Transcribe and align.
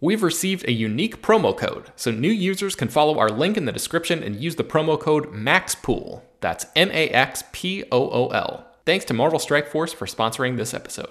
We've 0.00 0.22
received 0.22 0.64
a 0.68 0.72
unique 0.72 1.22
promo 1.22 1.56
code, 1.56 1.90
so 1.96 2.12
new 2.12 2.30
users 2.30 2.76
can 2.76 2.86
follow 2.86 3.18
our 3.18 3.30
link 3.30 3.56
in 3.56 3.64
the 3.64 3.72
description 3.72 4.22
and 4.22 4.36
use 4.36 4.54
the 4.54 4.62
promo 4.62 4.98
code 4.98 5.32
MAXPOOL. 5.32 6.22
That's 6.40 6.66
M 6.76 6.88
A 6.92 7.08
X 7.08 7.42
P 7.50 7.82
O 7.90 8.08
O 8.08 8.28
L. 8.28 8.64
Thanks 8.86 9.04
to 9.06 9.14
Marvel 9.14 9.40
Strike 9.40 9.66
Force 9.66 9.92
for 9.92 10.06
sponsoring 10.06 10.56
this 10.56 10.72
episode. 10.72 11.10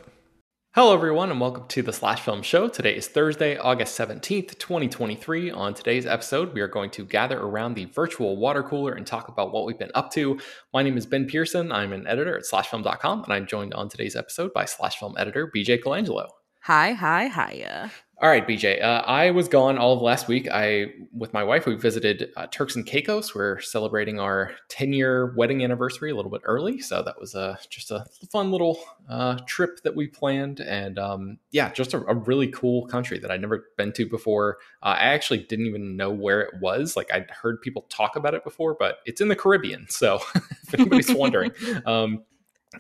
Hello, 0.73 0.93
everyone, 0.93 1.31
and 1.31 1.41
welcome 1.41 1.67
to 1.67 1.81
the 1.81 1.91
Slash 1.91 2.21
Film 2.21 2.41
Show. 2.41 2.69
Today 2.69 2.95
is 2.95 3.09
Thursday, 3.09 3.57
August 3.57 3.99
17th, 3.99 4.57
2023. 4.57 5.51
On 5.51 5.73
today's 5.73 6.05
episode, 6.05 6.53
we 6.53 6.61
are 6.61 6.69
going 6.69 6.91
to 6.91 7.03
gather 7.03 7.41
around 7.41 7.73
the 7.73 7.85
virtual 7.85 8.37
water 8.37 8.63
cooler 8.63 8.93
and 8.93 9.05
talk 9.05 9.27
about 9.27 9.51
what 9.51 9.65
we've 9.65 9.77
been 9.77 9.91
up 9.95 10.13
to. 10.13 10.39
My 10.73 10.81
name 10.81 10.97
is 10.97 11.05
Ben 11.05 11.25
Pearson. 11.25 11.73
I'm 11.73 11.91
an 11.91 12.07
editor 12.07 12.37
at 12.37 12.45
slashfilm.com, 12.45 13.25
and 13.25 13.33
I'm 13.33 13.47
joined 13.47 13.73
on 13.73 13.89
today's 13.89 14.15
episode 14.15 14.53
by 14.53 14.63
Slash 14.63 14.97
Film 14.97 15.13
editor 15.17 15.51
BJ 15.53 15.83
Colangelo. 15.83 16.29
Hi, 16.61 16.93
hi, 16.93 17.27
hiya. 17.27 17.91
All 18.19 18.29
right, 18.29 18.47
BJ. 18.47 18.81
Uh, 18.81 19.03
I 19.05 19.29
was 19.29 19.47
gone 19.47 19.77
all 19.77 19.93
of 19.93 20.01
last 20.01 20.27
week. 20.27 20.47
I, 20.51 20.87
with 21.13 21.33
my 21.33 21.43
wife, 21.43 21.67
we 21.67 21.75
visited 21.75 22.31
uh, 22.35 22.47
Turks 22.47 22.75
and 22.75 22.83
Caicos. 22.83 23.35
We're 23.35 23.61
celebrating 23.61 24.19
our 24.19 24.53
10 24.69 24.91
year 24.91 25.35
wedding 25.35 25.63
anniversary 25.63 26.09
a 26.09 26.15
little 26.15 26.31
bit 26.31 26.41
early. 26.43 26.79
So 26.79 27.03
that 27.03 27.19
was 27.19 27.35
uh, 27.35 27.57
just 27.69 27.91
a 27.91 28.07
fun 28.31 28.51
little 28.51 28.79
uh, 29.07 29.37
trip 29.45 29.83
that 29.83 29.95
we 29.95 30.07
planned. 30.07 30.61
And 30.61 30.97
um, 30.97 31.37
yeah, 31.51 31.71
just 31.71 31.93
a, 31.93 32.03
a, 32.07 32.15
really 32.15 32.47
cool 32.47 32.87
country 32.87 33.19
that 33.19 33.29
I'd 33.29 33.39
never 33.39 33.65
been 33.77 33.93
to 33.93 34.09
before. 34.09 34.57
Uh, 34.81 34.95
I 34.97 35.13
actually 35.13 35.43
didn't 35.43 35.67
even 35.67 35.95
know 35.95 36.09
where 36.09 36.41
it 36.41 36.55
was. 36.59 36.97
Like 36.97 37.13
I'd 37.13 37.29
heard 37.29 37.61
people 37.61 37.85
talk 37.87 38.15
about 38.15 38.33
it 38.33 38.43
before, 38.43 38.75
but 38.79 38.97
it's 39.05 39.21
in 39.21 39.27
the 39.27 39.35
Caribbean. 39.35 39.85
So 39.89 40.15
if 40.35 40.73
anybody's 40.73 41.13
wondering, 41.13 41.51
um, 41.85 42.23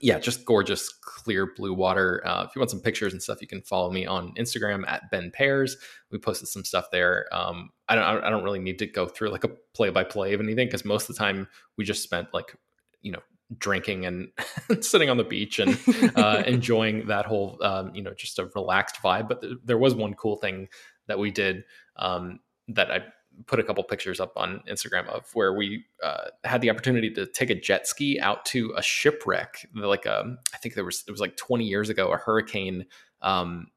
yeah, 0.01 0.19
just 0.19 0.45
gorgeous, 0.45 0.89
clear 0.89 1.53
blue 1.55 1.73
water. 1.73 2.21
Uh, 2.25 2.45
if 2.47 2.55
you 2.55 2.59
want 2.59 2.71
some 2.71 2.81
pictures 2.81 3.13
and 3.13 3.21
stuff, 3.21 3.41
you 3.41 3.47
can 3.47 3.61
follow 3.61 3.91
me 3.91 4.05
on 4.05 4.33
Instagram 4.35 4.87
at 4.87 5.09
Ben 5.11 5.31
Pears. 5.31 5.77
We 6.11 6.17
posted 6.17 6.49
some 6.49 6.65
stuff 6.65 6.91
there. 6.91 7.27
Um, 7.31 7.69
I 7.87 7.95
don't, 7.95 8.23
I 8.23 8.29
don't 8.29 8.43
really 8.43 8.59
need 8.59 8.79
to 8.79 8.87
go 8.87 9.07
through 9.07 9.29
like 9.29 9.43
a 9.43 9.49
play 9.73 9.89
by 9.89 10.03
play 10.03 10.33
of 10.33 10.41
anything 10.41 10.67
because 10.67 10.83
most 10.83 11.09
of 11.09 11.15
the 11.15 11.19
time 11.19 11.47
we 11.77 11.85
just 11.85 12.03
spent 12.03 12.33
like, 12.33 12.55
you 13.01 13.11
know, 13.11 13.21
drinking 13.57 14.05
and 14.05 14.27
sitting 14.81 15.09
on 15.09 15.17
the 15.17 15.23
beach 15.23 15.59
and 15.59 15.79
uh, 16.15 16.43
enjoying 16.47 17.07
that 17.07 17.25
whole, 17.25 17.57
um, 17.61 17.95
you 17.95 18.01
know, 18.01 18.13
just 18.13 18.39
a 18.39 18.49
relaxed 18.55 18.97
vibe. 19.01 19.29
But 19.29 19.41
th- 19.41 19.57
there 19.63 19.77
was 19.77 19.95
one 19.95 20.13
cool 20.15 20.35
thing 20.35 20.67
that 21.07 21.17
we 21.17 21.31
did 21.31 21.63
um, 21.95 22.39
that 22.67 22.91
I 22.91 23.05
put 23.45 23.59
a 23.59 23.63
couple 23.63 23.83
pictures 23.83 24.19
up 24.19 24.33
on 24.35 24.61
Instagram 24.69 25.07
of 25.07 25.29
where 25.33 25.53
we 25.53 25.85
uh, 26.03 26.25
had 26.43 26.61
the 26.61 26.69
opportunity 26.69 27.11
to 27.11 27.25
take 27.25 27.49
a 27.49 27.55
jet 27.55 27.87
ski 27.87 28.19
out 28.19 28.45
to 28.45 28.73
a 28.75 28.81
shipwreck. 28.81 29.67
Like 29.75 30.05
a, 30.05 30.21
um, 30.21 30.37
I 30.53 30.57
think 30.57 30.75
there 30.75 30.85
was 30.85 31.03
it 31.07 31.11
was 31.11 31.21
like 31.21 31.37
20 31.37 31.65
years 31.65 31.89
ago, 31.89 32.11
a 32.11 32.17
hurricane. 32.17 32.85
Um, 33.21 33.67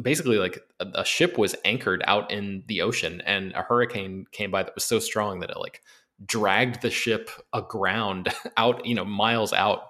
basically, 0.00 0.38
like 0.38 0.60
a, 0.80 0.86
a 0.94 1.04
ship 1.04 1.38
was 1.38 1.54
anchored 1.64 2.02
out 2.06 2.30
in 2.30 2.64
the 2.66 2.80
ocean, 2.80 3.20
and 3.26 3.52
a 3.52 3.62
hurricane 3.62 4.26
came 4.32 4.50
by 4.50 4.62
that 4.62 4.74
was 4.74 4.84
so 4.84 4.98
strong 4.98 5.40
that 5.40 5.50
it 5.50 5.58
like 5.58 5.82
dragged 6.24 6.80
the 6.82 6.90
ship 6.90 7.30
aground 7.52 8.32
out, 8.56 8.86
you 8.86 8.94
know, 8.94 9.04
miles 9.04 9.52
out 9.52 9.82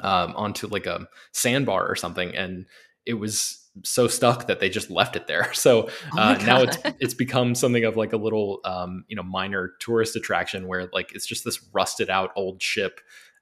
um, 0.00 0.34
onto 0.36 0.66
like 0.68 0.86
a 0.86 1.06
sandbar 1.32 1.86
or 1.86 1.96
something, 1.96 2.34
and 2.34 2.66
it 3.04 3.14
was 3.14 3.59
so 3.84 4.08
stuck 4.08 4.46
that 4.46 4.60
they 4.60 4.68
just 4.68 4.90
left 4.90 5.16
it 5.16 5.26
there. 5.26 5.50
So 5.60 5.90
oh 6.14 6.18
uh, 6.18 6.38
oh 6.40 6.44
now 6.44 6.62
it's 6.62 6.78
it's 7.00 7.14
become 7.14 7.54
something 7.54 7.84
of 7.84 7.96
like 7.96 8.12
a 8.12 8.16
little 8.16 8.60
um, 8.64 9.04
you 9.08 9.16
know 9.16 9.22
minor 9.22 9.74
tourist 9.78 10.16
attraction 10.16 10.66
where 10.66 10.88
like 10.92 11.12
it's 11.14 11.26
just 11.26 11.44
this 11.44 11.62
rusted 11.72 12.08
out 12.08 12.30
old 12.34 12.62
ship 12.62 13.00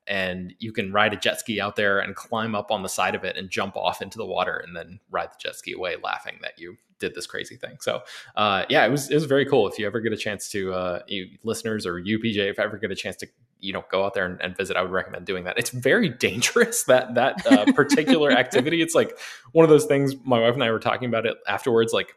and 0.09 0.55
you 0.59 0.73
can 0.73 0.93
ride 0.93 1.13
a 1.13 1.17
jet 1.17 1.39
ski 1.39 1.61
out 1.61 1.77
there 1.77 2.01
and 2.01 2.17
climb 2.17 2.55
up 2.55 2.71
on 2.71 2.83
the 2.83 2.89
side 2.89 3.15
of 3.15 3.25
it 3.25 3.37
and 3.37 3.51
jump 3.51 3.77
off 3.77 4.03
into 4.03 4.19
the 4.19 4.27
water 4.27 4.57
and 4.57 4.75
then 4.75 4.99
ride 5.11 5.29
the 5.31 5.37
jet 5.39 5.55
ski 5.55 5.75
away 5.75 5.97
laughing 6.03 6.39
that 6.43 6.59
you 6.59 6.77
did 6.99 7.15
this 7.15 7.27
crazy 7.27 7.57
thing. 7.57 7.77
So 7.81 8.03
uh, 8.35 8.65
yeah, 8.69 8.85
it 8.85 8.91
was 8.91 9.11
it 9.11 9.15
was 9.15 9.27
very 9.27 9.47
cool. 9.47 9.69
If 9.69 9.79
you 9.79 9.87
ever 9.87 10.01
get 10.01 10.13
a 10.13 10.17
chance 10.17 10.49
to 10.51 10.73
uh, 10.73 11.03
you 11.07 11.29
listeners 11.45 11.87
or 11.87 11.99
you 11.99 12.19
BJ, 12.19 12.51
if 12.51 12.59
ever 12.59 12.79
get 12.79 12.91
a 12.91 12.97
chance 12.97 13.17
to 13.17 13.29
you 13.61 13.73
know 13.73 13.85
go 13.91 14.05
out 14.05 14.15
there 14.15 14.25
and, 14.25 14.41
and, 14.41 14.57
visit 14.57 14.77
i 14.77 14.83
would 14.83 14.91
recommend 14.91 15.27
doing 15.27 15.45
that. 15.45 15.59
It's 15.59 15.71
very 15.71 16.09
dangerous 16.27 16.85
that 16.85 17.15
that 17.15 17.47
uh, 17.47 17.73
particular 17.73 18.31
activity. 18.31 18.83
It's 18.83 18.95
like 18.95 19.19
one 19.53 19.65
of 19.65 19.71
those 19.71 19.87
things 19.87 20.15
my 20.25 20.41
wife 20.41 20.55
and 20.55 20.65
i 20.65 20.71
were 20.71 20.79
talking 20.79 21.09
about 21.09 21.27
it 21.27 21.37
afterwards 21.47 21.93
like 21.93 22.15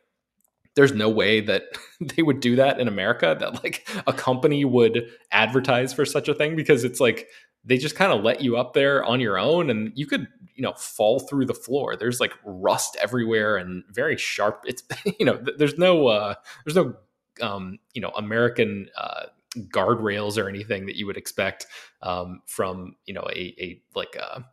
there's 0.75 0.93
no 0.93 1.09
way 1.09 1.41
that 1.41 1.63
they 1.99 2.21
would 2.21 2.39
do 2.39 2.55
that 2.55 2.79
in 2.79 2.87
america 2.87 3.35
that 3.39 3.63
like 3.63 3.87
a 4.07 4.13
company 4.13 4.63
would 4.63 5.09
advertise 5.31 5.93
for 5.93 6.05
such 6.05 6.27
a 6.27 6.33
thing 6.33 6.55
because 6.55 6.83
it's 6.83 6.99
like 6.99 7.27
they 7.63 7.77
just 7.77 7.95
kind 7.95 8.11
of 8.11 8.23
let 8.23 8.41
you 8.41 8.57
up 8.57 8.73
there 8.73 9.03
on 9.03 9.19
your 9.19 9.37
own 9.37 9.69
and 9.69 9.91
you 9.95 10.07
could 10.07 10.27
you 10.55 10.63
know 10.63 10.73
fall 10.73 11.19
through 11.19 11.45
the 11.45 11.53
floor. 11.53 11.95
There's 11.95 12.19
like 12.19 12.33
rust 12.43 12.97
everywhere 13.01 13.57
and 13.57 13.83
very 13.89 14.17
sharp 14.17 14.63
it's 14.65 14.83
you 15.19 15.25
know 15.25 15.43
there's 15.57 15.77
no 15.77 16.07
uh 16.07 16.35
there's 16.65 16.75
no 16.75 16.95
um 17.41 17.79
you 17.93 18.01
know 18.01 18.11
american 18.17 18.89
uh 18.97 19.23
guardrails 19.57 20.41
or 20.41 20.47
anything 20.47 20.85
that 20.85 20.95
you 20.95 21.05
would 21.05 21.17
expect 21.17 21.67
um, 22.01 22.41
from 22.45 22.95
you 23.05 23.13
know 23.13 23.27
a, 23.29 23.55
a 23.59 23.81
like 23.95 24.15
a, 24.15 24.45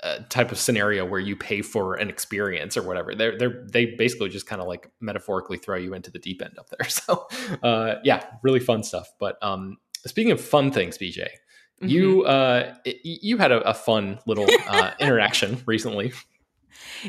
a, 0.00 0.22
type 0.24 0.50
of 0.52 0.58
scenario 0.58 1.04
where 1.04 1.20
you 1.20 1.36
pay 1.36 1.62
for 1.62 1.94
an 1.94 2.08
experience 2.08 2.76
or 2.76 2.82
whatever. 2.82 3.14
They're 3.14 3.38
they 3.38 3.48
they 3.72 3.86
basically 3.96 4.28
just 4.28 4.46
kind 4.46 4.60
of 4.60 4.68
like 4.68 4.90
metaphorically 5.00 5.58
throw 5.58 5.76
you 5.76 5.94
into 5.94 6.10
the 6.10 6.18
deep 6.18 6.42
end 6.42 6.58
up 6.58 6.68
there. 6.70 6.88
So 6.88 7.26
uh, 7.62 7.96
yeah, 8.04 8.24
really 8.42 8.60
fun 8.60 8.82
stuff. 8.82 9.08
But 9.18 9.42
um, 9.42 9.78
speaking 10.06 10.32
of 10.32 10.40
fun 10.40 10.70
things, 10.70 10.98
BJ. 10.98 11.28
Mm-hmm. 11.80 11.88
You 11.88 12.24
uh, 12.24 12.74
you 13.04 13.38
had 13.38 13.52
a, 13.52 13.60
a 13.60 13.74
fun 13.74 14.18
little 14.26 14.48
uh, 14.68 14.92
interaction 15.00 15.62
recently 15.64 16.12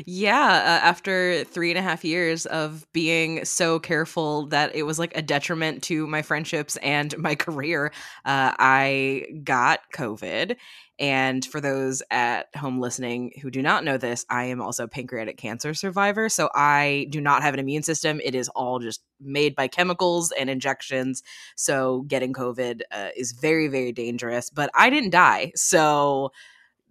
yeah, 0.04 0.46
uh, 0.46 0.86
after 0.86 1.44
three 1.44 1.70
and 1.70 1.78
a 1.78 1.82
half 1.82 2.04
years 2.04 2.46
of 2.46 2.86
being 2.92 3.44
so 3.44 3.78
careful 3.78 4.46
that 4.46 4.74
it 4.74 4.84
was 4.84 4.98
like 4.98 5.16
a 5.16 5.22
detriment 5.22 5.82
to 5.84 6.06
my 6.06 6.22
friendships 6.22 6.76
and 6.76 7.16
my 7.18 7.34
career, 7.36 7.92
uh, 8.24 8.52
I 8.58 9.26
got 9.44 9.80
COVID. 9.94 10.56
And 11.00 11.42
for 11.46 11.62
those 11.62 12.02
at 12.10 12.54
home 12.54 12.78
listening 12.78 13.32
who 13.40 13.50
do 13.50 13.62
not 13.62 13.84
know 13.84 13.96
this, 13.96 14.26
I 14.28 14.44
am 14.44 14.60
also 14.60 14.84
a 14.84 14.88
pancreatic 14.88 15.38
cancer 15.38 15.72
survivor. 15.72 16.28
So 16.28 16.50
I 16.54 17.06
do 17.08 17.22
not 17.22 17.42
have 17.42 17.54
an 17.54 17.60
immune 17.60 17.82
system. 17.82 18.20
It 18.22 18.34
is 18.34 18.50
all 18.50 18.78
just 18.80 19.00
made 19.18 19.54
by 19.54 19.66
chemicals 19.66 20.30
and 20.30 20.50
injections. 20.50 21.22
So 21.56 22.02
getting 22.02 22.34
COVID 22.34 22.82
uh, 22.92 23.08
is 23.16 23.32
very, 23.32 23.68
very 23.68 23.92
dangerous. 23.92 24.50
But 24.50 24.70
I 24.74 24.90
didn't 24.90 25.10
die. 25.10 25.52
So 25.56 26.32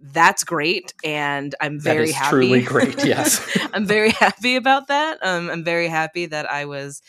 that's 0.02 0.44
great 0.44 0.94
and 1.04 1.56
i'm 1.60 1.80
very 1.80 2.12
happy 2.12 2.30
truly 2.30 2.62
great 2.64 3.04
yes. 3.06 3.46
I'm 3.74 3.86
very 3.86 4.12
happy 4.12 4.56
about 4.56 4.88
that. 4.88 5.20
Um, 5.22 5.50
i'm 5.50 5.64
very 5.64 5.88
happy 5.88 6.26
that 6.28 6.50
i 6.50 6.66
was 6.66 7.02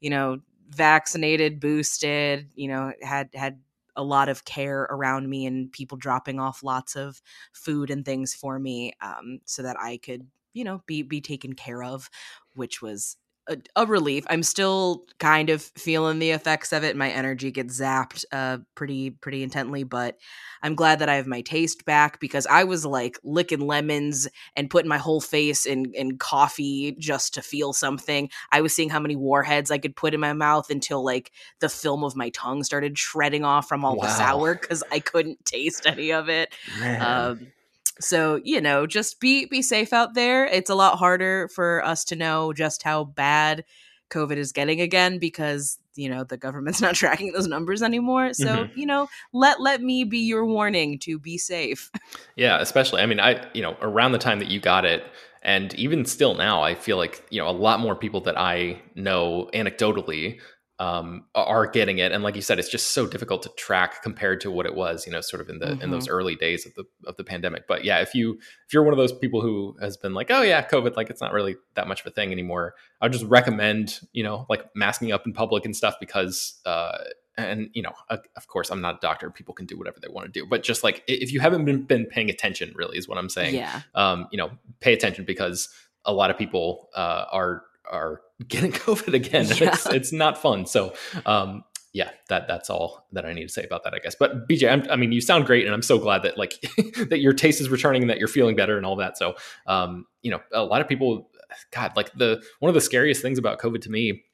you 0.00 0.10
know 0.10 0.38
vaccinated 0.70 1.60
boosted 1.60 2.50
you 2.54 2.68
know 2.68 2.92
had 3.02 3.30
had 3.34 3.60
a 3.96 4.02
lot 4.02 4.28
of 4.28 4.44
care 4.44 4.82
around 4.82 5.28
me 5.28 5.44
and 5.44 5.72
people 5.72 5.98
dropping 5.98 6.38
off 6.38 6.62
lots 6.62 6.94
of 6.94 7.20
food 7.52 7.90
and 7.90 8.04
things 8.04 8.32
for 8.34 8.58
me 8.58 8.92
um, 9.00 9.40
so 9.44 9.62
that 9.62 9.76
i 9.80 9.96
could 9.98 10.26
you 10.52 10.64
know 10.64 10.82
be 10.86 11.02
be 11.02 11.20
taken 11.20 11.52
care 11.52 11.82
of 11.82 12.08
which 12.54 12.80
was 12.80 13.16
a, 13.48 13.56
a, 13.76 13.86
relief. 13.86 14.24
I'm 14.28 14.42
still 14.42 15.04
kind 15.18 15.50
of 15.50 15.62
feeling 15.62 16.18
the 16.18 16.30
effects 16.30 16.72
of 16.72 16.84
it. 16.84 16.96
My 16.96 17.10
energy 17.10 17.50
gets 17.50 17.80
zapped 17.80 18.24
uh, 18.30 18.58
pretty 18.74 19.10
pretty 19.10 19.42
intently, 19.42 19.82
but 19.82 20.18
I'm 20.62 20.74
glad 20.74 20.98
that 20.98 21.08
I 21.08 21.16
have 21.16 21.26
my 21.26 21.40
taste 21.40 21.84
back 21.84 22.20
because 22.20 22.46
I 22.46 22.64
was 22.64 22.84
like 22.84 23.18
licking 23.22 23.60
lemons 23.60 24.28
and 24.56 24.70
putting 24.70 24.88
my 24.88 24.98
whole 24.98 25.20
face 25.20 25.66
in 25.66 25.92
in 25.94 26.18
coffee 26.18 26.96
just 26.98 27.34
to 27.34 27.42
feel 27.42 27.72
something. 27.72 28.30
I 28.52 28.60
was 28.60 28.74
seeing 28.74 28.90
how 28.90 29.00
many 29.00 29.16
warheads 29.16 29.70
I 29.70 29.78
could 29.78 29.96
put 29.96 30.14
in 30.14 30.20
my 30.20 30.32
mouth 30.32 30.70
until 30.70 31.04
like 31.04 31.32
the 31.60 31.68
film 31.68 32.04
of 32.04 32.16
my 32.16 32.30
tongue 32.30 32.64
started 32.64 32.98
shredding 32.98 33.44
off 33.44 33.68
from 33.68 33.84
all 33.84 33.96
wow. 33.96 34.04
the 34.04 34.10
sour 34.10 34.54
because 34.54 34.84
I 34.92 35.00
couldn't 35.00 35.44
taste 35.44 35.86
any 35.86 36.12
of 36.12 36.28
it. 36.28 36.52
Um, 37.00 37.52
so 38.00 38.40
you 38.44 38.60
know 38.60 38.86
just 38.86 39.20
be 39.20 39.46
be 39.46 39.62
safe 39.62 39.92
out 39.92 40.14
there. 40.14 40.46
It's 40.46 40.70
a 40.70 40.74
lot 40.74 40.98
harder 40.98 41.48
for 41.48 41.84
us 41.84 42.04
to 42.06 42.16
know 42.16 42.52
just 42.52 42.82
how 42.82 43.04
bad 43.04 43.64
covid 44.10 44.38
is 44.38 44.52
getting 44.52 44.80
again 44.80 45.18
because 45.18 45.78
you 45.94 46.08
know 46.08 46.24
the 46.24 46.38
government's 46.38 46.80
not 46.86 46.94
tracking 46.94 47.32
those 47.32 47.46
numbers 47.46 47.82
anymore. 47.82 48.32
So 48.32 48.46
mm-hmm. 48.46 48.78
you 48.78 48.86
know 48.86 49.08
let 49.32 49.60
let 49.60 49.82
me 49.82 50.04
be 50.04 50.18
your 50.18 50.46
warning 50.46 50.98
to 51.00 51.18
be 51.18 51.38
safe. 51.38 51.90
Yeah 52.36 52.60
especially 52.60 53.02
i 53.02 53.06
mean 53.06 53.20
i 53.20 53.44
you 53.52 53.62
know 53.62 53.76
around 53.80 54.12
the 54.12 54.18
time 54.18 54.38
that 54.38 54.48
you 54.48 54.60
got 54.60 54.84
it 54.84 55.04
and 55.42 55.74
even 55.74 56.04
still 56.04 56.34
now 56.34 56.62
i 56.62 56.74
feel 56.74 56.96
like 56.96 57.24
you 57.30 57.40
know 57.40 57.48
a 57.48 57.50
lot 57.50 57.80
more 57.80 57.96
people 57.96 58.20
that 58.20 58.38
i 58.38 58.80
know 58.94 59.50
anecdotally 59.54 60.38
um, 60.80 61.24
are 61.34 61.66
getting 61.66 61.98
it. 61.98 62.12
And 62.12 62.22
like 62.22 62.36
you 62.36 62.42
said, 62.42 62.58
it's 62.58 62.68
just 62.68 62.88
so 62.88 63.06
difficult 63.06 63.42
to 63.42 63.48
track 63.56 64.02
compared 64.02 64.40
to 64.42 64.50
what 64.50 64.64
it 64.64 64.74
was, 64.74 65.06
you 65.06 65.12
know, 65.12 65.20
sort 65.20 65.40
of 65.40 65.48
in 65.48 65.58
the 65.58 65.66
mm-hmm. 65.66 65.82
in 65.82 65.90
those 65.90 66.04
mm-hmm. 66.04 66.14
early 66.14 66.36
days 66.36 66.66
of 66.66 66.74
the 66.74 66.84
of 67.06 67.16
the 67.16 67.24
pandemic. 67.24 67.66
But 67.66 67.84
yeah, 67.84 68.00
if 68.00 68.14
you 68.14 68.38
if 68.66 68.72
you're 68.72 68.84
one 68.84 68.92
of 68.92 68.98
those 68.98 69.12
people 69.12 69.40
who 69.40 69.76
has 69.80 69.96
been 69.96 70.14
like, 70.14 70.30
oh 70.30 70.42
yeah, 70.42 70.66
COVID, 70.66 70.96
like 70.96 71.10
it's 71.10 71.20
not 71.20 71.32
really 71.32 71.56
that 71.74 71.88
much 71.88 72.00
of 72.00 72.06
a 72.06 72.10
thing 72.10 72.30
anymore, 72.30 72.74
I 73.00 73.06
would 73.06 73.12
just 73.12 73.24
recommend, 73.24 74.00
you 74.12 74.22
know, 74.22 74.46
like 74.48 74.64
masking 74.74 75.10
up 75.10 75.26
in 75.26 75.32
public 75.32 75.64
and 75.64 75.76
stuff 75.76 75.96
because 75.98 76.60
uh 76.64 76.98
and 77.36 77.70
you 77.72 77.82
know, 77.82 77.92
of 78.10 78.48
course, 78.48 78.70
I'm 78.70 78.80
not 78.80 78.96
a 78.96 78.98
doctor. 79.00 79.30
People 79.30 79.54
can 79.54 79.66
do 79.66 79.78
whatever 79.78 79.98
they 80.00 80.08
want 80.08 80.26
to 80.26 80.40
do, 80.40 80.44
but 80.44 80.62
just 80.64 80.82
like 80.82 81.04
if 81.06 81.32
you 81.32 81.38
haven't 81.38 81.64
been, 81.64 81.82
been 81.82 82.04
paying 82.04 82.30
attention, 82.30 82.72
really, 82.74 82.98
is 82.98 83.08
what 83.08 83.16
I'm 83.16 83.28
saying. 83.28 83.54
Yeah. 83.54 83.82
Um, 83.94 84.26
you 84.32 84.38
know, 84.38 84.50
pay 84.80 84.92
attention 84.92 85.24
because 85.24 85.68
a 86.04 86.12
lot 86.12 86.30
of 86.30 86.38
people 86.38 86.88
uh, 86.96 87.26
are 87.30 87.62
are 87.90 88.20
getting 88.48 88.72
COVID 88.72 89.14
again. 89.14 89.46
Yeah. 89.46 89.70
It's 89.70 89.86
it's 89.86 90.12
not 90.12 90.40
fun. 90.40 90.66
So 90.66 90.94
um, 91.26 91.64
yeah, 91.92 92.10
that 92.28 92.46
that's 92.46 92.70
all 92.70 93.06
that 93.12 93.24
I 93.24 93.32
need 93.32 93.44
to 93.44 93.48
say 93.48 93.64
about 93.64 93.84
that, 93.84 93.94
I 93.94 93.98
guess. 93.98 94.14
But 94.14 94.48
BJ, 94.48 94.70
I'm, 94.70 94.88
i 94.90 94.96
mean, 94.96 95.12
you 95.12 95.20
sound 95.20 95.46
great, 95.46 95.64
and 95.64 95.74
I'm 95.74 95.82
so 95.82 95.98
glad 95.98 96.22
that 96.22 96.36
like 96.36 96.54
that 97.08 97.20
your 97.20 97.32
taste 97.32 97.60
is 97.60 97.68
returning 97.68 98.02
and 98.02 98.10
that 98.10 98.18
you're 98.18 98.28
feeling 98.28 98.56
better 98.56 98.76
and 98.76 98.84
all 98.84 98.96
that. 98.96 99.16
So, 99.16 99.34
um, 99.66 100.06
you 100.22 100.30
know, 100.30 100.40
a 100.52 100.62
lot 100.62 100.80
of 100.80 100.88
people, 100.88 101.30
God, 101.72 101.96
like 101.96 102.12
the 102.14 102.42
one 102.60 102.68
of 102.68 102.74
the 102.74 102.80
scariest 102.80 103.22
things 103.22 103.38
about 103.38 103.58
COVID 103.58 103.80
to 103.82 103.90
me 103.90 104.24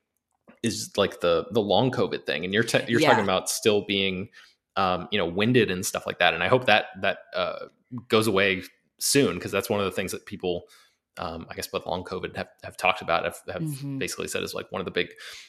is 0.63 0.91
like 0.97 1.21
the 1.21 1.47
the 1.53 1.61
long 1.61 1.91
COVID 1.91 2.27
thing, 2.27 2.45
and 2.45 2.53
you're 2.53 2.65
te- 2.65 2.85
you're 2.89 3.01
yeah. 3.01 3.11
talking 3.11 3.25
about 3.25 3.49
still 3.49 3.85
being, 3.87 4.31
um, 4.77 5.09
you 5.13 5.19
know, 5.19 5.27
winded 5.27 5.71
and 5.71 5.87
stuff 5.87 6.07
like 6.07 6.19
that. 6.19 6.35
And 6.35 6.43
I 6.43 6.49
hope 6.49 6.67
that 6.67 6.87
that 7.03 7.19
uh, 7.35 7.67
goes 8.09 8.27
away 8.27 8.63
soon 8.99 9.35
because 9.37 9.53
that's 9.53 9.71
one 9.71 9.79
of 9.81 9.87
the 9.87 9.93
things 9.93 10.13
that 10.13 10.27
people 10.27 10.65
um, 11.17 11.47
I 11.49 11.55
guess 11.55 11.73
with 11.73 11.87
long 11.87 12.05
COVID 12.05 12.37
have, 12.37 12.49
have 12.63 12.77
talked 12.77 13.03
about 13.03 13.25
have, 13.25 13.37
have 13.53 13.63
mm-hmm. 13.63 13.99
basically 13.99 14.29
said 14.29 14.43
is 14.43 14.55
like 14.55 14.71
one 14.73 14.81
of 14.81 14.85
the 14.85 14.91
big 14.91 15.09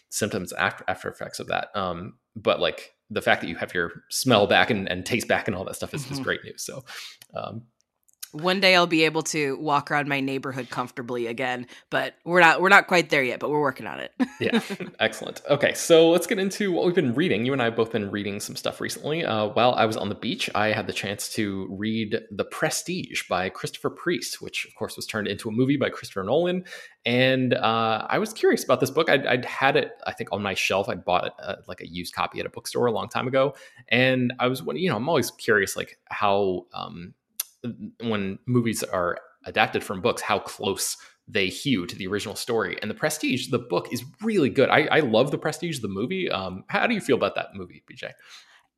symptoms 0.09 0.53
after 0.53 0.83
after 0.88 1.09
effects 1.09 1.39
of 1.39 1.47
that. 1.47 1.69
Um, 1.75 2.15
but 2.35 2.59
like 2.59 2.91
the 3.09 3.21
fact 3.21 3.41
that 3.41 3.47
you 3.47 3.56
have 3.56 3.73
your 3.73 3.91
smell 4.09 4.47
back 4.47 4.69
and, 4.69 4.89
and 4.89 5.06
taste 5.06 5.27
back 5.27 5.47
and 5.47 5.56
all 5.56 5.65
that 5.65 5.75
stuff 5.75 5.94
is, 5.94 6.03
mm-hmm. 6.03 6.13
is 6.13 6.19
great 6.19 6.44
news. 6.44 6.63
So 6.63 6.83
um, 7.35 7.63
one 8.41 8.59
day 8.59 8.75
I'll 8.75 8.87
be 8.87 9.05
able 9.05 9.23
to 9.23 9.57
walk 9.57 9.89
around 9.91 10.07
my 10.07 10.19
neighborhood 10.19 10.69
comfortably 10.69 11.27
again, 11.27 11.67
but 11.89 12.15
we're 12.25 12.41
not 12.41 12.61
we're 12.61 12.69
not 12.69 12.87
quite 12.87 13.09
there 13.09 13.23
yet, 13.23 13.39
but 13.39 13.49
we're 13.49 13.61
working 13.61 13.87
on 13.87 13.99
it. 13.99 14.11
yeah, 14.39 14.61
excellent. 14.99 15.41
Okay, 15.49 15.73
so 15.73 16.09
let's 16.09 16.27
get 16.27 16.39
into 16.39 16.71
what 16.71 16.85
we've 16.85 16.95
been 16.95 17.13
reading. 17.13 17.45
You 17.45 17.53
and 17.53 17.61
I 17.61 17.65
have 17.65 17.75
both 17.75 17.91
been 17.91 18.11
reading 18.11 18.39
some 18.39 18.55
stuff 18.55 18.81
recently. 18.81 19.23
Uh, 19.23 19.47
while 19.47 19.73
I 19.73 19.85
was 19.85 19.97
on 19.97 20.09
the 20.09 20.15
beach, 20.15 20.49
I 20.53 20.67
had 20.67 20.87
the 20.87 20.93
chance 20.93 21.29
to 21.33 21.67
read 21.69 22.19
The 22.31 22.45
Prestige 22.45 23.27
by 23.29 23.49
Christopher 23.49 23.89
Priest, 23.89 24.41
which 24.41 24.65
of 24.65 24.75
course 24.75 24.95
was 24.95 25.05
turned 25.05 25.27
into 25.27 25.49
a 25.49 25.51
movie 25.51 25.77
by 25.77 25.89
Christopher 25.89 26.23
Nolan. 26.23 26.65
And 27.05 27.53
uh, 27.53 28.07
I 28.09 28.17
was 28.17 28.33
curious 28.33 28.63
about 28.63 28.79
this 28.79 28.89
book. 28.89 29.09
I'd, 29.09 29.25
I'd, 29.27 29.45
had 29.45 29.77
it, 29.77 29.91
I 30.07 30.11
think, 30.11 30.31
on 30.31 30.41
my 30.41 30.55
shelf. 30.55 30.89
I'd 30.89 31.05
bought 31.05 31.27
it 31.27 31.33
uh, 31.41 31.55
like 31.67 31.81
a 31.81 31.87
used 31.87 32.15
copy 32.15 32.39
at 32.39 32.45
a 32.47 32.49
bookstore 32.49 32.87
a 32.87 32.91
long 32.91 33.09
time 33.09 33.27
ago, 33.27 33.55
and 33.89 34.33
I 34.39 34.47
was, 34.47 34.63
you 34.73 34.89
know, 34.89 34.95
I'm 34.95 35.07
always 35.07 35.31
curious, 35.31 35.75
like 35.77 35.97
how. 36.05 36.65
Um, 36.73 37.13
when 38.01 38.39
movies 38.45 38.83
are 38.83 39.17
adapted 39.45 39.83
from 39.83 40.01
books, 40.01 40.21
how 40.21 40.39
close 40.39 40.97
they 41.27 41.47
hew 41.47 41.85
to 41.88 41.95
the 41.95 42.07
original 42.07 42.35
story. 42.35 42.77
And 42.81 42.89
The 42.89 42.95
Prestige, 42.95 43.50
the 43.50 43.59
book, 43.59 43.91
is 43.91 44.03
really 44.21 44.50
good. 44.50 44.69
I, 44.69 44.88
I 44.91 45.00
love 45.00 45.31
The 45.31 45.38
Prestige, 45.38 45.79
the 45.79 45.88
movie. 45.88 46.29
Um, 46.29 46.63
how 46.67 46.85
do 46.88 46.94
you 46.94 47.01
feel 47.01 47.17
about 47.17 47.35
that 47.35 47.56
movie, 47.56 47.83
BJ? 47.91 48.12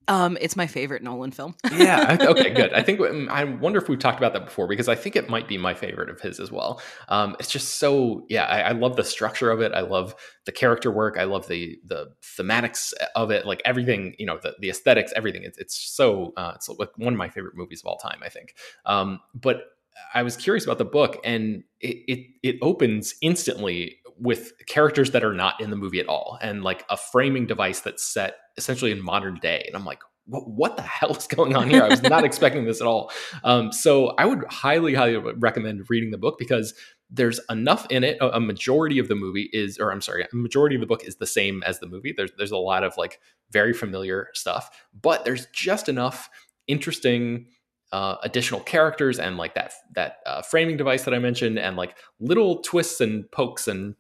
Um, 0.07 0.38
it's 0.39 0.56
my 0.56 0.68
favorite 0.68 1.04
Nolan 1.04 1.31
film. 1.31 1.56
yeah. 1.71 2.18
Okay. 2.19 2.51
Good. 2.51 2.74
I 2.74 2.81
think 2.81 3.00
um, 3.01 3.27
I 3.30 3.44
wonder 3.44 3.80
if 3.80 3.89
we've 3.89 4.00
talked 4.00 4.18
about 4.18 4.33
that 4.33 4.45
before 4.45 4.68
because 4.68 4.88
I 4.88 4.95
think 4.95 5.15
it 5.15 5.30
might 5.30 5.48
be 5.48 5.57
my 5.57 5.74
favorite 5.74 6.09
of 6.09 6.21
his 6.21 6.39
as 6.39 6.51
well. 6.51 6.81
Um, 7.09 7.36
it's 7.39 7.50
just 7.50 7.75
so 7.75 8.25
yeah. 8.30 8.45
I, 8.45 8.62
I, 8.62 8.71
love 8.71 8.95
the 8.95 9.04
structure 9.04 9.51
of 9.51 9.59
it. 9.62 9.74
I 9.74 9.81
love 9.81 10.15
the 10.45 10.51
character 10.51 10.92
work. 10.92 11.18
I 11.18 11.25
love 11.25 11.48
the 11.48 11.77
the 11.86 12.13
thematics 12.21 12.94
of 13.15 13.31
it. 13.31 13.45
Like 13.45 13.62
everything. 13.65 14.15
You 14.18 14.25
know, 14.25 14.39
the 14.42 14.56
the 14.59 14.69
aesthetics. 14.69 15.12
Everything. 15.15 15.44
It's 15.44 15.57
it's 15.57 15.77
so 15.77 16.33
uh, 16.38 16.54
it's 16.56 16.69
like 16.69 16.98
one 16.98 17.13
of 17.13 17.18
my 17.18 17.30
favorite 17.30 17.56
movies 17.56 17.81
of 17.81 17.88
all 17.88 17.98
time. 17.98 18.19
I 18.24 18.30
think. 18.30 18.56
Um, 18.86 19.19
but 19.33 19.63
I 20.13 20.24
was 20.24 20.38
curious 20.38 20.63
about 20.63 20.77
the 20.77 20.86
book, 20.86 21.19
and 21.24 21.63
it, 21.80 21.98
it 22.07 22.27
it 22.44 22.56
opens 22.62 23.15
instantly 23.21 23.98
with 24.19 24.54
characters 24.66 25.12
that 25.12 25.24
are 25.24 25.34
not 25.34 25.62
in 25.62 25.69
the 25.69 25.75
movie 25.75 26.00
at 26.00 26.08
all, 26.08 26.38
and 26.42 26.64
like 26.64 26.86
a 26.90 26.98
framing 26.98 27.46
device 27.46 27.80
that's 27.80 28.04
set 28.04 28.36
essentially 28.58 28.92
in 28.92 29.04
modern 29.04 29.36
day. 29.36 29.64
And 29.68 29.75
I'm 29.75 29.86
like, 29.86 30.00
what, 30.25 30.50
what 30.50 30.75
the 30.75 30.81
hell 30.84 31.16
is 31.16 31.28
going 31.28 31.56
on 31.56 31.69
here? 31.69 31.84
I 31.84 31.90
was 31.90 32.04
not 32.04 32.24
expecting 32.25 32.66
this 32.66 32.81
at 32.81 32.88
all. 32.88 33.12
Um, 33.44 33.72
so 33.72 34.08
I 34.18 34.25
would 34.25 34.44
highly, 34.50 34.94
highly 34.94 35.18
recommend 35.18 35.90
reading 35.90 36.12
the 36.12 36.18
book 36.18 36.38
because 36.38 36.74
there's 37.10 37.40
enough 37.50 37.88
in 37.90 38.04
it. 38.04 38.18
A, 38.19 38.40
majority 38.40 39.00
of 39.00 39.08
the 39.08 39.16
movie 39.16 39.50
is, 39.54 39.78
or 39.80 39.92
I'm 39.92 40.02
sorry, 40.02 40.24
a 40.24 40.36
majority 40.36 40.75
of 40.75 40.81
the 40.81 40.88
book 40.88 41.06
is 41.06 41.16
the 41.16 41.28
same 41.28 41.64
as 41.64 41.80
the 41.80 41.88
movie. 41.88 42.14
There's 42.16 42.31
there's 42.38 42.52
a 42.52 42.58
lot 42.58 42.84
of 42.84 42.98
like 42.98 43.19
very 43.52 43.74
familiar 43.74 44.28
stuff, 44.34 44.69
but 45.00 45.24
there's 45.24 45.46
just 45.54 45.88
enough 45.88 46.30
interesting 46.68 47.48
uh, 47.94 48.18
additional 48.24 48.60
characters 48.60 49.19
and 49.19 49.38
like 49.38 49.56
that 49.56 49.72
that 49.96 50.18
uh, 50.25 50.42
framing 50.42 50.75
device 50.75 51.04
that 51.04 51.14
I 51.14 51.19
mentioned, 51.19 51.58
and 51.58 51.78
like 51.78 51.98
little 52.19 52.62
twists 52.62 53.00
and 53.00 53.31
pokes 53.31 53.69
and 53.69 53.96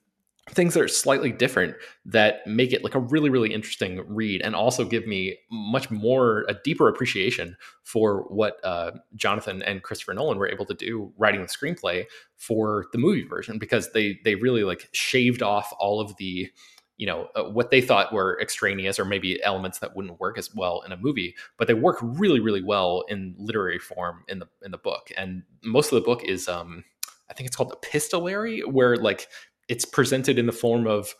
things 0.51 0.73
that 0.73 0.81
are 0.81 0.87
slightly 0.87 1.31
different 1.31 1.75
that 2.05 2.45
make 2.47 2.71
it 2.71 2.83
like 2.83 2.95
a 2.95 2.99
really 2.99 3.29
really 3.29 3.53
interesting 3.53 4.03
read 4.07 4.41
and 4.41 4.55
also 4.55 4.85
give 4.85 5.05
me 5.05 5.37
much 5.51 5.91
more 5.91 6.45
a 6.47 6.53
deeper 6.63 6.87
appreciation 6.87 7.55
for 7.83 8.23
what 8.29 8.63
uh, 8.63 8.91
jonathan 9.15 9.61
and 9.63 9.83
christopher 9.83 10.13
nolan 10.13 10.37
were 10.37 10.49
able 10.49 10.65
to 10.65 10.73
do 10.73 11.11
writing 11.17 11.41
the 11.41 11.47
screenplay 11.47 12.05
for 12.35 12.85
the 12.91 12.97
movie 12.97 13.23
version 13.23 13.57
because 13.57 13.91
they 13.91 14.19
they 14.23 14.35
really 14.35 14.63
like 14.63 14.87
shaved 14.93 15.41
off 15.41 15.73
all 15.79 15.99
of 15.99 16.15
the 16.17 16.49
you 16.97 17.05
know 17.05 17.27
uh, 17.35 17.43
what 17.43 17.69
they 17.69 17.81
thought 17.81 18.13
were 18.13 18.39
extraneous 18.41 18.97
or 18.97 19.05
maybe 19.05 19.41
elements 19.43 19.79
that 19.79 19.95
wouldn't 19.95 20.19
work 20.19 20.37
as 20.37 20.53
well 20.55 20.81
in 20.85 20.91
a 20.91 20.97
movie 20.97 21.35
but 21.57 21.67
they 21.67 21.73
work 21.73 21.97
really 22.01 22.39
really 22.39 22.63
well 22.63 23.03
in 23.07 23.35
literary 23.37 23.79
form 23.79 24.23
in 24.27 24.39
the 24.39 24.47
in 24.63 24.71
the 24.71 24.77
book. 24.77 25.11
And 25.17 25.43
most 25.63 25.91
of 25.91 25.95
the 25.95 26.05
book 26.05 26.23
is 26.23 26.47
um 26.47 26.83
I 27.29 27.33
think 27.33 27.47
it's 27.47 27.57
called 27.57 27.73
epistolary, 27.73 28.61
where 28.61 28.95
like 28.95 29.27
it's 29.67 29.85
presented 29.85 30.39
in 30.39 30.45
the 30.45 30.51
form 30.51 30.87
of 30.87 31.13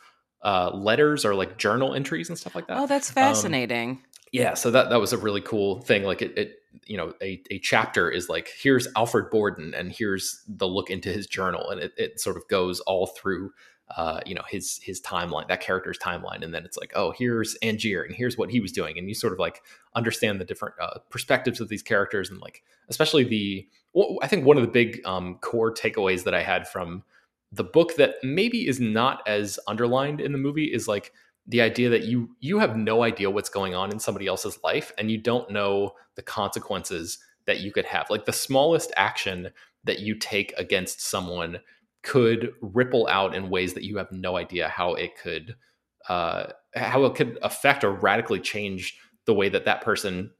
uh, 0.43 0.71
letters 0.73 1.25
or 1.25 1.35
like 1.35 1.57
journal 1.57 1.93
entries 1.93 2.29
and 2.29 2.37
stuff 2.37 2.55
like 2.55 2.67
that. 2.67 2.77
Oh, 2.77 2.87
that's 2.87 3.09
um, 3.09 3.15
fascinating. 3.15 3.89
Um, 3.91 4.03
yeah, 4.31 4.53
so 4.53 4.71
that 4.71 4.89
that 4.89 4.99
was 4.99 5.13
a 5.13 5.17
really 5.17 5.41
cool 5.41 5.81
thing. 5.81 6.03
Like 6.03 6.21
it, 6.21 6.37
it 6.37 6.55
you 6.85 6.97
know, 6.97 7.13
a, 7.21 7.41
a 7.49 7.59
chapter 7.59 8.09
is 8.09 8.29
like 8.29 8.49
here's 8.59 8.87
Alfred 8.95 9.29
Borden 9.29 9.73
and 9.73 9.91
here's 9.91 10.43
the 10.47 10.67
look 10.67 10.89
into 10.89 11.09
his 11.09 11.27
journal, 11.27 11.69
and 11.69 11.81
it, 11.81 11.93
it 11.97 12.19
sort 12.19 12.37
of 12.37 12.47
goes 12.47 12.79
all 12.81 13.07
through 13.07 13.51
uh, 13.95 14.19
you 14.25 14.35
know 14.35 14.43
his 14.49 14.79
his 14.83 15.01
timeline, 15.01 15.47
that 15.47 15.61
character's 15.61 15.97
timeline, 15.97 16.43
and 16.43 16.53
then 16.53 16.65
it's 16.65 16.77
like, 16.77 16.91
oh, 16.95 17.11
here's 17.11 17.57
Angier, 17.63 18.03
and 18.05 18.13
here's 18.13 18.37
what 18.37 18.51
he 18.51 18.59
was 18.59 18.71
doing, 18.71 18.97
and 18.97 19.07
you 19.07 19.15
sort 19.15 19.33
of 19.33 19.39
like 19.39 19.61
understand 19.95 20.41
the 20.41 20.45
different 20.45 20.75
uh, 20.81 20.99
perspectives 21.09 21.61
of 21.61 21.69
these 21.69 21.83
characters, 21.83 22.29
and 22.29 22.39
like 22.39 22.63
especially 22.89 23.23
the. 23.23 23.67
Well, 23.93 24.17
I 24.21 24.27
think 24.27 24.45
one 24.45 24.57
of 24.57 24.61
the 24.61 24.69
big 24.69 25.01
um, 25.05 25.35
core 25.39 25.73
takeaways 25.73 26.25
that 26.25 26.35
I 26.35 26.43
had 26.43 26.67
from 26.67 27.03
the 27.51 27.63
book 27.63 27.95
that 27.95 28.15
maybe 28.23 28.67
is 28.67 28.79
not 28.79 29.21
as 29.27 29.59
underlined 29.67 30.19
in 30.19 30.31
the 30.31 30.37
movie 30.37 30.65
is 30.65 30.87
like 30.87 31.13
the 31.47 31.61
idea 31.61 31.89
that 31.89 32.03
you 32.03 32.29
you 32.39 32.59
have 32.59 32.75
no 32.75 33.03
idea 33.03 33.31
what's 33.31 33.49
going 33.49 33.73
on 33.73 33.91
in 33.91 33.99
somebody 33.99 34.27
else's 34.27 34.59
life 34.63 34.91
and 34.97 35.09
you 35.09 35.17
don't 35.17 35.49
know 35.49 35.91
the 36.15 36.21
consequences 36.21 37.19
that 37.45 37.61
you 37.61 37.71
could 37.71 37.85
have. 37.85 38.09
Like 38.09 38.25
the 38.25 38.33
smallest 38.33 38.91
action 38.97 39.49
that 39.85 39.99
you 39.99 40.15
take 40.15 40.53
against 40.57 41.01
someone 41.01 41.59
could 42.03 42.53
ripple 42.61 43.07
out 43.07 43.33
in 43.33 43.49
ways 43.49 43.73
that 43.73 43.83
you 43.83 43.97
have 43.97 44.11
no 44.11 44.35
idea 44.37 44.67
how 44.67 44.93
it 44.93 45.17
could 45.21 45.55
uh, 46.09 46.47
how 46.75 47.05
it 47.05 47.15
could 47.15 47.37
affect 47.41 47.83
or 47.83 47.91
radically 47.91 48.39
change 48.39 48.97
the 49.25 49.33
way 49.33 49.49
that 49.49 49.65
that 49.65 49.81
person 49.81 50.31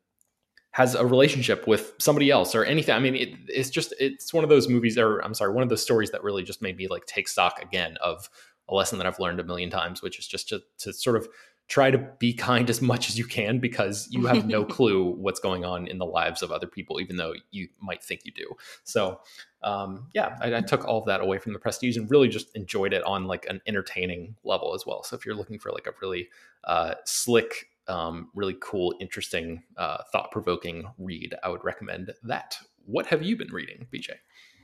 has 0.71 0.95
a 0.95 1.05
relationship 1.05 1.67
with 1.67 1.93
somebody 1.97 2.29
else 2.29 2.53
or 2.53 2.63
anything. 2.63 2.93
I 2.93 2.99
mean, 2.99 3.15
it, 3.15 3.29
it's 3.47 3.69
just 3.69 3.93
it's 3.99 4.33
one 4.33 4.43
of 4.43 4.49
those 4.49 4.67
movies, 4.67 4.97
or 4.97 5.19
I'm 5.19 5.33
sorry, 5.33 5.53
one 5.53 5.63
of 5.63 5.69
those 5.69 5.81
stories 5.81 6.11
that 6.11 6.23
really 6.23 6.43
just 6.43 6.61
made 6.61 6.77
me 6.77 6.87
like 6.87 7.05
take 7.05 7.27
stock 7.27 7.61
again 7.61 7.97
of 8.01 8.29
a 8.69 8.75
lesson 8.75 8.97
that 8.97 9.07
I've 9.07 9.19
learned 9.19 9.39
a 9.39 9.43
million 9.43 9.69
times, 9.69 10.01
which 10.01 10.19
is 10.19 10.27
just 10.27 10.49
to, 10.49 10.61
to 10.79 10.93
sort 10.93 11.15
of 11.15 11.27
try 11.67 11.91
to 11.91 11.97
be 12.19 12.33
kind 12.33 12.69
as 12.69 12.81
much 12.81 13.09
as 13.09 13.17
you 13.17 13.25
can 13.25 13.59
because 13.59 14.07
you 14.09 14.25
have 14.25 14.45
no 14.45 14.63
clue 14.75 15.11
what's 15.17 15.39
going 15.39 15.65
on 15.65 15.87
in 15.87 15.97
the 15.97 16.05
lives 16.05 16.41
of 16.41 16.51
other 16.51 16.67
people, 16.67 17.01
even 17.01 17.17
though 17.17 17.33
you 17.51 17.67
might 17.81 18.03
think 18.03 18.21
you 18.23 18.31
do. 18.31 18.55
So, 18.83 19.19
um, 19.63 20.07
yeah, 20.13 20.37
I, 20.41 20.55
I, 20.55 20.61
took 20.61 20.85
all 20.85 20.99
of 20.99 21.05
that 21.07 21.19
away 21.19 21.39
from 21.39 21.51
the 21.51 21.59
Prestige 21.59 21.97
and 21.97 22.09
really 22.09 22.29
just 22.29 22.55
enjoyed 22.55 22.93
it 22.93 23.03
on 23.03 23.25
like 23.25 23.45
an 23.49 23.59
entertaining 23.67 24.35
level 24.43 24.73
as 24.75 24.85
well. 24.85 25.03
So, 25.03 25.15
if 25.15 25.25
you're 25.25 25.35
looking 25.35 25.59
for 25.59 25.71
like 25.71 25.87
a 25.87 25.93
really 26.01 26.29
uh, 26.63 26.93
slick, 27.05 27.69
um, 27.87 28.29
really 28.35 28.55
cool, 28.61 28.95
interesting, 28.99 29.63
uh, 29.77 29.97
thought 30.11 30.31
provoking 30.31 30.85
read, 30.97 31.35
I 31.43 31.49
would 31.49 31.63
recommend 31.63 32.11
that. 32.23 32.57
What 32.85 33.07
have 33.07 33.23
you 33.23 33.35
been 33.35 33.51
reading, 33.51 33.87
BJ? 33.93 34.11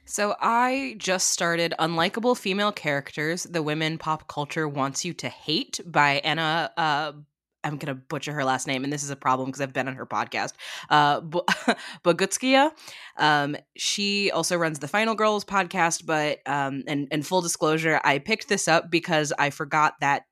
So 0.06 0.36
I 0.42 0.96
just 0.98 1.30
started 1.30 1.74
Unlikable 1.80 2.38
Female 2.38 2.74
Characters, 2.74 3.44
The 3.44 3.64
Women 3.64 3.98
Pop 3.98 4.28
Culture 4.28 4.68
Wants 4.68 5.06
You 5.06 5.14
to 5.14 5.30
Hate 5.30 5.80
by 5.86 6.22
Anna 6.26 6.72
uh, 6.76 7.14
I'm 7.64 7.78
gonna 7.78 7.96
butcher 7.96 8.34
her 8.34 8.44
last 8.44 8.68
name, 8.68 8.84
and 8.84 8.92
this 8.92 9.04
is 9.04 9.10
a 9.10 9.16
problem 9.16 9.48
because 9.48 9.62
I've 9.62 9.74
been 9.74 9.88
on 9.88 9.96
her 9.96 10.06
podcast. 10.06 10.54
Uh, 10.90 11.22
Bogutskaya. 12.04 12.72
Um, 13.18 13.56
she 13.78 14.32
also 14.32 14.58
runs 14.58 14.80
the 14.80 14.88
Final 14.88 15.16
Girls 15.16 15.46
podcast, 15.46 16.06
but 16.06 16.40
um, 16.46 16.84
and 16.88 17.08
and 17.12 17.26
full 17.26 17.42
disclosure, 17.42 18.00
I 18.04 18.20
picked 18.20 18.50
this 18.50 18.68
up 18.68 18.92
because 18.92 19.32
I 19.40 19.50
forgot 19.50 19.96
that 20.02 20.26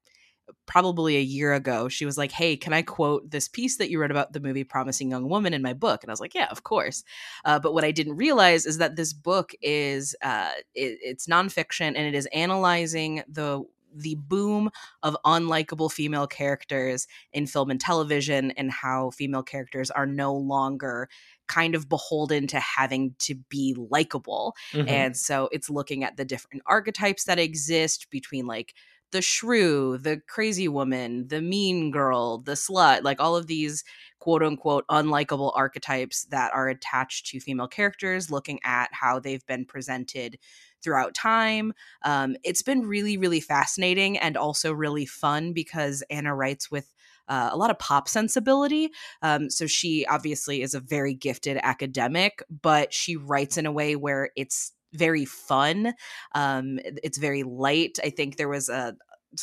probably 0.65 1.17
a 1.17 1.21
year 1.21 1.53
ago, 1.53 1.89
she 1.89 2.05
was 2.05 2.17
like, 2.17 2.31
Hey, 2.31 2.57
can 2.57 2.73
I 2.73 2.81
quote 2.81 3.29
this 3.29 3.47
piece 3.47 3.77
that 3.77 3.89
you 3.89 3.99
wrote 3.99 4.11
about 4.11 4.33
the 4.33 4.39
movie 4.39 4.63
Promising 4.63 5.09
Young 5.09 5.29
Woman 5.29 5.53
in 5.53 5.61
my 5.61 5.73
book? 5.73 6.03
And 6.03 6.09
I 6.09 6.13
was 6.13 6.21
like, 6.21 6.35
Yeah, 6.35 6.47
of 6.49 6.63
course. 6.63 7.03
Uh, 7.45 7.59
but 7.59 7.73
what 7.73 7.83
I 7.83 7.91
didn't 7.91 8.17
realize 8.17 8.65
is 8.65 8.77
that 8.77 8.95
this 8.95 9.13
book 9.13 9.53
is 9.61 10.15
uh, 10.21 10.51
it, 10.73 10.99
it's 11.01 11.27
nonfiction 11.27 11.87
and 11.87 11.97
it 11.97 12.15
is 12.15 12.27
analyzing 12.33 13.23
the 13.27 13.63
the 13.93 14.15
boom 14.15 14.69
of 15.03 15.17
unlikable 15.25 15.91
female 15.91 16.27
characters 16.27 17.07
in 17.33 17.45
film 17.45 17.69
and 17.69 17.79
television 17.79 18.51
and 18.51 18.71
how 18.71 19.11
female 19.11 19.43
characters 19.43 19.91
are 19.91 20.05
no 20.05 20.33
longer 20.33 21.09
kind 21.47 21.75
of 21.75 21.89
beholden 21.89 22.47
to 22.47 22.59
having 22.59 23.13
to 23.19 23.35
be 23.49 23.75
likable. 23.77 24.55
Mm-hmm. 24.71 24.87
And 24.87 25.17
so 25.17 25.49
it's 25.51 25.69
looking 25.69 26.03
at 26.03 26.15
the 26.15 26.25
different 26.25 26.63
archetypes 26.65 27.25
that 27.25 27.39
exist 27.39 28.09
between 28.09 28.47
like 28.47 28.73
the 29.11 29.21
shrew, 29.21 29.97
the 29.97 30.21
crazy 30.27 30.67
woman, 30.67 31.27
the 31.27 31.41
mean 31.41 31.91
girl, 31.91 32.39
the 32.39 32.53
slut, 32.53 33.03
like 33.03 33.19
all 33.19 33.35
of 33.35 33.47
these 33.47 33.83
quote 34.19 34.43
unquote 34.43 34.85
unlikable 34.87 35.51
archetypes 35.55 36.25
that 36.25 36.53
are 36.53 36.69
attached 36.69 37.27
to 37.27 37.39
female 37.39 37.67
characters, 37.67 38.31
looking 38.31 38.59
at 38.63 38.89
how 38.91 39.19
they've 39.19 39.45
been 39.47 39.65
presented 39.65 40.37
throughout 40.81 41.13
time. 41.13 41.73
Um, 42.03 42.35
it's 42.43 42.61
been 42.61 42.81
really, 42.81 43.17
really 43.17 43.39
fascinating 43.39 44.17
and 44.17 44.37
also 44.37 44.71
really 44.71 45.05
fun 45.05 45.53
because 45.53 46.03
Anna 46.09 46.33
writes 46.35 46.71
with 46.71 46.91
uh, 47.27 47.49
a 47.51 47.57
lot 47.57 47.69
of 47.71 47.79
pop 47.79 48.07
sensibility. 48.07 48.89
Um, 49.21 49.49
so 49.49 49.67
she 49.67 50.05
obviously 50.07 50.61
is 50.61 50.73
a 50.73 50.79
very 50.79 51.13
gifted 51.13 51.57
academic, 51.63 52.43
but 52.49 52.93
she 52.93 53.15
writes 53.15 53.57
in 53.57 53.65
a 53.65 53.71
way 53.71 53.95
where 53.95 54.29
it's 54.35 54.73
very 54.93 55.25
fun. 55.25 55.93
Um, 56.33 56.79
it's 56.83 57.17
very 57.17 57.43
light. 57.43 57.99
I 58.03 58.09
think 58.09 58.37
there 58.37 58.49
was 58.49 58.69
a 58.69 58.95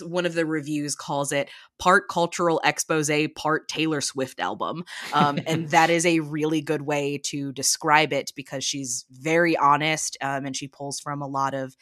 one 0.03 0.27
of 0.27 0.35
the 0.35 0.45
reviews 0.45 0.95
calls 0.95 1.33
it 1.33 1.49
part 1.79 2.09
cultural 2.09 2.61
expose, 2.63 3.11
part 3.35 3.69
Taylor 3.69 4.01
Swift 4.01 4.41
album. 4.41 4.85
Um, 5.13 5.39
and 5.47 5.69
that 5.71 5.91
is 5.91 6.05
a 6.05 6.21
really 6.21 6.61
good 6.61 6.83
way 6.83 7.19
to 7.25 7.53
describe 7.53 8.13
it 8.13 8.33
because 8.37 8.65
she's 8.65 9.07
very 9.11 9.57
honest 9.57 10.17
um, 10.21 10.45
and 10.45 10.57
she 10.57 10.69
pulls 10.69 11.01
from 11.01 11.23
a 11.23 11.27
lot 11.27 11.55
of 11.55 11.75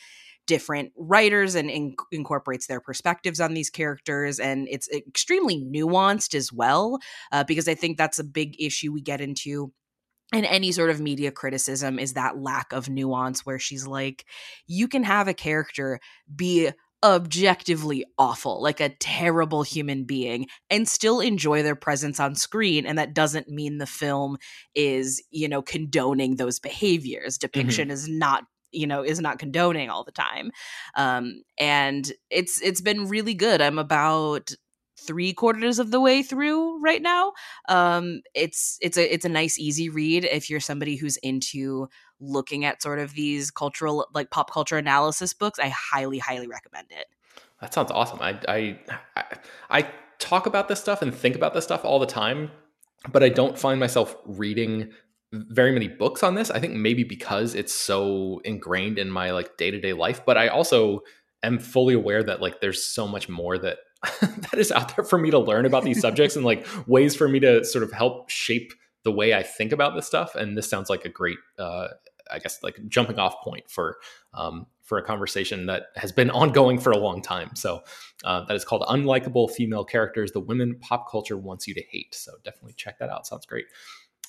different 0.47 0.93
writers 0.97 1.55
and 1.57 1.69
in- 1.69 1.97
incorporates 2.13 2.69
their 2.69 2.81
perspectives 2.81 3.41
on 3.41 3.55
these 3.55 3.71
characters. 3.71 4.39
And 4.39 4.69
it's 4.71 4.89
extremely 4.89 5.65
nuanced 5.65 6.35
as 6.35 6.53
well, 6.53 6.99
uh, 7.33 7.45
because 7.45 7.67
I 7.67 7.75
think 7.75 7.99
that's 7.99 8.21
a 8.21 8.25
big 8.25 8.55
issue 8.61 8.93
we 8.93 9.01
get 9.01 9.21
into 9.21 9.73
and 10.33 10.45
any 10.47 10.73
sort 10.73 10.91
of 10.91 11.01
media 11.01 11.31
criticism 11.31 11.99
is 11.99 12.15
that 12.15 12.39
lack 12.39 12.73
of 12.73 12.89
nuance 12.89 13.47
where 13.47 13.59
she's 13.59 13.87
like 13.87 14.25
you 14.67 14.89
can 14.89 15.05
have 15.05 15.29
a 15.29 15.35
character 15.35 16.01
be 16.35 16.71
objectively 17.03 18.05
awful 18.19 18.61
like 18.61 18.81
a 18.81 18.89
terrible 18.89 19.63
human 19.63 20.05
being 20.05 20.47
and 20.71 20.89
still 20.89 21.21
enjoy 21.21 21.63
their 21.63 21.77
presence 21.77 22.19
on 22.19 22.35
screen 22.35 22.87
and 22.87 22.99
that 22.99 23.15
doesn't 23.15 23.49
mean 23.49 23.79
the 23.79 23.87
film 23.87 24.37
is 24.75 25.23
you 25.31 25.47
know 25.47 25.63
condoning 25.63 26.37
those 26.37 26.59
behaviors. 26.59 27.37
Depiction 27.39 27.85
mm-hmm. 27.89 27.93
is 27.93 28.09
not 28.09 28.45
you 28.73 28.87
know 28.87 29.05
is 29.05 29.21
not 29.21 29.39
condoning 29.39 29.91
all 29.91 30.05
the 30.05 30.11
time. 30.11 30.51
Um 30.97 31.43
and 31.59 32.11
it's 32.31 32.61
it's 32.63 32.81
been 32.81 33.09
really 33.09 33.35
good. 33.35 33.61
I'm 33.61 33.79
about 33.79 34.53
three 34.99 35.33
quarters 35.33 35.79
of 35.79 35.91
the 35.91 36.01
way 36.01 36.23
through 36.23 36.81
right 36.81 37.03
now. 37.03 37.33
Um, 37.69 38.23
it's 38.35 38.79
it's 38.81 38.97
a 38.97 39.13
it's 39.13 39.25
a 39.25 39.29
nice 39.29 39.59
easy 39.59 39.89
read 39.89 40.25
if 40.25 40.49
you're 40.49 40.61
somebody 40.61 40.97
who's 40.97 41.17
into 41.19 41.89
looking 42.21 42.65
at 42.65 42.83
sort 42.83 42.99
of 42.99 43.15
these 43.15 43.51
cultural 43.51 44.07
like 44.15 44.31
pop 44.31 44.51
culture 44.51 44.79
analysis 44.79 45.35
books. 45.35 45.59
I 45.59 45.69
highly 45.69 46.19
highly 46.19 46.47
recommend 46.47 46.89
it. 46.91 47.07
That 47.61 47.75
sounds 47.75 47.91
awesome. 47.91 48.21
I 48.21 48.39
I 48.49 48.79
I, 49.17 49.25
I 49.71 49.91
talk 50.19 50.47
about 50.47 50.69
this 50.69 50.81
stuff 50.81 51.03
and 51.03 51.15
think 51.15 51.37
about 51.37 51.55
this 51.55 51.65
stuff 51.65 51.85
all 51.85 51.99
the 51.99 52.07
time, 52.07 52.51
but 53.13 53.23
I 53.23 53.29
don't 53.29 53.59
find 53.59 53.79
myself 53.79 54.17
reading 54.25 54.91
very 55.33 55.73
many 55.73 55.89
books 55.89 56.23
on 56.23 56.35
this. 56.35 56.51
I 56.51 56.61
think 56.61 56.75
maybe 56.75 57.05
because 57.05 57.55
it's 57.55 57.73
so 57.73 58.41
ingrained 58.45 58.99
in 58.99 59.11
my 59.11 59.33
like 59.33 59.57
day-to-day 59.57 59.93
life, 59.93 60.25
but 60.25 60.39
I 60.39 60.49
also 60.49 61.01
am 61.43 61.59
fully 61.59 61.95
aware 61.95 62.23
that 62.23 62.41
like 62.41 62.61
there's 62.61 62.85
so 62.85 63.07
much 63.07 63.29
more 63.29 63.59
that 63.59 63.79
that 64.21 64.55
is 64.55 64.71
out 64.71 64.95
there 64.97 65.05
for 65.05 65.19
me 65.19 65.31
to 65.31 65.39
learn 65.39 65.67
about 65.67 65.85
these 65.85 66.01
subjects 66.01 66.37
and 66.37 66.45
like 66.45 66.67
ways 66.87 67.17
for 67.17 67.29
me 67.29 67.41
to 67.41 67.65
sort 67.65 67.83
of 67.83 67.93
help 67.93 68.29
shape 68.31 68.73
the 69.05 69.13
way 69.13 69.35
I 69.35 69.43
think 69.43 69.73
about 69.73 69.95
this 69.95 70.07
stuff. 70.07 70.35
And 70.35 70.57
this 70.57 70.69
sounds 70.69 70.91
like 70.91 71.05
a 71.05 71.09
great, 71.09 71.39
uh, 71.59 71.89
I 72.31 72.39
guess, 72.39 72.63
like 72.63 72.77
jumping 72.89 73.19
off 73.19 73.41
point 73.43 73.71
for 73.71 73.99
um, 74.35 74.67
for 74.83 74.99
a 74.99 75.03
conversation 75.03 75.67
that 75.67 75.87
has 75.97 76.13
been 76.13 76.31
ongoing 76.31 76.79
for 76.79 76.91
a 76.91 76.99
long 76.99 77.23
time. 77.23 77.55
So 77.55 77.83
uh, 78.25 78.45
that 78.45 78.55
is 78.55 78.65
called 78.65 78.83
"Unlikable 78.83 79.51
Female 79.51 79.85
Characters: 79.85 80.33
The 80.33 80.41
Women 80.41 80.79
Pop 80.81 81.11
Culture 81.11 81.37
Wants 81.37 81.67
You 81.67 81.75
to 81.75 81.83
Hate." 81.91 82.15
So 82.15 82.33
definitely 82.45 82.75
check 82.75 82.99
that 82.99 83.09
out. 83.09 83.27
Sounds 83.27 83.47
great. 83.47 83.67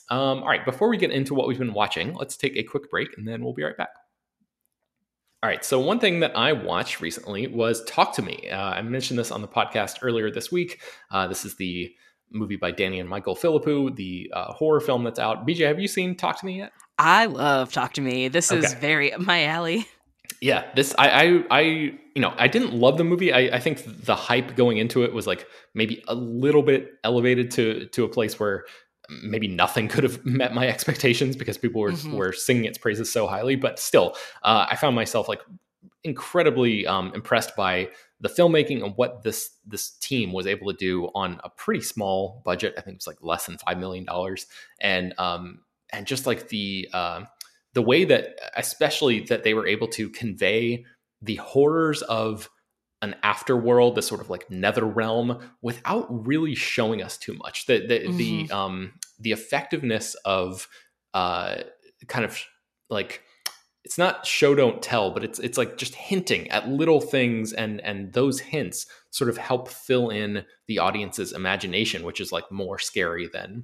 Um, 0.10 0.40
all 0.40 0.48
right, 0.48 0.64
before 0.64 0.90
we 0.90 0.98
get 0.98 1.12
into 1.12 1.34
what 1.34 1.48
we've 1.48 1.60
been 1.60 1.74
watching, 1.74 2.14
let's 2.14 2.38
take 2.38 2.56
a 2.56 2.64
quick 2.64 2.90
break 2.90 3.18
and 3.18 3.28
then 3.28 3.44
we'll 3.44 3.54
be 3.54 3.64
right 3.64 3.76
back. 3.76 3.90
All 5.44 5.50
right. 5.50 5.64
So 5.64 5.80
one 5.80 6.00
thing 6.00 6.22
that 6.22 6.36
I 6.36 6.54
watched 6.54 7.00
recently 7.00 7.46
was 7.46 7.84
Talk 7.84 8.14
to 8.16 8.24
Me. 8.24 8.50
Uh, 8.50 8.58
I 8.58 8.82
mentioned 8.82 9.20
this 9.20 9.30
on 9.32 9.44
the 9.44 9.48
podcast 9.48 10.00
earlier 10.02 10.32
this 10.32 10.52
week. 10.52 10.82
Uh, 11.12 11.28
this 11.28 11.46
is 11.46 11.56
the 11.58 11.94
movie 12.32 12.56
by 12.56 12.72
Danny 12.72 13.00
and 13.00 13.08
Michael 13.08 13.36
Philippou, 13.36 13.96
the 13.96 14.32
uh, 14.34 14.52
horror 14.54 14.80
film 14.80 15.04
that's 15.04 15.20
out. 15.20 15.48
BJ, 15.48 15.68
have 15.68 15.80
you 15.80 15.88
seen 15.88 16.16
Talk 16.16 16.40
to 16.40 16.46
Me 16.46 16.58
yet? 16.58 16.72
I 16.98 17.28
love 17.28 17.72
Talk 17.72 17.94
to 17.94 18.02
Me. 18.02 18.30
This 18.30 18.52
okay. 18.52 18.66
is 18.66 18.74
very 18.74 19.14
my 19.20 19.46
alley. 19.46 19.88
Yeah, 20.42 20.66
this 20.76 20.94
I, 20.98 21.10
I 21.10 21.44
I 21.52 21.62
you 21.62 22.22
know 22.22 22.34
I 22.38 22.48
didn't 22.48 22.74
love 22.74 22.98
the 22.98 23.04
movie. 23.04 23.32
I, 23.32 23.58
I 23.58 23.60
think 23.60 23.84
the 23.86 24.16
hype 24.16 24.56
going 24.56 24.78
into 24.78 25.04
it 25.04 25.14
was 25.14 25.26
like 25.26 25.48
maybe 25.74 26.04
a 26.08 26.16
little 26.16 26.64
bit 26.64 26.94
elevated 27.04 27.52
to 27.52 27.86
to 27.88 28.04
a 28.04 28.10
place 28.10 28.40
where 28.40 28.66
maybe 29.24 29.48
nothing 29.48 29.88
could 29.88 30.04
have 30.04 30.26
met 30.26 30.54
my 30.54 30.68
expectations 30.68 31.36
because 31.36 31.58
people 31.58 31.82
were 31.82 31.92
mm-hmm. 31.92 32.16
were 32.16 32.34
singing 32.34 32.66
its 32.66 32.78
praises 32.78 33.12
so 33.12 33.28
highly. 33.28 33.56
But 33.56 33.80
still, 33.80 34.16
uh, 34.44 34.68
I 34.70 34.76
found 34.76 34.96
myself 34.96 35.28
like 35.28 35.42
incredibly 36.04 36.86
um, 36.88 37.12
impressed 37.14 37.56
by 37.56 37.90
the 38.20 38.30
filmmaking 38.30 38.84
and 38.84 38.94
what 38.96 39.24
this 39.24 39.52
this 39.66 39.92
team 39.92 40.34
was 40.34 40.48
able 40.48 40.72
to 40.72 40.78
do 40.78 41.10
on 41.14 41.40
a 41.44 41.50
pretty 41.50 41.82
small 41.82 42.42
budget. 42.46 42.74
I 42.78 42.82
think 42.82 42.96
it 42.96 43.00
was 43.00 43.08
like 43.08 43.22
less 43.22 43.46
than 43.46 43.58
five 43.58 43.78
million 43.78 44.06
dollars, 44.06 44.48
and 44.82 45.14
um, 45.18 45.62
and 45.92 46.06
just 46.08 46.26
like 46.26 46.50
the 46.50 46.90
uh, 46.94 47.22
the 47.74 47.82
way 47.82 48.06
that, 48.06 48.40
especially 48.56 49.20
that 49.22 49.44
they 49.44 49.54
were 49.54 49.68
able 49.68 49.88
to 49.90 50.10
convey 50.10 50.86
the 51.22 51.36
horrors 51.36 52.02
of 52.04 52.50
an 53.02 53.16
afterworld, 53.24 53.96
this 53.96 54.08
sort 54.08 54.22
of 54.22 54.30
like 54.30 54.50
nether 54.50 54.86
realm, 54.86 55.40
without 55.62 56.08
really 56.10 56.56
showing 56.56 57.02
us 57.02 57.18
too 57.18 57.34
much. 57.36 57.66
The 57.66 57.86
the 57.86 58.00
mm-hmm. 58.00 58.18
the 58.18 58.52
um 58.52 58.94
the 59.20 59.32
effectiveness 59.32 60.16
of 60.26 60.68
uh 61.14 61.58
kind 62.08 62.26
of 62.26 62.40
like 62.90 63.24
it's 63.84 63.98
not 63.98 64.26
show 64.26 64.54
don't 64.54 64.82
tell, 64.82 65.12
but 65.12 65.24
it's 65.24 65.40
it's 65.40 65.58
like 65.58 65.78
just 65.78 65.96
hinting 65.96 66.50
at 66.50 66.68
little 66.68 67.00
things 67.00 67.54
and 67.54 67.80
and 67.82 68.12
those 68.14 68.40
hints 68.40 68.86
sort 69.12 69.30
of 69.30 69.38
help 69.38 69.70
fill 69.70 70.10
in 70.10 70.44
the 70.68 70.80
audience's 70.80 71.32
imagination, 71.32 72.04
which 72.04 72.20
is 72.20 72.32
like 72.32 72.52
more 72.52 72.80
scary 72.80 73.30
than 73.32 73.64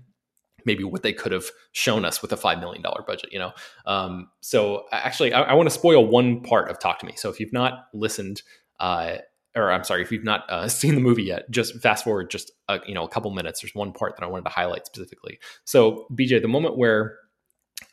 maybe 0.66 0.84
what 0.84 1.04
they 1.04 1.12
could 1.12 1.32
have 1.32 1.46
shown 1.74 2.06
us 2.06 2.22
with 2.22 2.32
a 2.32 2.38
five 2.38 2.60
million 2.60 2.82
dollar 2.82 3.04
budget, 3.06 3.34
you 3.34 3.40
know. 3.40 3.52
Um, 3.86 4.30
so 4.42 4.86
actually, 4.92 5.34
I, 5.34 5.42
I 5.42 5.54
want 5.56 5.68
to 5.68 5.76
spoil 5.76 6.06
one 6.06 6.42
part 6.42 6.70
of 6.70 6.80
Talk 6.80 7.00
to 7.00 7.06
Me. 7.06 7.14
So 7.18 7.30
if 7.30 7.40
you've 7.40 7.52
not 7.52 7.88
listened 7.94 8.44
uh, 8.80 9.18
or 9.56 9.72
I'm 9.72 9.84
sorry, 9.84 10.02
if 10.02 10.12
you've 10.12 10.24
not 10.24 10.50
uh, 10.50 10.68
seen 10.68 10.96
the 10.96 11.02
movie 11.02 11.24
yet, 11.24 11.50
just 11.52 11.82
fast 11.82 12.04
forward 12.04 12.30
just 12.30 12.52
a, 12.68 12.80
you 12.86 12.94
know 12.94 13.04
a 13.04 13.10
couple 13.10 13.32
minutes. 13.32 13.62
There's 13.62 13.76
one 13.76 13.94
part 13.94 14.16
that 14.18 14.24
I 14.24 14.28
wanted 14.28 14.46
to 14.46 14.52
highlight 14.52 14.86
specifically. 14.86 15.40
So 15.66 16.08
BJ, 16.12 16.42
the 16.42 16.48
moment 16.48 16.78
where 16.78 17.18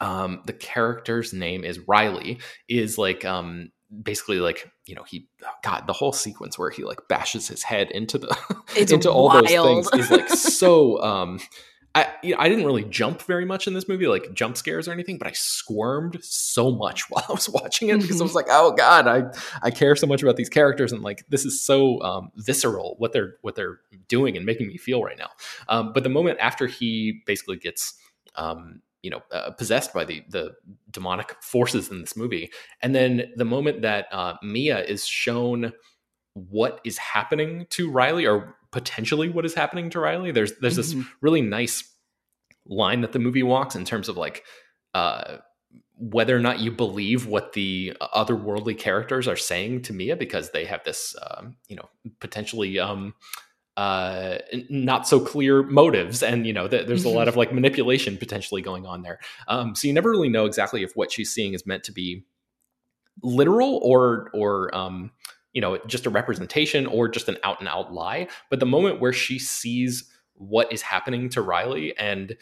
um, 0.01 0.43
the 0.47 0.53
character's 0.53 1.33
name 1.33 1.65
is 1.65 1.79
Riley 1.87 2.41
is 2.69 2.99
like 2.99 3.25
um, 3.25 3.71
basically 4.03 4.39
like 4.39 4.71
you 4.87 4.95
know 4.95 5.03
he 5.03 5.29
god 5.63 5.87
the 5.87 5.93
whole 5.93 6.13
sequence 6.13 6.59
where 6.59 6.71
he 6.71 6.85
like 6.85 7.01
bashes 7.09 7.49
his 7.49 7.63
head 7.63 7.91
into 7.91 8.19
the 8.19 8.37
into 8.77 9.11
all 9.11 9.31
those 9.31 9.49
things 9.49 9.89
is 9.95 10.11
like 10.11 10.29
so 10.29 11.03
um 11.03 11.41
I 11.95 12.07
you 12.23 12.35
know, 12.35 12.41
I 12.41 12.49
didn't 12.49 12.67
really 12.67 12.85
jump 12.85 13.23
very 13.23 13.45
much 13.45 13.67
in 13.67 13.75
this 13.75 13.89
movie, 13.89 14.07
like 14.07 14.33
jump 14.33 14.57
scares 14.57 14.87
or 14.87 14.93
anything, 14.93 15.19
but 15.19 15.27
I 15.27 15.33
squirmed 15.33 16.19
so 16.23 16.71
much 16.71 17.11
while 17.11 17.25
I 17.29 17.33
was 17.33 17.49
watching 17.49 17.89
it 17.89 18.01
because 18.01 18.21
I 18.21 18.25
was 18.25 18.35
like, 18.35 18.47
"Oh 18.49 18.73
God, 18.73 19.09
I 19.09 19.25
I 19.63 19.71
care 19.71 19.97
so 19.97 20.07
much 20.07 20.23
about 20.23 20.37
these 20.37 20.49
characters, 20.49 20.93
and 20.93 21.03
like 21.03 21.25
this 21.29 21.45
is 21.45 21.61
so 21.61 22.01
um, 22.03 22.31
visceral 22.37 22.95
what 22.99 23.13
they're 23.13 23.37
what 23.43 23.57
they're 23.57 23.81
doing 24.09 24.37
and 24.37 24.47
making 24.47 24.69
me 24.69 24.77
feel 24.77 25.03
right 25.03 25.19
now." 25.19 25.31
Um, 25.69 25.93
but 25.93 26.05
the 26.05 26.11
moment 26.11 26.39
after 26.41 26.67
he 26.67 27.23
basically 27.27 27.57
gets 27.57 27.95
um, 28.37 28.83
you 29.03 29.11
know 29.11 29.23
uh, 29.33 29.51
possessed 29.51 29.93
by 29.93 30.05
the 30.05 30.23
the 30.29 30.55
demonic 30.93 31.35
forces 31.43 31.91
in 31.91 32.01
this 32.01 32.17
movie, 32.17 32.53
and 32.83 32.95
then 32.95 33.33
the 33.35 33.45
moment 33.45 33.83
that 33.83 34.07
uh, 34.13 34.35
Mia 34.43 34.85
is 34.85 35.07
shown 35.07 35.73
what 36.35 36.81
is 36.85 36.99
happening 36.99 37.67
to 37.71 37.91
Riley 37.91 38.27
or 38.27 38.57
potentially 38.73 39.29
what 39.29 39.45
is 39.45 39.55
happening 39.55 39.91
to 39.91 40.01
Riley. 40.01 40.31
There's 40.33 40.53
there's 40.61 40.77
this 40.77 40.95
Mhm. 40.95 41.07
really 41.21 41.41
nice 41.43 41.85
line 42.67 43.01
that 43.01 43.13
the 43.13 43.19
movie 43.19 43.43
walks 43.43 43.75
in 43.75 43.85
terms 43.85 44.09
of 44.09 44.17
like 44.17 44.45
uh 44.95 45.39
whether 45.97 46.35
or 46.35 46.41
not 46.41 46.61
you 46.61 46.71
believe 46.71 47.27
what 47.27 47.53
the 47.53 47.95
otherworldly 48.15 48.77
characters 48.79 49.29
are 49.29 49.37
saying 49.37 49.83
to 49.83 49.93
Mia 49.93 50.17
because 50.17 50.51
they 50.51 50.65
have 50.65 50.83
this 50.85 51.15
um, 51.31 51.57
you 51.69 51.77
know 51.77 51.89
potentially 52.21 52.79
um 52.79 53.15
uh 53.77 54.39
not 54.69 55.07
so 55.07 55.21
clear 55.21 55.63
motives 55.63 56.23
and 56.23 56.47
you 56.47 56.53
know 56.53 56.67
th- 56.69 56.87
there's 56.87 57.05
a 57.05 57.09
lot 57.09 57.29
of 57.29 57.37
like 57.37 57.53
manipulation 57.53 58.17
potentially 58.17 58.63
going 58.63 58.85
on 58.85 59.03
there 59.03 59.19
um 59.49 59.75
so 59.75 59.87
you 59.87 59.95
never 59.95 60.11
really 60.11 60.29
know 60.29 60.45
exactly 60.45 60.83
if 60.83 60.93
what 60.97 61.13
she's 61.13 61.33
seeing 61.33 61.55
is 61.55 61.65
meant 61.67 61.85
to 61.85 61.93
be 61.93 62.25
literal 63.23 63.79
or 63.83 64.31
or 64.35 64.75
um 64.75 65.11
you 65.53 65.61
know 65.61 65.79
just 65.87 66.07
a 66.07 66.11
representation 66.11 66.87
or 66.87 67.09
just 67.09 67.29
an 67.29 67.37
out 67.43 67.61
and 67.61 67.69
out 67.69 67.93
lie 67.93 68.29
but 68.51 68.61
the 68.61 68.67
moment 68.67 69.01
where 69.01 69.13
she 69.13 69.39
sees 69.39 70.11
what 70.35 70.73
is 70.73 70.83
happening 70.83 71.29
to 71.29 71.43
Riley 71.43 71.97
and 71.99 72.37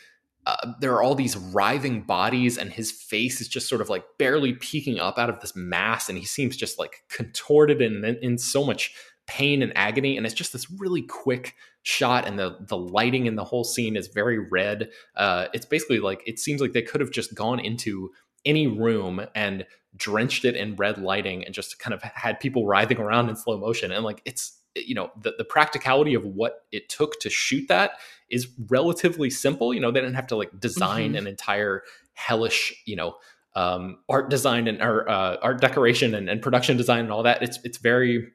uh, 0.47 0.73
there 0.81 0.93
are 0.95 1.03
all 1.03 1.15
these 1.15 1.37
writhing 1.37 2.03
bodies 2.03 2.57
and 2.57 2.73
his 2.73 2.91
face 2.91 3.41
is 3.41 3.49
just 3.49 3.69
sort 3.69 3.83
of 3.83 3.91
like 3.91 4.05
barely 4.19 4.55
peeking 4.55 4.99
up 4.99 5.19
out 5.19 5.29
of 5.29 5.41
this 5.41 5.55
mass 5.55 6.09
and 6.09 6.17
he 6.17 6.25
seems 6.25 6.57
just 6.57 6.79
like 6.79 7.03
contorted 7.11 7.83
and 7.83 8.05
in, 8.05 8.17
in 8.23 8.38
so 8.38 8.65
much 8.65 8.95
pain 9.27 9.62
and 9.62 9.77
agony 9.77 10.17
and 10.17 10.25
it's 10.25 10.35
just 10.35 10.55
this 10.55 10.71
really 10.71 11.03
quick 11.03 11.55
shot 11.83 12.27
and 12.27 12.38
the 12.38 12.57
the 12.61 12.77
lighting 12.77 13.27
in 13.27 13.37
the 13.37 13.45
whole 13.45 13.65
scene 13.65 13.95
is 13.95 14.07
very 14.09 14.38
red. 14.38 14.91
Uh 15.17 15.49
it's 15.53 15.67
basically 15.67 16.00
like 16.00 16.23
it 16.27 16.38
seems 16.38 16.62
like 16.62 16.73
they 16.73 16.83
could 16.83 17.03
have 17.03 17.11
just 17.11 17.35
gone 17.35 17.61
into 17.61 18.11
any 18.47 18.67
room 18.67 19.21
and 19.35 19.67
drenched 19.97 20.45
it 20.45 20.54
in 20.54 20.76
red 20.76 20.99
lighting 20.99 21.45
and 21.45 21.54
just 21.54 21.78
kind 21.78 21.95
of 21.95 22.02
had 22.02 22.38
people 22.40 22.66
writhing 22.66 22.99
around 22.99 23.28
in 23.28 23.37
slow 23.37 23.59
motion. 23.59 23.90
And 23.92 24.04
like 24.04 24.23
it's 24.25 24.59
you 24.75 24.95
know 24.95 25.11
the, 25.21 25.35
the 25.38 25.45
practicality 25.45 26.14
of 26.14 26.25
what 26.25 26.66
it 26.73 26.88
took 26.88 27.18
to 27.21 27.30
shoot 27.30 27.66
that 27.68 27.92
is 28.30 28.49
relatively 28.68 29.30
simple. 29.30 29.73
You 29.75 29.80
know 29.80 29.90
they 29.90 30.00
didn't 30.00 30.14
have 30.14 30.28
to 30.28 30.37
like 30.37 30.59
design 30.61 31.12
Mhm. 31.14 31.18
an 31.18 31.26
entire 31.26 31.83
hellish 32.14 32.75
you 32.85 32.97
know 32.97 33.16
um, 33.54 33.99
art 34.09 34.30
design 34.30 34.68
and 34.68 34.80
or 34.80 35.09
uh, 35.09 35.37
art 35.42 35.61
decoration 35.61 36.14
and, 36.14 36.28
and 36.28 36.42
production 36.42 36.76
design 36.76 37.00
and 37.00 37.12
all 37.12 37.23
that. 37.25 37.42
It's 37.42 37.59
it's 37.64 37.78
very 37.78 38.33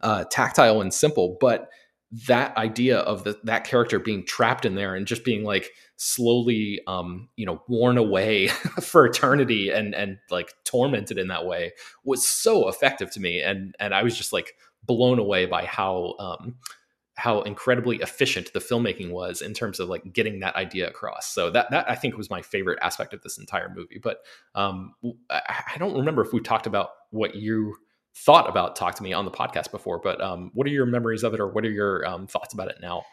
uh, 0.00 0.24
tactile 0.30 0.80
and 0.80 0.92
simple. 0.92 1.36
But 1.40 1.68
that 2.26 2.54
idea 2.58 2.98
of 2.98 3.24
the, 3.24 3.38
that 3.44 3.64
character 3.64 3.98
being 3.98 4.24
trapped 4.26 4.66
in 4.66 4.74
there 4.74 4.94
and 4.94 5.06
just 5.06 5.24
being 5.24 5.44
like 5.44 5.70
slowly 5.96 6.80
um 6.86 7.28
you 7.36 7.46
know 7.46 7.62
worn 7.68 7.96
away 7.96 8.48
for 8.82 9.06
eternity 9.06 9.70
and 9.70 9.94
and 9.94 10.18
like 10.30 10.52
tormented 10.64 11.16
in 11.16 11.28
that 11.28 11.46
way 11.46 11.72
was 12.04 12.26
so 12.26 12.68
effective 12.68 13.10
to 13.10 13.20
me 13.20 13.40
and 13.40 13.74
and 13.80 13.94
I 13.94 14.02
was 14.02 14.16
just 14.16 14.32
like 14.32 14.54
blown 14.84 15.18
away 15.18 15.46
by 15.46 15.64
how 15.64 16.14
um 16.18 16.56
how 17.14 17.42
incredibly 17.42 17.96
efficient 17.98 18.52
the 18.52 18.58
filmmaking 18.58 19.10
was 19.10 19.42
in 19.42 19.54
terms 19.54 19.78
of 19.78 19.88
like 19.88 20.12
getting 20.12 20.40
that 20.40 20.56
idea 20.56 20.88
across. 20.88 21.26
So 21.32 21.50
that 21.50 21.70
that 21.70 21.88
I 21.90 21.94
think 21.94 22.16
was 22.16 22.30
my 22.30 22.42
favorite 22.42 22.78
aspect 22.82 23.12
of 23.14 23.22
this 23.22 23.38
entire 23.38 23.72
movie. 23.74 24.00
But 24.02 24.18
um 24.54 24.94
I, 25.30 25.62
I 25.74 25.78
don't 25.78 25.96
remember 25.96 26.22
if 26.22 26.32
we 26.32 26.40
talked 26.40 26.66
about 26.66 26.90
what 27.10 27.36
you 27.36 27.76
thought 28.14 28.48
about 28.48 28.76
Talk 28.76 28.94
to 28.96 29.02
Me 29.02 29.12
on 29.12 29.24
the 29.24 29.30
podcast 29.30 29.70
before, 29.70 29.98
but 29.98 30.20
um 30.20 30.50
what 30.54 30.66
are 30.66 30.70
your 30.70 30.86
memories 30.86 31.22
of 31.22 31.34
it 31.34 31.40
or 31.40 31.48
what 31.48 31.64
are 31.64 31.70
your 31.70 32.06
um 32.06 32.26
thoughts 32.26 32.54
about 32.54 32.68
it 32.68 32.76
now? 32.80 33.04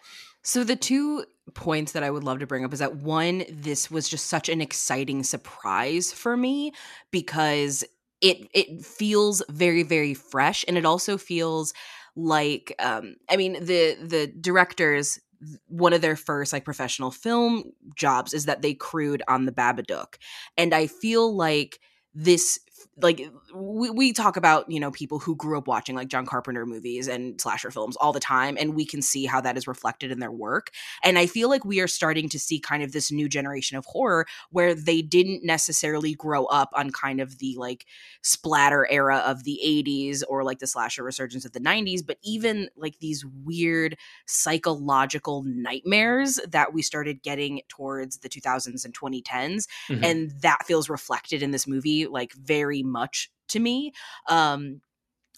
So 0.42 0.64
the 0.64 0.76
two 0.76 1.26
points 1.54 1.92
that 1.92 2.04
I 2.04 2.10
would 2.10 2.24
love 2.24 2.40
to 2.40 2.48
bring 2.48 2.64
up 2.64 2.74
is 2.74 2.80
that 2.80 2.96
one, 2.96 3.44
this 3.50 3.92
was 3.92 4.08
just 4.08 4.28
such 4.28 4.50
an 4.50 4.62
exciting 4.62 5.24
surprise 5.24 6.14
for 6.14 6.38
me 6.38 6.72
because 7.12 7.84
it 8.22 8.48
it 8.54 8.86
feels 8.86 9.42
very 9.50 9.84
very 9.84 10.14
fresh 10.14 10.66
and 10.68 10.78
it 10.78 10.86
also 10.86 11.18
feels 11.18 11.74
like 12.16 12.76
um 12.80 13.16
I 13.30 13.38
mean 13.38 13.54
the 13.54 13.98
the 14.02 14.28
directors 14.40 15.20
one 15.68 15.94
of 15.94 16.02
their 16.02 16.18
first 16.18 16.52
like 16.52 16.66
professional 16.66 17.12
film 17.12 17.72
jobs 17.96 18.34
is 18.34 18.46
that 18.46 18.62
they 18.62 18.74
crewed 18.74 19.24
on 19.30 19.46
the 19.46 19.54
Babadook 19.54 20.16
and 20.58 20.74
I 20.74 20.88
feel 20.88 21.34
like 21.34 21.80
this 22.14 22.60
like 23.02 23.30
we, 23.54 23.90
we 23.90 24.14
talk 24.14 24.38
about 24.38 24.70
you 24.72 24.80
know 24.80 24.92
people 24.92 25.20
who 25.20 25.36
grew 25.36 25.58
up 25.58 25.68
watching 25.68 25.96
like 25.96 26.08
john 26.08 26.26
carpenter 26.26 26.66
movies 26.66 27.08
and 27.08 27.40
slasher 27.40 27.72
films 27.72 27.96
all 27.98 28.12
the 28.14 28.20
time 28.20 28.58
and 28.60 28.76
we 28.76 28.86
can 28.86 29.02
see 29.02 29.26
how 29.26 29.42
that 29.42 29.58
is 29.58 29.68
reflected 29.68 30.12
in 30.12 30.20
their 30.20 30.32
work 30.32 30.72
and 31.04 31.18
i 31.18 31.26
feel 31.26 31.50
like 31.50 31.66
we 31.66 31.80
are 31.80 31.88
starting 31.88 32.30
to 32.30 32.40
see 32.40 32.60
kind 32.60 32.84
of 32.84 32.92
this 32.92 33.12
new 33.12 33.28
generation 33.30 33.78
of 33.78 33.86
horror 33.86 34.26
where 34.52 34.74
they 34.76 35.02
didn't 35.02 35.44
necessarily 35.44 36.14
grow 36.14 36.46
up 36.46 36.70
on 36.76 36.92
kind 36.92 37.20
of 37.20 37.40
the 37.40 37.56
like 37.58 37.86
splatter 38.22 38.88
era 38.92 39.18
of 39.26 39.44
the 39.44 39.60
80s 39.64 40.24
or 40.28 40.44
like 40.44 40.60
the 40.60 40.68
slasher 40.68 41.04
resurgence 41.04 41.46
of 41.46 41.54
the 41.54 41.60
90s 41.60 42.06
but 42.06 42.18
even 42.24 42.70
like 42.76 43.00
these 43.00 43.26
weird 43.26 43.98
psychological 44.26 45.44
nightmares 45.46 46.40
that 46.48 46.74
we 46.74 46.82
started 46.82 47.22
getting 47.24 47.62
towards 47.70 48.18
the 48.20 48.30
2000s 48.30 48.84
and 48.86 48.94
2010s 48.94 49.68
Mhm. 49.90 50.04
and 50.04 50.32
that 50.42 50.66
feels 50.66 50.90
reflected 50.90 51.42
in 51.42 51.52
this 51.52 51.68
movie 51.68 52.06
like 52.08 52.34
very 52.34 52.69
much 52.84 53.32
to 53.48 53.60
me 53.60 53.92
um 54.30 54.82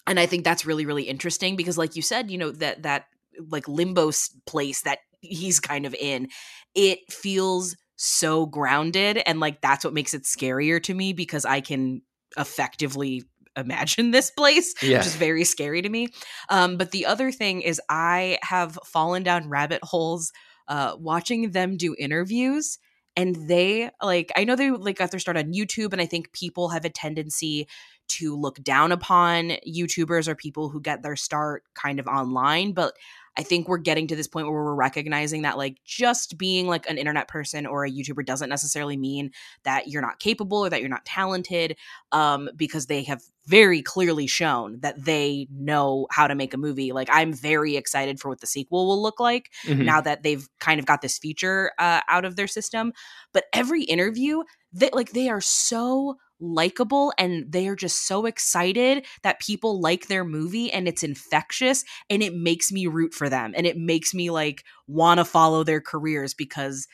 and 0.06 0.18
i 0.20 0.26
think 0.26 0.44
that's 0.44 0.66
really 0.66 0.86
really 0.86 1.04
interesting 1.04 1.56
because 1.56 1.78
like 1.78 1.96
you 1.96 2.02
said 2.02 2.30
you 2.30 2.38
know 2.38 2.50
that 2.50 2.82
that 2.82 3.06
like 3.50 3.66
limbo 3.66 4.10
place 4.46 4.82
that 4.82 4.98
he's 5.20 5.60
kind 5.60 5.86
of 5.86 5.94
in 5.94 6.28
it 6.74 6.98
feels 7.10 7.76
so 7.96 8.46
grounded 8.46 9.22
and 9.26 9.40
like 9.40 9.60
that's 9.60 9.84
what 9.84 9.94
makes 9.94 10.14
it 10.14 10.22
scarier 10.22 10.82
to 10.82 10.92
me 10.92 11.12
because 11.12 11.44
i 11.44 11.60
can 11.60 12.02
effectively 12.36 13.22
imagine 13.56 14.10
this 14.10 14.30
place 14.30 14.74
yeah. 14.82 14.98
which 14.98 15.06
is 15.06 15.16
very 15.16 15.44
scary 15.44 15.82
to 15.82 15.88
me. 15.88 16.08
Um, 16.48 16.76
but 16.76 16.90
the 16.90 17.06
other 17.06 17.30
thing 17.30 17.62
is, 17.62 17.80
I 17.88 18.38
have 18.42 18.78
fallen 18.84 19.22
down 19.22 19.48
rabbit 19.48 19.80
holes 19.82 20.32
uh, 20.68 20.96
watching 20.98 21.50
them 21.50 21.76
do 21.76 21.94
interviews. 21.98 22.78
And 23.16 23.48
they 23.48 23.90
like, 24.02 24.32
I 24.36 24.44
know 24.44 24.56
they 24.56 24.70
like 24.70 24.96
got 24.96 25.10
their 25.10 25.20
start 25.20 25.36
on 25.36 25.52
YouTube, 25.52 25.92
and 25.92 26.00
I 26.00 26.06
think 26.06 26.32
people 26.32 26.70
have 26.70 26.84
a 26.84 26.90
tendency 26.90 27.68
to 28.08 28.36
look 28.36 28.62
down 28.62 28.92
upon 28.92 29.52
YouTubers 29.66 30.28
or 30.28 30.34
people 30.34 30.68
who 30.68 30.80
get 30.80 31.02
their 31.02 31.16
start 31.16 31.64
kind 31.74 32.00
of 32.00 32.06
online. 32.06 32.72
But 32.72 32.94
I 33.36 33.42
think 33.42 33.68
we're 33.68 33.78
getting 33.78 34.06
to 34.08 34.16
this 34.16 34.28
point 34.28 34.46
where 34.46 34.54
we're 34.62 34.74
recognizing 34.74 35.42
that 35.42 35.56
like 35.56 35.78
just 35.84 36.36
being 36.36 36.66
like 36.66 36.88
an 36.88 36.98
internet 36.98 37.28
person 37.28 37.66
or 37.66 37.84
a 37.84 37.90
YouTuber 37.90 38.26
doesn't 38.26 38.48
necessarily 38.50 38.96
mean 38.96 39.30
that 39.64 39.88
you're 39.88 40.02
not 40.02 40.18
capable 40.18 40.58
or 40.58 40.70
that 40.70 40.80
you're 40.80 40.88
not 40.90 41.04
talented 41.04 41.76
um, 42.12 42.48
because 42.56 42.86
they 42.86 43.02
have 43.04 43.22
very 43.46 43.82
clearly 43.82 44.26
shown 44.26 44.78
that 44.80 45.02
they 45.04 45.48
know 45.50 46.06
how 46.10 46.26
to 46.26 46.34
make 46.34 46.54
a 46.54 46.58
movie. 46.58 46.92
Like, 46.92 47.08
I'm 47.10 47.32
very 47.32 47.76
excited 47.76 48.20
for 48.20 48.28
what 48.28 48.40
the 48.40 48.46
sequel 48.46 48.86
will 48.86 49.02
look 49.02 49.18
like 49.18 49.50
Mhm. 49.66 49.84
now 49.84 50.00
that 50.00 50.22
they've 50.22 50.46
kind 50.60 50.78
of 50.78 50.86
got 50.86 51.00
this 51.02 51.18
feature 51.18 51.72
uh, 51.78 52.00
out 52.08 52.24
of 52.24 52.36
their 52.36 52.46
system. 52.46 52.92
But 53.32 53.44
every 53.52 53.82
interview, 53.84 54.42
that 54.74 54.94
like 54.94 55.12
they 55.12 55.28
are 55.28 55.40
so 55.40 56.16
likable 56.42 57.12
and 57.16 57.50
they 57.50 57.68
are 57.68 57.76
just 57.76 58.06
so 58.06 58.26
excited 58.26 59.06
that 59.22 59.40
people 59.40 59.80
like 59.80 60.08
their 60.08 60.24
movie 60.24 60.70
and 60.72 60.88
it's 60.88 61.02
infectious 61.02 61.84
and 62.10 62.22
it 62.22 62.34
makes 62.34 62.72
me 62.72 62.86
root 62.86 63.14
for 63.14 63.28
them 63.28 63.54
and 63.56 63.66
it 63.66 63.76
makes 63.76 64.12
me 64.12 64.28
like 64.30 64.64
want 64.88 65.18
to 65.18 65.24
follow 65.24 65.62
their 65.62 65.80
careers 65.80 66.34
because 66.34 66.88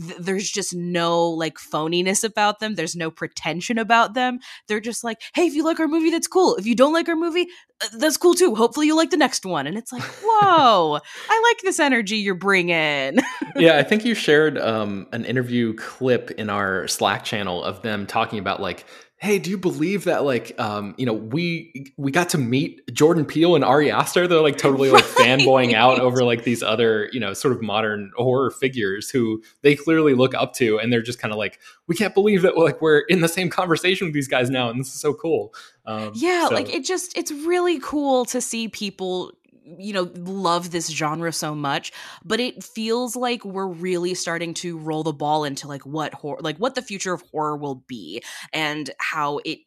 th- 0.00 0.18
there's 0.18 0.50
just 0.50 0.74
no 0.74 1.28
like 1.28 1.58
phoniness 1.58 2.24
about 2.24 2.60
them. 2.60 2.74
There's 2.74 2.96
no 2.96 3.10
pretension 3.10 3.78
about 3.78 4.14
them. 4.14 4.40
They're 4.68 4.80
just 4.80 5.04
like, 5.04 5.20
hey, 5.34 5.46
if 5.46 5.54
you 5.54 5.64
like 5.64 5.80
our 5.80 5.88
movie, 5.88 6.10
that's 6.10 6.26
cool. 6.26 6.56
If 6.56 6.66
you 6.66 6.74
don't 6.74 6.92
like 6.92 7.08
our 7.08 7.16
movie, 7.16 7.48
uh, 7.82 7.88
that's 7.98 8.16
cool 8.16 8.34
too. 8.34 8.54
Hopefully, 8.54 8.86
you 8.86 8.96
like 8.96 9.10
the 9.10 9.16
next 9.16 9.44
one. 9.44 9.66
And 9.66 9.76
it's 9.76 9.92
like, 9.92 10.02
whoa, 10.22 10.98
I 11.30 11.42
like 11.48 11.62
this 11.62 11.80
energy 11.80 12.16
you're 12.16 12.34
bringing. 12.34 13.18
yeah, 13.56 13.78
I 13.78 13.82
think 13.88 14.04
you 14.04 14.14
shared 14.14 14.58
um, 14.58 15.06
an 15.12 15.24
interview 15.24 15.74
clip 15.74 16.30
in 16.32 16.50
our 16.50 16.88
Slack 16.88 17.24
channel 17.24 17.62
of 17.62 17.82
them 17.82 18.06
talking 18.06 18.38
about 18.38 18.60
like 18.60 18.86
hey, 19.18 19.38
do 19.38 19.48
you 19.48 19.56
believe 19.56 20.04
that 20.04 20.24
like 20.24 20.58
um, 20.60 20.94
you 20.98 21.06
know, 21.06 21.14
we 21.14 21.92
we 21.96 22.10
got 22.10 22.28
to 22.30 22.38
meet 22.38 22.92
Jordan 22.92 23.24
Peele 23.24 23.54
and 23.54 23.64
Ari 23.64 23.90
Aster? 23.90 24.28
They're 24.28 24.40
like 24.40 24.58
totally 24.58 24.90
like 24.90 25.04
right. 25.18 25.40
fanboying 25.40 25.72
out 25.72 25.98
over 26.00 26.22
like 26.22 26.44
these 26.44 26.62
other, 26.62 27.08
you 27.12 27.20
know, 27.20 27.32
sort 27.32 27.54
of 27.54 27.62
modern 27.62 28.12
horror 28.16 28.50
figures 28.50 29.08
who 29.10 29.42
they 29.62 29.74
clearly 29.74 30.14
look 30.14 30.34
up 30.34 30.52
to 30.54 30.78
and 30.78 30.92
they're 30.92 31.02
just 31.02 31.18
kind 31.18 31.32
of 31.32 31.38
like, 31.38 31.58
we 31.86 31.94
can't 31.94 32.14
believe 32.14 32.42
that 32.42 32.58
like 32.58 32.82
we're 32.82 33.00
in 33.00 33.20
the 33.20 33.28
same 33.28 33.48
conversation 33.48 34.06
with 34.06 34.14
these 34.14 34.28
guys 34.28 34.50
now 34.50 34.68
and 34.68 34.78
this 34.78 34.88
is 34.88 35.00
so 35.00 35.14
cool. 35.14 35.54
Um, 35.86 36.12
yeah, 36.14 36.48
so. 36.48 36.54
like 36.54 36.72
it 36.72 36.84
just 36.84 37.16
it's 37.16 37.32
really 37.32 37.78
cool 37.80 38.26
to 38.26 38.40
see 38.40 38.68
people 38.68 39.32
you 39.78 39.92
know 39.92 40.10
love 40.14 40.70
this 40.70 40.88
genre 40.88 41.32
so 41.32 41.54
much 41.54 41.92
but 42.24 42.40
it 42.40 42.62
feels 42.62 43.16
like 43.16 43.44
we're 43.44 43.66
really 43.66 44.14
starting 44.14 44.54
to 44.54 44.78
roll 44.78 45.02
the 45.02 45.12
ball 45.12 45.44
into 45.44 45.66
like 45.66 45.84
what 45.84 46.14
horror 46.14 46.38
like 46.40 46.56
what 46.58 46.74
the 46.74 46.82
future 46.82 47.12
of 47.12 47.22
horror 47.32 47.56
will 47.56 47.82
be 47.86 48.22
and 48.52 48.90
how 48.98 49.40
it 49.44 49.58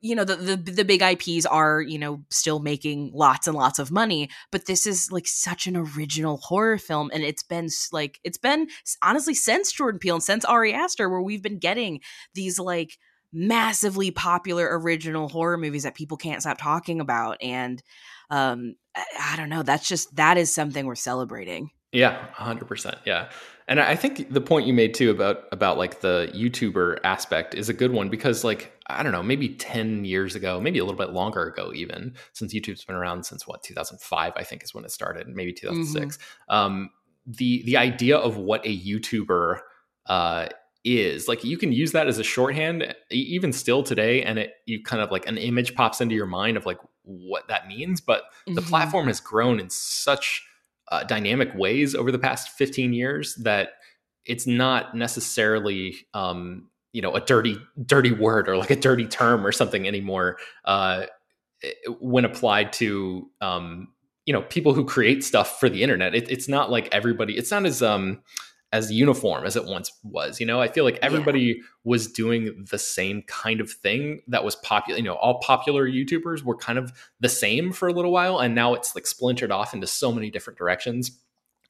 you 0.00 0.16
know 0.16 0.24
the, 0.24 0.36
the 0.36 0.56
the 0.56 0.84
big 0.84 1.02
IPs 1.02 1.46
are 1.46 1.80
you 1.80 1.98
know 1.98 2.24
still 2.30 2.58
making 2.58 3.12
lots 3.14 3.46
and 3.46 3.56
lots 3.56 3.78
of 3.78 3.90
money 3.90 4.28
but 4.50 4.66
this 4.66 4.86
is 4.86 5.12
like 5.12 5.28
such 5.28 5.66
an 5.66 5.76
original 5.76 6.38
horror 6.38 6.78
film 6.78 7.10
and 7.12 7.22
it's 7.22 7.42
been 7.42 7.68
like 7.92 8.18
it's 8.24 8.38
been 8.38 8.66
honestly 9.02 9.34
since 9.34 9.72
Jordan 9.72 10.00
Peele 10.00 10.16
and 10.16 10.24
since 10.24 10.44
Ari 10.44 10.72
Aster 10.72 11.08
where 11.08 11.22
we've 11.22 11.42
been 11.42 11.58
getting 11.58 12.00
these 12.34 12.58
like 12.58 12.98
massively 13.32 14.10
popular 14.10 14.78
original 14.78 15.28
horror 15.28 15.56
movies 15.56 15.84
that 15.84 15.94
people 15.94 16.16
can't 16.16 16.40
stop 16.40 16.58
talking 16.58 17.00
about 17.00 17.36
and 17.40 17.82
um 18.30 18.74
I 18.96 19.36
don't 19.36 19.48
know. 19.48 19.62
That's 19.62 19.86
just 19.86 20.14
that 20.16 20.36
is 20.36 20.52
something 20.52 20.86
we're 20.86 20.94
celebrating. 20.94 21.70
Yeah, 21.92 22.24
hundred 22.32 22.66
percent. 22.66 22.96
Yeah, 23.04 23.30
and 23.68 23.80
I 23.80 23.96
think 23.96 24.32
the 24.32 24.40
point 24.40 24.66
you 24.66 24.72
made 24.72 24.94
too 24.94 25.10
about 25.10 25.44
about 25.52 25.78
like 25.78 26.00
the 26.00 26.30
YouTuber 26.34 26.98
aspect 27.04 27.54
is 27.54 27.68
a 27.68 27.72
good 27.72 27.92
one 27.92 28.08
because 28.08 28.44
like 28.44 28.72
I 28.86 29.02
don't 29.02 29.12
know, 29.12 29.22
maybe 29.22 29.50
ten 29.50 30.04
years 30.04 30.34
ago, 30.34 30.60
maybe 30.60 30.78
a 30.78 30.84
little 30.84 30.98
bit 30.98 31.10
longer 31.10 31.44
ago, 31.44 31.72
even 31.74 32.14
since 32.32 32.54
YouTube's 32.54 32.84
been 32.84 32.96
around 32.96 33.24
since 33.26 33.46
what 33.46 33.62
two 33.62 33.74
thousand 33.74 34.00
five, 34.00 34.32
I 34.36 34.44
think 34.44 34.62
is 34.62 34.74
when 34.74 34.84
it 34.84 34.90
started, 34.90 35.28
maybe 35.28 35.52
two 35.52 35.68
thousand 35.68 35.86
six. 35.86 36.16
mm 36.16 36.20
mm-hmm. 36.20 36.54
Um, 36.54 36.90
the 37.26 37.62
the 37.64 37.76
idea 37.76 38.16
of 38.16 38.36
what 38.36 38.64
a 38.64 38.76
YouTuber 38.76 39.58
uh, 40.06 40.46
is 40.84 41.28
like 41.28 41.44
you 41.44 41.58
can 41.58 41.72
use 41.72 41.92
that 41.92 42.06
as 42.06 42.18
a 42.18 42.24
shorthand 42.24 42.94
even 43.10 43.52
still 43.52 43.82
today 43.82 44.22
and 44.22 44.38
it 44.38 44.54
you 44.64 44.82
kind 44.82 45.02
of 45.02 45.10
like 45.10 45.26
an 45.26 45.36
image 45.36 45.74
pops 45.74 46.00
into 46.00 46.14
your 46.14 46.26
mind 46.26 46.56
of 46.56 46.64
like 46.64 46.78
what 47.02 47.46
that 47.48 47.68
means 47.68 48.00
but 48.00 48.22
mm-hmm. 48.22 48.54
the 48.54 48.62
platform 48.62 49.06
has 49.06 49.20
grown 49.20 49.60
in 49.60 49.68
such 49.68 50.42
uh, 50.90 51.04
dynamic 51.04 51.50
ways 51.54 51.94
over 51.94 52.10
the 52.10 52.18
past 52.18 52.48
15 52.50 52.94
years 52.94 53.34
that 53.36 53.72
it's 54.24 54.46
not 54.46 54.96
necessarily 54.96 55.96
um, 56.14 56.68
you 56.92 57.02
know 57.02 57.14
a 57.14 57.20
dirty 57.20 57.58
dirty 57.84 58.12
word 58.12 58.48
or 58.48 58.56
like 58.56 58.70
a 58.70 58.76
dirty 58.76 59.06
term 59.06 59.46
or 59.46 59.52
something 59.52 59.86
anymore 59.86 60.38
uh, 60.64 61.04
when 62.00 62.24
applied 62.24 62.72
to 62.72 63.28
um, 63.40 63.88
you 64.24 64.32
know 64.32 64.42
people 64.42 64.72
who 64.74 64.84
create 64.84 65.22
stuff 65.22 65.60
for 65.60 65.68
the 65.68 65.82
internet 65.82 66.14
it, 66.14 66.30
it's 66.30 66.48
not 66.48 66.70
like 66.70 66.88
everybody 66.92 67.36
it's 67.36 67.50
not 67.50 67.66
as 67.66 67.82
um 67.82 68.20
as 68.72 68.92
uniform 68.92 69.44
as 69.44 69.56
it 69.56 69.64
once 69.64 69.92
was. 70.02 70.38
You 70.38 70.46
know, 70.46 70.60
I 70.60 70.68
feel 70.68 70.84
like 70.84 70.98
everybody 71.02 71.40
yeah. 71.40 71.54
was 71.84 72.06
doing 72.06 72.66
the 72.70 72.78
same 72.78 73.22
kind 73.22 73.60
of 73.60 73.70
thing 73.70 74.20
that 74.28 74.44
was 74.44 74.56
popular. 74.56 74.98
You 74.98 75.04
know, 75.04 75.14
all 75.14 75.40
popular 75.40 75.88
YouTubers 75.88 76.42
were 76.42 76.56
kind 76.56 76.78
of 76.78 76.92
the 77.18 77.28
same 77.28 77.72
for 77.72 77.88
a 77.88 77.92
little 77.92 78.12
while, 78.12 78.38
and 78.38 78.54
now 78.54 78.74
it's 78.74 78.94
like 78.94 79.06
splintered 79.06 79.50
off 79.50 79.74
into 79.74 79.86
so 79.86 80.12
many 80.12 80.30
different 80.30 80.58
directions. 80.58 81.18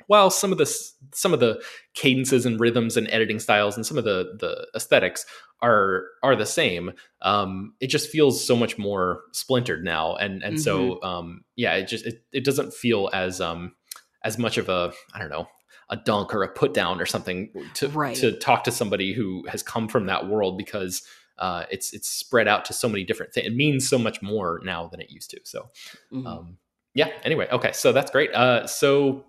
While 0.08 0.30
some 0.30 0.52
of 0.52 0.58
the 0.58 0.66
some 1.14 1.32
of 1.32 1.40
the 1.40 1.62
cadences 1.94 2.44
and 2.44 2.60
rhythms 2.60 2.96
and 2.96 3.08
editing 3.08 3.38
styles 3.38 3.76
and 3.76 3.86
some 3.86 3.96
of 3.96 4.04
the 4.04 4.36
the 4.38 4.66
aesthetics 4.74 5.24
are 5.62 6.04
are 6.22 6.36
the 6.36 6.46
same, 6.46 6.92
um, 7.22 7.74
it 7.80 7.86
just 7.86 8.10
feels 8.10 8.44
so 8.44 8.56
much 8.56 8.76
more 8.76 9.22
splintered 9.32 9.84
now, 9.84 10.16
and 10.16 10.42
and 10.42 10.56
mm-hmm. 10.56 10.62
so 10.62 11.02
um, 11.02 11.44
yeah, 11.56 11.76
it 11.76 11.88
just 11.88 12.04
it, 12.04 12.24
it 12.32 12.44
doesn't 12.44 12.74
feel 12.74 13.08
as 13.12 13.40
um, 13.40 13.72
as 14.22 14.36
much 14.36 14.58
of 14.58 14.68
a 14.68 14.92
I 15.14 15.20
don't 15.20 15.30
know 15.30 15.46
a 15.90 15.96
dunk 15.96 16.34
or 16.34 16.42
a 16.42 16.48
put 16.48 16.72
down 16.72 17.00
or 17.00 17.06
something 17.06 17.50
to 17.74 17.88
right. 17.88 18.16
to 18.16 18.32
talk 18.38 18.64
to 18.64 18.70
somebody 18.70 19.12
who 19.12 19.44
has 19.48 19.62
come 19.62 19.88
from 19.88 20.06
that 20.06 20.28
world 20.28 20.56
because 20.56 21.02
uh, 21.38 21.64
it's 21.70 21.92
it's 21.92 22.08
spread 22.08 22.46
out 22.46 22.64
to 22.66 22.72
so 22.72 22.88
many 22.88 23.04
different 23.04 23.32
things. 23.32 23.46
It 23.46 23.54
means 23.54 23.88
so 23.88 23.98
much 23.98 24.22
more 24.22 24.60
now 24.62 24.88
than 24.88 25.00
it 25.00 25.10
used 25.10 25.30
to. 25.30 25.40
So, 25.44 25.70
mm-hmm. 26.12 26.26
um, 26.26 26.58
yeah. 26.94 27.08
Anyway, 27.24 27.48
okay, 27.50 27.72
so 27.72 27.92
that's 27.92 28.10
great. 28.10 28.32
Uh, 28.32 28.66
so 28.66 29.24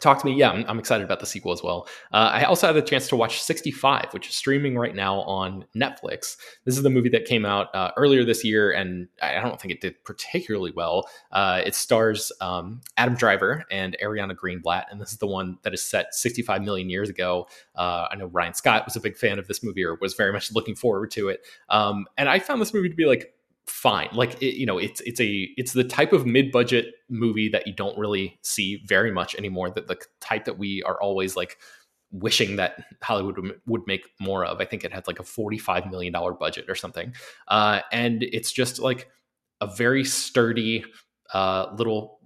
talk 0.00 0.20
to 0.20 0.26
me. 0.26 0.34
Yeah, 0.34 0.50
I'm, 0.50 0.64
I'm, 0.68 0.78
excited 0.78 1.04
about 1.04 1.20
the 1.20 1.26
sequel 1.26 1.52
as 1.52 1.62
well. 1.62 1.88
Uh, 2.12 2.30
I 2.32 2.44
also 2.44 2.66
had 2.66 2.76
the 2.76 2.82
chance 2.82 3.08
to 3.08 3.16
watch 3.16 3.42
65, 3.42 4.12
which 4.12 4.28
is 4.28 4.36
streaming 4.36 4.76
right 4.76 4.94
now 4.94 5.20
on 5.22 5.64
Netflix. 5.74 6.36
This 6.64 6.76
is 6.76 6.82
the 6.82 6.90
movie 6.90 7.08
that 7.10 7.24
came 7.24 7.44
out 7.44 7.74
uh, 7.74 7.90
earlier 7.96 8.24
this 8.24 8.44
year, 8.44 8.70
and 8.70 9.08
I 9.22 9.40
don't 9.40 9.60
think 9.60 9.72
it 9.72 9.80
did 9.80 10.02
particularly 10.04 10.72
well. 10.74 11.08
Uh, 11.32 11.62
it 11.64 11.74
stars 11.74 12.30
um, 12.40 12.80
Adam 12.96 13.14
Driver 13.14 13.64
and 13.70 13.96
Ariana 14.02 14.36
Greenblatt, 14.36 14.84
and 14.90 15.00
this 15.00 15.12
is 15.12 15.18
the 15.18 15.26
one 15.26 15.58
that 15.62 15.74
is 15.74 15.82
set 15.82 16.14
65 16.14 16.62
million 16.62 16.90
years 16.90 17.08
ago. 17.08 17.48
Uh, 17.74 18.06
I 18.10 18.16
know 18.16 18.26
Ryan 18.26 18.54
Scott 18.54 18.84
was 18.84 18.96
a 18.96 19.00
big 19.00 19.16
fan 19.16 19.38
of 19.38 19.48
this 19.48 19.62
movie 19.62 19.84
or 19.84 19.96
was 19.96 20.14
very 20.14 20.32
much 20.32 20.52
looking 20.52 20.74
forward 20.74 21.10
to 21.12 21.28
it. 21.28 21.40
Um, 21.70 22.06
and 22.16 22.28
I 22.28 22.38
found 22.38 22.60
this 22.60 22.74
movie 22.74 22.88
to 22.88 22.96
be 22.96 23.06
like 23.06 23.32
fine. 23.68 24.08
Like 24.12 24.42
it, 24.42 24.58
you 24.58 24.66
know, 24.66 24.78
it's 24.78 25.00
it's 25.02 25.20
a 25.20 25.48
it's 25.56 25.72
the 25.72 25.84
type 25.84 26.12
of 26.12 26.26
mid 26.26 26.50
budget 26.50 26.94
movie 27.08 27.48
that 27.50 27.66
you 27.66 27.72
don't 27.72 27.96
really 27.98 28.38
see 28.42 28.82
very 28.86 29.10
much 29.10 29.34
anymore. 29.34 29.70
That 29.70 29.88
the 29.88 30.00
type 30.20 30.44
that 30.46 30.58
we 30.58 30.82
are 30.82 31.00
always 31.00 31.36
like 31.36 31.58
wishing 32.10 32.56
that 32.56 32.82
Hollywood 33.02 33.60
would 33.66 33.82
make 33.86 34.06
more 34.20 34.44
of. 34.44 34.60
I 34.60 34.64
think 34.64 34.84
it 34.84 34.92
had 34.92 35.06
like 35.06 35.18
a 35.18 35.24
forty 35.24 35.58
five 35.58 35.90
million 35.90 36.12
dollar 36.12 36.32
budget 36.32 36.66
or 36.68 36.74
something, 36.74 37.14
uh, 37.48 37.80
and 37.92 38.22
it's 38.22 38.52
just 38.52 38.78
like 38.78 39.08
a 39.60 39.66
very 39.66 40.04
sturdy 40.04 40.84
uh, 41.34 41.66
little 41.76 42.20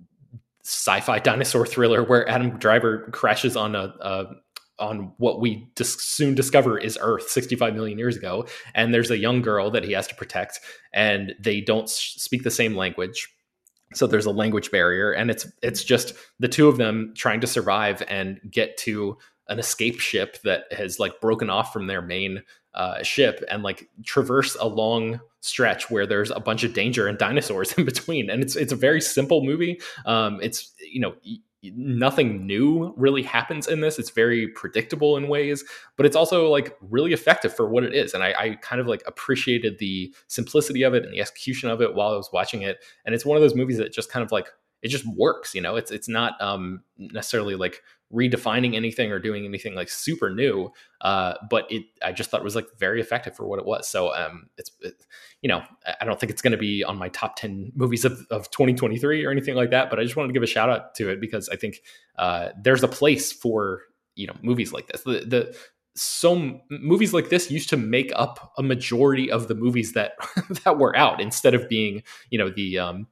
sci-fi 0.65 1.19
dinosaur 1.19 1.67
thriller 1.67 2.05
where 2.05 2.29
Adam 2.29 2.59
Driver 2.59 3.09
crashes 3.13 3.57
on 3.57 3.75
a, 3.75 3.95
a 4.01 4.27
on 4.83 5.13
what 5.19 5.41
we 5.41 5.69
dis- 5.77 6.03
soon 6.03 6.35
discover 6.35 6.77
is 6.77 6.99
Earth 7.01 7.29
65 7.29 7.75
million 7.75 7.99
years 7.99 8.17
ago. 8.17 8.47
And 8.75 8.93
there's 8.93 9.11
a 9.11 9.17
young 9.17 9.41
girl 9.41 9.71
that 9.71 9.85
he 9.85 9.93
has 9.93 10.07
to 10.09 10.15
protect, 10.15 10.61
and 10.93 11.35
they 11.39 11.61
don't 11.61 11.89
speak 11.89 12.43
the 12.43 12.51
same 12.51 12.75
language. 12.75 13.29
So 13.95 14.07
there's 14.07 14.27
a 14.27 14.31
language 14.31 14.71
barrier, 14.71 15.13
and 15.13 15.31
it's 15.31 15.47
it's 15.63 15.85
just 15.85 16.15
the 16.41 16.49
two 16.49 16.69
of 16.69 16.79
them 16.79 17.13
trying 17.17 17.41
to 17.41 17.47
survive 17.47 18.03
and 18.09 18.41
get 18.51 18.77
to 18.79 19.17
an 19.49 19.59
escape 19.59 20.01
ship 20.01 20.39
that 20.43 20.73
has 20.73 20.99
like 20.99 21.21
broken 21.21 21.51
off 21.51 21.73
from 21.73 21.87
their 21.87 22.03
main 22.03 22.43
uh, 22.75 23.03
ship 23.03 23.45
and 23.51 23.63
like 23.63 23.89
traverse 24.05 24.57
a 24.61 24.67
long 24.67 25.21
stretch 25.41 25.91
where 25.91 26.07
there's 26.07 26.31
a 26.31 26.41
bunch 26.41 26.65
of 26.65 26.73
danger 26.73 27.07
and 27.07 27.19
dinosaurs 27.19 27.73
in 27.79 27.85
between. 27.85 28.31
And 28.31 28.43
it's 28.43 28.57
it's 28.57 28.73
a 28.73 28.77
very 28.77 29.01
simple 29.01 29.45
movie. 29.45 29.81
Um, 30.07 30.41
it's 30.43 30.73
you 30.81 31.01
know 31.01 31.15
nothing 31.63 32.47
new 32.47 32.93
really 32.97 33.23
happens 33.23 33.69
in 33.69 33.81
this. 33.81 33.99
It's 33.99 34.11
very 34.11 34.49
predictable 34.49 35.17
in 35.17 35.29
ways, 35.29 35.65
but 35.97 36.07
it's 36.07 36.17
also 36.17 36.49
like 36.49 36.77
really 36.81 37.13
effective 37.13 37.55
for 37.55 37.69
what 37.69 37.85
it 37.85 37.95
is. 37.95 38.15
And 38.15 38.25
I, 38.25 38.35
I, 38.37 38.57
kind 38.57 38.81
of 38.81 38.89
like 38.89 39.03
appreciated 39.07 39.79
the 39.79 40.13
simplicity 40.27 40.83
of 40.83 40.95
it 40.95 41.05
and 41.05 41.13
the 41.13 41.21
execution 41.21 41.71
of 41.71 41.81
it 41.81 41.95
while 41.95 42.13
I 42.13 42.17
was 42.17 42.31
watching 42.33 42.63
it. 42.63 42.79
And 43.05 43.15
it's 43.15 43.25
one 43.25 43.37
of 43.37 43.43
those 43.43 43.55
movies 43.55 43.79
that 43.79 43.93
just 43.93 44.11
kind 44.11 44.25
of 44.25 44.33
like 44.33 44.49
it 44.83 44.89
just 44.89 45.07
works. 45.07 45.55
You 45.55 45.61
know, 45.61 45.77
it's 45.77 45.91
it's 45.91 46.09
not 46.09 46.41
um, 46.41 46.83
necessarily 46.99 47.55
like 47.55 47.83
redefining 48.13 48.75
anything 48.75 49.11
or 49.11 49.19
doing 49.19 49.45
anything 49.45 49.75
like 49.75 49.89
super 49.89 50.31
new. 50.31 50.71
Uh, 51.01 51.35
but 51.49 51.67
it, 51.71 51.85
I 52.03 52.13
just 52.13 52.31
thought 52.31 52.41
it 52.41 52.45
was 52.45 52.55
like 52.55 52.67
very 52.79 53.01
effective 53.01 53.35
for 53.35 53.47
what 53.47 53.59
it 53.59 53.65
was. 53.65 53.89
So 53.89 54.15
um, 54.15 54.49
it's, 54.59 54.71
it, 54.81 54.95
you 55.41 55.49
know, 55.49 55.63
I 56.01 56.05
don't 56.05 56.21
think 56.21 56.31
it's 56.31 56.43
going 56.43 56.53
to 56.53 56.59
be 56.59 56.85
on 56.85 56.99
my 56.99 57.09
top 57.09 57.37
10 57.37 57.73
movies 57.75 58.05
of, 58.05 58.27
of 58.31 58.51
2023 58.51 59.25
or 59.25 59.31
anything 59.31 59.55
like 59.55 59.71
that, 59.71 59.91
but 59.91 59.99
I 59.99 60.05
just 60.05 60.17
wanted 60.17 60.29
to 60.29 60.35
give 60.35 60.43
a 60.43 60.47
shout 60.47 60.69
out 60.69 60.95
to 60.97 61.09
it 61.09 61.21
because 61.21 61.49
I 61.49 61.57
think 61.57 61.83
uh, 62.19 62.51
there's 62.61 62.83
a 62.83 62.89
place 62.89 63.33
for, 63.33 63.83
you 64.15 64.27
know, 64.27 64.37
movies 64.43 64.73
like 64.73 64.89
this. 64.89 65.03
The, 65.03 65.25
the, 65.27 65.57
so 65.95 66.61
movies 66.71 67.13
like 67.13 67.29
this 67.29 67.51
used 67.51 67.69
to 67.71 67.77
make 67.77 68.13
up 68.15 68.53
a 68.57 68.63
majority 68.63 69.31
of 69.31 69.49
the 69.49 69.55
movies 69.55 69.93
that 69.93 70.13
that 70.65 70.79
were 70.79 70.97
out 70.97 71.21
instead 71.21 71.55
of 71.55 71.69
being 71.69 72.03
you 72.31 72.39
know 72.39 72.49
the 72.49 72.79
um 72.79 73.07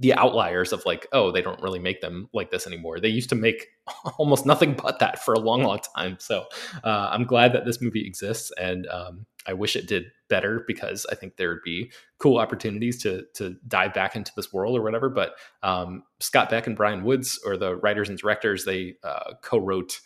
the 0.00 0.14
outliers 0.14 0.72
of 0.72 0.84
like, 0.84 1.06
oh, 1.12 1.30
they 1.30 1.42
don't 1.42 1.62
really 1.62 1.78
make 1.78 2.00
them 2.00 2.28
like 2.32 2.50
this 2.50 2.66
anymore. 2.66 3.00
They 3.00 3.08
used 3.08 3.28
to 3.30 3.34
make 3.34 3.68
almost 4.18 4.46
nothing 4.46 4.74
but 4.74 4.98
that 4.98 5.24
for 5.24 5.34
a 5.34 5.38
long, 5.38 5.62
long 5.62 5.80
time. 5.96 6.16
So 6.18 6.46
uh, 6.82 7.08
I'm 7.12 7.24
glad 7.24 7.52
that 7.52 7.64
this 7.64 7.80
movie 7.80 8.06
exists, 8.06 8.52
and 8.60 8.86
um, 8.88 9.26
I 9.46 9.52
wish 9.52 9.76
it 9.76 9.86
did 9.86 10.06
better 10.28 10.64
because 10.66 11.06
I 11.10 11.14
think 11.14 11.36
there 11.36 11.50
would 11.50 11.62
be 11.64 11.92
cool 12.18 12.38
opportunities 12.38 13.02
to 13.02 13.24
to 13.34 13.56
dive 13.68 13.94
back 13.94 14.16
into 14.16 14.32
this 14.36 14.52
world 14.52 14.76
or 14.76 14.82
whatever. 14.82 15.08
But 15.08 15.34
um, 15.62 16.02
Scott 16.20 16.50
Beck 16.50 16.66
and 16.66 16.76
Bryan 16.76 17.04
Woods, 17.04 17.38
or 17.44 17.56
the 17.56 17.76
writers 17.76 18.08
and 18.08 18.18
directors, 18.18 18.64
they 18.64 18.94
uh, 19.04 19.34
co-wrote 19.42 20.00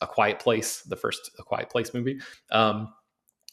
A 0.00 0.06
Quiet 0.06 0.38
Place, 0.38 0.82
the 0.82 0.96
first 0.96 1.30
A 1.38 1.42
Quiet 1.42 1.70
Place 1.70 1.92
movie. 1.92 2.18
Um, 2.50 2.92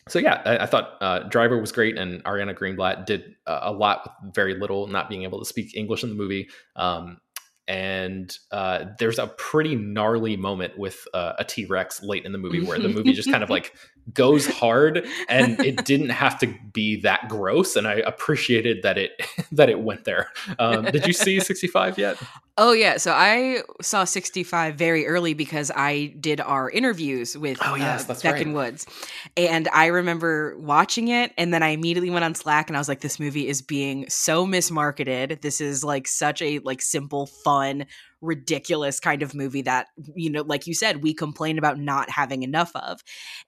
so 0.08 0.20
yeah, 0.20 0.42
I, 0.46 0.60
I 0.60 0.66
thought 0.66 0.98
uh, 1.02 1.20
Driver 1.20 1.60
was 1.60 1.72
great, 1.72 1.98
and 1.98 2.24
Ariana 2.24 2.58
Greenblatt 2.58 3.06
did 3.06 3.36
uh, 3.46 3.60
a 3.64 3.72
lot 3.72 4.04
with 4.04 4.34
very 4.34 4.56
little, 4.56 4.88
not 4.88 5.10
being 5.10 5.24
able 5.24 5.40
to 5.40 5.46
speak 5.46 5.76
English 5.76 6.04
in 6.04 6.10
the 6.10 6.16
movie. 6.16 6.50
Um, 6.76 7.20
and 7.68 8.36
uh, 8.52 8.86
there's 9.00 9.20
a 9.20 9.28
pretty 9.28 9.76
gnarly 9.76 10.36
moment 10.36 10.78
with 10.78 11.08
uh, 11.14 11.34
a 11.40 11.46
T-Rex 11.46 12.04
late 12.04 12.26
in 12.26 12.32
the 12.32 12.38
movie 12.38 12.62
where 12.66 12.80
the 12.80 12.90
movie 12.90 13.14
just 13.14 13.32
kind 13.32 13.44
of 13.44 13.50
like 13.52 13.74
goes 14.14 14.48
hard 14.60 15.08
and 15.30 15.60
it 15.60 15.86
didn't 15.86 16.10
have 16.10 16.40
to 16.40 16.54
be 16.74 17.00
that 17.02 17.28
gross 17.30 17.76
and 17.76 17.88
i 17.88 17.96
appreciated 17.96 18.82
that 18.84 18.98
it 18.98 19.12
that 19.52 19.70
it 19.70 19.80
went 19.80 20.06
there. 20.06 20.30
Um, 20.60 20.86
did 20.86 21.06
you 21.06 21.14
see 21.14 21.40
65 21.40 21.98
yet? 21.98 22.18
Oh 22.58 22.74
yeah. 22.74 22.98
So 22.98 23.12
i 23.14 23.62
saw 23.82 24.04
65 24.04 24.76
very 24.76 25.08
early 25.08 25.34
because 25.34 25.72
i 25.76 26.14
did 26.20 26.42
our 26.42 26.70
interviews 26.70 27.38
with 27.38 27.58
oh 27.62 27.76
yes 27.76 28.04
uh, 28.04 28.08
that's 28.08 28.24
beck 28.24 28.34
right. 28.34 28.46
and 28.46 28.56
woods. 28.56 28.86
And 29.38 29.68
i 29.70 29.88
remember 29.88 30.58
watching 30.58 31.10
it 31.10 31.34
and 31.38 31.54
then 31.54 31.64
i 31.64 31.70
immediately 31.70 32.10
went 32.10 32.26
on 32.26 32.36
slack 32.36 32.70
and 32.70 32.78
i 32.78 32.80
was 32.80 32.88
like 32.88 33.02
this 33.02 33.20
movie 33.20 33.48
is 33.48 33.62
being 33.62 34.06
so 34.10 34.46
mismarketed. 34.46 35.42
This 35.42 35.62
is 35.62 35.84
like 35.84 36.08
such 36.08 36.42
a 36.42 36.60
like 36.60 36.82
simple 36.82 37.28
fun 37.28 37.86
ridiculous 38.21 38.99
kind 38.99 39.23
of 39.23 39.34
movie 39.34 39.63
that 39.63 39.88
you 40.15 40.29
know 40.29 40.43
like 40.43 40.67
you 40.67 40.73
said 40.73 41.01
we 41.01 41.13
complain 41.13 41.57
about 41.57 41.79
not 41.79 42.10
having 42.10 42.43
enough 42.43 42.71
of. 42.75 43.01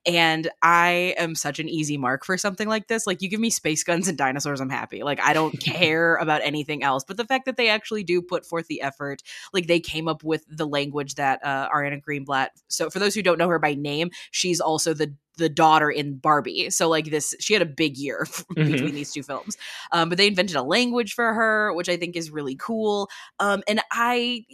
And 0.06 0.50
i 0.62 1.14
am 1.16 1.34
such 1.34 1.58
an 1.58 1.68
easy 1.68 1.96
mark 1.96 2.24
for 2.24 2.36
something 2.36 2.68
like 2.68 2.88
this. 2.88 3.06
Like 3.06 3.22
you 3.22 3.28
give 3.28 3.40
me 3.40 3.50
space 3.50 3.84
guns 3.84 4.08
and 4.08 4.18
dinosaurs 4.18 4.60
i'm 4.60 4.70
happy. 4.70 5.02
Like 5.02 5.20
i 5.20 5.32
don't 5.32 5.52
care 5.60 6.16
about 6.16 6.42
anything 6.42 6.82
else. 6.82 7.04
But 7.06 7.16
the 7.16 7.24
fact 7.24 7.46
that 7.46 7.56
they 7.56 7.68
actually 7.68 8.04
do 8.04 8.20
put 8.22 8.44
forth 8.44 8.66
the 8.66 8.82
effort 8.82 9.22
like 9.52 9.66
they 9.66 9.80
came 9.80 10.08
up 10.08 10.22
with 10.24 10.44
the 10.48 10.66
language 10.66 11.14
that 11.14 11.40
uh, 11.44 11.68
ariana 11.70 12.00
greenblatt 12.02 12.48
so 12.68 12.90
for 12.90 12.98
those 12.98 13.14
who 13.14 13.22
don't 13.22 13.38
know 13.38 13.48
her 13.48 13.58
by 13.58 13.74
name 13.74 14.10
she's 14.30 14.60
also 14.60 14.94
the 14.94 15.14
the 15.36 15.48
daughter 15.48 15.90
in 15.90 16.16
Barbie. 16.16 16.70
So 16.70 16.88
like 16.88 17.06
this, 17.06 17.34
she 17.40 17.52
had 17.52 17.62
a 17.62 17.66
big 17.66 17.96
year 17.96 18.26
Mm-hmm. 18.56 18.70
between 18.70 18.94
these 18.94 19.12
two 19.12 19.22
films. 19.22 19.56
Um, 19.92 20.08
but 20.08 20.18
they 20.18 20.26
invented 20.26 20.56
a 20.56 20.62
language 20.62 21.14
for 21.14 21.32
her, 21.34 21.72
which 21.74 21.88
I 21.88 21.96
think 21.96 22.14
is 22.16 22.30
really 22.30 22.54
cool. 22.56 23.08
Um, 23.40 23.62
and 23.66 23.80
I 23.90 24.44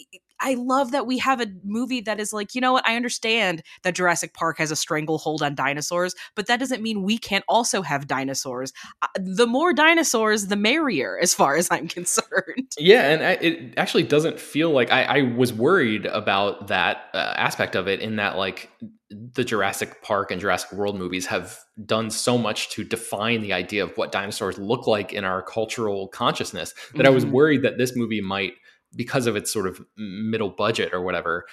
I 0.40 0.54
love 0.54 0.90
that 0.92 1.06
we 1.06 1.18
have 1.18 1.40
a 1.40 1.46
movie 1.64 2.00
that 2.02 2.18
is 2.18 2.32
like, 2.32 2.54
you 2.54 2.60
know 2.60 2.72
what? 2.72 2.86
I 2.86 2.96
understand 2.96 3.62
that 3.82 3.94
Jurassic 3.94 4.34
Park 4.34 4.58
has 4.58 4.70
a 4.70 4.76
stranglehold 4.76 5.42
on 5.42 5.54
dinosaurs, 5.54 6.14
but 6.34 6.46
that 6.46 6.58
doesn't 6.60 6.82
mean 6.82 7.02
we 7.02 7.18
can't 7.18 7.44
also 7.48 7.82
have 7.82 8.06
dinosaurs. 8.06 8.72
Uh, 9.02 9.06
the 9.16 9.46
more 9.46 9.72
dinosaurs, 9.72 10.46
the 10.46 10.56
merrier, 10.56 11.18
as 11.20 11.34
far 11.34 11.56
as 11.56 11.68
I'm 11.70 11.88
concerned. 11.98 12.72
Yeah, 12.78 13.10
and 13.10 13.22
I, 13.22 13.32
it 13.32 13.74
actually 13.76 14.04
doesn't 14.04 14.40
feel 14.40 14.70
like 14.70 14.90
I, 14.90 15.02
I 15.04 15.22
was 15.22 15.52
worried 15.52 16.06
about 16.06 16.68
that 16.68 17.04
uh, 17.12 17.34
aspect 17.36 17.76
of 17.76 17.88
it. 17.88 18.00
In 18.00 18.16
that, 18.16 18.36
like 18.36 18.70
the 19.10 19.44
Jurassic 19.44 20.02
Park 20.02 20.30
and 20.30 20.40
Jurassic 20.40 20.72
World 20.72 20.96
movies 20.96 21.26
have 21.26 21.58
done 21.84 22.10
so 22.10 22.38
much 22.38 22.70
to 22.70 22.84
define 22.84 23.42
the 23.42 23.52
idea 23.52 23.82
of 23.82 23.96
what 23.96 24.12
dinosaurs 24.12 24.56
look 24.58 24.86
like 24.86 25.12
in 25.12 25.24
our 25.24 25.42
cultural 25.42 26.08
consciousness 26.08 26.72
that 26.94 27.06
I 27.06 27.10
was 27.10 27.24
Mhm. 27.24 27.32
worried 27.32 27.62
that 27.62 27.76
this 27.76 27.96
movie 27.96 28.20
might, 28.20 28.52
because 28.94 29.26
of 29.26 29.36
its 29.36 29.52
sort 29.52 29.66
of 29.66 29.80
middle 29.96 30.50
budget 30.50 30.92
or 30.92 31.00
whatever, 31.02 31.46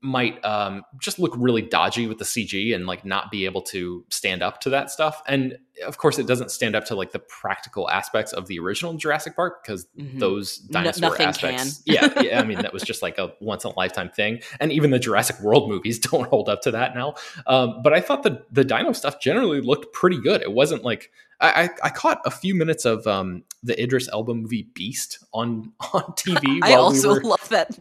might 0.00 0.38
um, 0.44 0.84
just 1.00 1.18
look 1.18 1.34
really 1.36 1.60
dodgy 1.60 2.06
with 2.06 2.18
the 2.18 2.24
CG 2.24 2.72
and 2.72 2.86
like 2.86 3.04
not 3.04 3.28
be 3.32 3.44
able 3.44 3.60
to 3.60 4.04
stand 4.08 4.40
up 4.40 4.60
to 4.60 4.70
that 4.70 4.88
stuff. 4.88 5.20
And 5.26 5.58
of 5.84 5.98
course, 5.98 6.16
it 6.20 6.28
doesn't 6.28 6.52
stand 6.52 6.76
up 6.76 6.84
to 6.84 6.94
like 6.94 7.10
the 7.10 7.18
practical 7.18 7.90
aspects 7.90 8.32
of 8.32 8.46
the 8.46 8.60
original 8.60 8.94
Jurassic 8.94 9.34
Park 9.34 9.64
because 9.64 9.88
Mhm. 9.98 10.20
those 10.20 10.62
No- 10.68 10.74
dinosaur 10.80 11.10
nothing 11.10 11.26
aspects. 11.26 11.82
yeah, 11.86 12.08
yeah, 12.22 12.40
I 12.40 12.44
mean 12.44 12.58
that 12.62 12.72
was 12.72 12.84
just 12.84 13.02
like 13.02 13.18
a 13.18 13.32
once 13.40 13.64
in 13.64 13.72
a 13.72 13.74
lifetime 13.76 14.10
thing, 14.10 14.42
and 14.60 14.70
even 14.70 14.90
the 14.92 15.00
Jurassic 15.00 15.40
World 15.40 15.68
movies 15.68 15.98
don't 16.10 16.28
hold 16.28 16.48
up 16.48 16.62
to 16.62 16.70
that 16.70 16.94
now. 16.94 17.14
Um, 17.48 17.82
but 17.82 17.92
I 17.92 18.00
thought 18.00 18.22
the 18.22 18.44
the 18.52 18.62
dino 18.62 18.92
stuff 18.92 19.18
generally 19.20 19.60
looked 19.60 19.92
pretty 19.92 20.20
good. 20.20 20.40
It 20.40 20.52
wasn't 20.52 20.84
like 20.84 21.10
I, 21.40 21.64
I, 21.64 21.70
I 21.84 21.90
caught 21.90 22.20
a 22.24 22.30
few 22.30 22.54
minutes 22.54 22.84
of 22.84 23.06
um, 23.06 23.44
the 23.62 23.80
Idris 23.82 24.08
Elba 24.12 24.34
movie 24.34 24.68
Beast 24.74 25.18
on 25.32 25.72
on 25.92 26.02
TV. 26.12 26.60
I 26.62 26.74
also 26.74 27.08
we 27.08 27.14
were, 27.14 27.20
love 27.24 27.48
that 27.50 27.78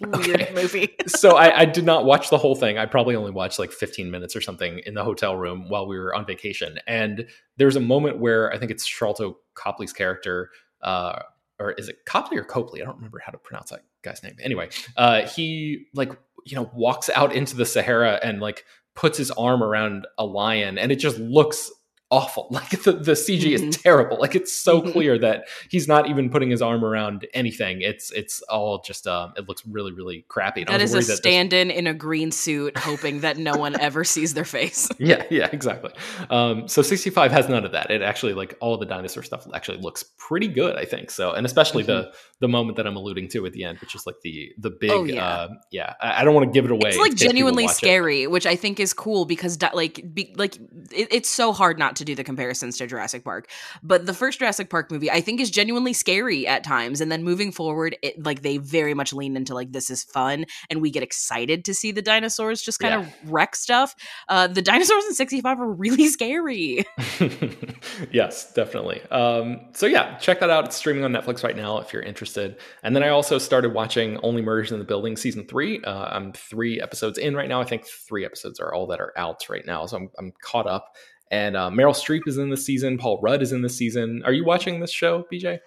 weird 0.00 0.42
Okay. 0.42 0.52
movie. 0.54 0.94
so 1.06 1.36
I, 1.36 1.60
I 1.60 1.64
did 1.64 1.84
not 1.84 2.04
watch 2.04 2.30
the 2.30 2.38
whole 2.38 2.54
thing. 2.54 2.78
I 2.78 2.86
probably 2.86 3.16
only 3.16 3.30
watched 3.30 3.58
like 3.58 3.70
15 3.72 4.10
minutes 4.10 4.34
or 4.34 4.40
something 4.40 4.80
in 4.86 4.94
the 4.94 5.04
hotel 5.04 5.36
room 5.36 5.68
while 5.68 5.86
we 5.86 5.98
were 5.98 6.14
on 6.14 6.26
vacation. 6.26 6.78
And 6.86 7.26
there's 7.56 7.76
a 7.76 7.80
moment 7.80 8.18
where 8.18 8.52
I 8.52 8.58
think 8.58 8.70
it's 8.70 8.88
Sharlto 8.88 9.36
Copley's 9.54 9.92
character, 9.92 10.50
uh, 10.82 11.20
or 11.60 11.72
is 11.72 11.88
it 11.88 12.04
Copley 12.04 12.36
or 12.38 12.44
Copley? 12.44 12.82
I 12.82 12.84
don't 12.84 12.96
remember 12.96 13.20
how 13.24 13.30
to 13.32 13.38
pronounce 13.38 13.70
that 13.70 13.84
guy's 14.02 14.22
name. 14.22 14.36
Anyway, 14.42 14.70
uh, 14.96 15.22
he 15.22 15.86
like 15.94 16.10
you 16.44 16.56
know 16.56 16.68
walks 16.74 17.08
out 17.10 17.32
into 17.32 17.56
the 17.56 17.64
Sahara 17.64 18.18
and 18.22 18.40
like 18.40 18.64
puts 18.94 19.16
his 19.18 19.30
arm 19.30 19.62
around 19.62 20.06
a 20.18 20.24
lion, 20.26 20.78
and 20.78 20.90
it 20.90 20.96
just 20.96 21.18
looks 21.18 21.70
awful. 22.10 22.48
Like 22.54 22.70
the, 22.82 22.92
the 22.92 23.12
CG 23.12 23.42
Mhm. 23.42 23.68
is 23.70 23.76
terrible. 23.78 24.18
Like 24.20 24.34
it's 24.36 24.52
so 24.56 24.80
Mhm. 24.82 24.92
clear 24.92 25.18
that 25.18 25.44
he's 25.70 25.88
not 25.88 26.08
even 26.08 26.30
putting 26.30 26.50
his 26.50 26.62
arm 26.62 26.84
around 26.84 27.26
anything. 27.34 27.80
It's 27.82 28.10
it's 28.12 28.40
all 28.42 28.82
just 28.86 29.06
um, 29.06 29.32
it 29.36 29.48
looks 29.48 29.62
really 29.66 29.92
really 29.92 30.24
crappy. 30.28 30.62
And 30.68 30.80
was 30.80 30.82
is 30.82 30.94
a 30.94 30.98
that 30.98 31.06
this- 31.06 31.16
stand-in 31.18 31.70
in 31.70 31.86
a 31.86 31.94
green 31.94 32.30
suit, 32.30 32.76
hoping 32.78 33.20
that 33.20 33.36
no 33.38 33.54
one 33.56 33.78
ever 33.80 34.04
sees 34.04 34.34
their 34.34 34.44
face. 34.44 34.88
yeah, 34.98 35.24
yeah, 35.30 35.48
exactly. 35.52 35.90
Um, 36.30 36.68
so 36.68 36.82
65 36.82 37.32
has 37.32 37.48
none 37.48 37.64
of 37.64 37.72
that. 37.72 37.90
It 37.90 38.02
actually 38.02 38.34
like 38.34 38.56
all 38.60 38.76
the 38.78 38.86
dinosaur 38.86 39.22
stuff 39.22 39.46
actually 39.52 39.78
looks 39.78 40.04
pretty 40.18 40.48
good, 40.48 40.76
I 40.76 40.84
think. 40.84 41.10
So, 41.10 41.32
and 41.32 41.44
especially 41.46 41.82
the 41.82 42.12
the 42.40 42.48
moment 42.48 42.76
that 42.76 42.86
I'm 42.86 42.96
alluding 42.96 43.28
to 43.30 43.46
at 43.46 43.52
the 43.52 43.64
end, 43.64 43.78
which 43.78 43.94
is 43.94 44.06
like 44.06 44.16
the 44.22 44.50
the 44.58 44.70
big, 44.70 44.90
Oh, 44.90 45.04
yeah. 45.04 45.26
uh, 45.26 45.48
yeah. 45.72 45.94
I, 46.00 46.20
I 46.20 46.24
don't 46.24 46.34
want 46.34 46.46
to 46.46 46.52
give 46.52 46.64
it 46.64 46.70
away. 46.70 46.90
It's 46.90 46.98
like 46.98 47.14
genuinely 47.14 47.64
watch 47.64 47.72
it. 47.72 47.76
scary, 47.78 48.26
which 48.26 48.46
I 48.46 48.54
think 48.56 48.78
is 48.80 48.92
cool 48.92 49.24
because 49.24 49.56
di- 49.56 49.70
like 49.72 50.02
be, 50.14 50.34
like 50.36 50.56
it, 50.92 51.08
it's 51.10 51.28
so 51.28 51.52
hard 51.52 51.78
not 51.78 51.93
to 51.96 52.04
do 52.04 52.14
the 52.14 52.24
comparisons 52.24 52.76
to 52.78 52.86
Jurassic 52.86 53.24
Park. 53.24 53.48
But 53.82 54.06
the 54.06 54.14
first 54.14 54.38
Jurassic 54.38 54.70
Park 54.70 54.90
movie 54.90 55.10
I 55.10 55.20
think 55.20 55.40
is 55.40 55.50
genuinely 55.50 55.92
scary 55.92 56.46
at 56.46 56.64
times 56.64 57.00
and 57.00 57.10
then 57.10 57.22
moving 57.22 57.52
forward 57.52 57.96
it 58.02 58.22
like 58.24 58.42
they 58.42 58.58
very 58.58 58.94
much 58.94 59.12
lean 59.12 59.36
into 59.36 59.54
like 59.54 59.72
this 59.72 59.90
is 59.90 60.04
fun 60.04 60.46
and 60.70 60.80
we 60.80 60.90
get 60.90 61.02
excited 61.02 61.64
to 61.64 61.74
see 61.74 61.92
the 61.92 62.02
dinosaurs 62.02 62.62
just 62.62 62.78
kind 62.78 62.94
of 62.94 63.12
wreck 63.30 63.56
stuff. 63.56 63.94
Uh 64.28 64.46
the 64.46 64.62
dinosaurs 64.62 65.04
in 65.06 65.14
65 65.14 65.60
are 65.60 65.70
really 65.70 66.08
scary. 66.08 66.84
yes, 68.10 68.52
definitely. 68.52 69.02
Um, 69.10 69.60
so 69.72 69.86
yeah, 69.86 70.16
check 70.18 70.40
that 70.40 70.50
out. 70.50 70.66
It's 70.66 70.76
streaming 70.76 71.04
on 71.04 71.12
Netflix 71.12 71.44
right 71.44 71.56
now 71.56 71.78
if 71.78 71.92
you're 71.92 72.02
interested. 72.02 72.56
And 72.82 72.94
then 72.94 73.02
I 73.02 73.08
also 73.08 73.38
started 73.38 73.72
watching 73.72 74.18
Only 74.22 74.42
Murders 74.42 74.72
in 74.72 74.78
the 74.78 74.84
Building 74.84 75.16
season 75.16 75.46
three. 75.46 75.82
Uh, 75.82 76.06
I'm 76.06 76.32
three 76.32 76.80
episodes 76.80 77.18
in 77.18 77.34
right 77.34 77.48
now. 77.48 77.60
I 77.60 77.64
think 77.64 77.86
three 77.86 78.24
episodes 78.24 78.60
are 78.60 78.72
all 78.72 78.86
that 78.88 79.00
are 79.00 79.12
out 79.16 79.48
right 79.48 79.66
now, 79.66 79.86
so 79.86 79.96
I'm, 79.96 80.10
I'm 80.18 80.32
caught 80.42 80.66
up. 80.66 80.94
And 81.30 81.56
uh, 81.56 81.70
Meryl 81.70 81.94
Streep 81.94 82.26
is 82.26 82.38
in 82.38 82.50
this 82.50 82.64
season. 82.64 82.98
Paul 82.98 83.18
Rudd 83.22 83.42
is 83.42 83.52
in 83.52 83.62
this 83.62 83.76
season. 83.76 84.22
Are 84.24 84.32
you 84.32 84.44
watching 84.44 84.80
this 84.80 84.90
show, 84.92 85.26
BJ? 85.32 85.58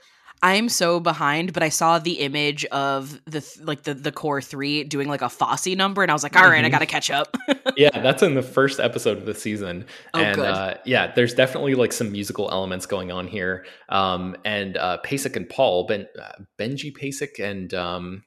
I'm 0.43 0.69
so 0.69 0.99
behind, 0.99 1.51
but 1.51 1.63
I 1.63 1.69
saw 1.69 1.97
the 1.97 2.19
image 2.19 2.63
of 2.65 3.19
the 3.25 3.43
like 3.63 3.81
the 3.81 3.95
the 3.95 4.11
core 4.11 4.39
3 4.39 4.83
doing 4.83 5.07
like 5.07 5.23
a 5.23 5.29
Fosse 5.29 5.65
number 5.75 6.03
and 6.03 6.11
I 6.11 6.13
was 6.13 6.21
like, 6.21 6.35
"All 6.35 6.47
right, 6.47 6.63
I 6.63 6.67
Mhm. 6.67 6.71
got 6.71 6.79
to 6.79 6.85
catch 6.85 7.09
up." 7.09 7.35
yeah, 7.75 7.89
that's 7.89 8.21
in 8.21 8.35
the 8.35 8.43
first 8.43 8.79
episode 8.79 9.17
of 9.17 9.25
the 9.25 9.33
season. 9.33 9.87
Oh, 10.13 10.19
and 10.19 10.35
good. 10.35 10.45
Uh, 10.45 10.75
yeah, 10.85 11.11
there's 11.11 11.33
definitely 11.33 11.73
like 11.73 11.91
some 11.91 12.11
musical 12.11 12.51
elements 12.51 12.85
going 12.85 13.11
on 13.11 13.27
here. 13.27 13.65
Um, 13.89 14.35
and 14.45 14.77
uh, 14.77 14.99
Pasek 15.03 15.35
and 15.35 15.49
Paul, 15.49 15.87
ben, 15.87 16.05
uh, 16.21 16.43
Benji 16.59 16.95
Pasek 16.95 17.43
and 17.43 17.73
um, 17.73 18.23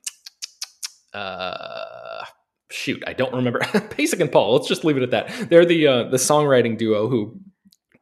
uh, 1.15 2.25
shoot, 2.71 3.03
I 3.07 3.13
don't 3.13 3.35
remember 3.35 3.61
Pasek 3.61 4.21
and 4.21 4.31
Paul. 4.31 4.55
Let's 4.55 4.69
just 4.69 4.85
leave 4.85 4.97
it 4.97 5.03
at 5.03 5.11
that. 5.11 5.51
They're 5.51 5.65
the 5.65 5.87
uh, 5.87 6.03
the 6.05 6.17
songwriting 6.17 6.79
duo 6.79 7.09
who 7.09 7.39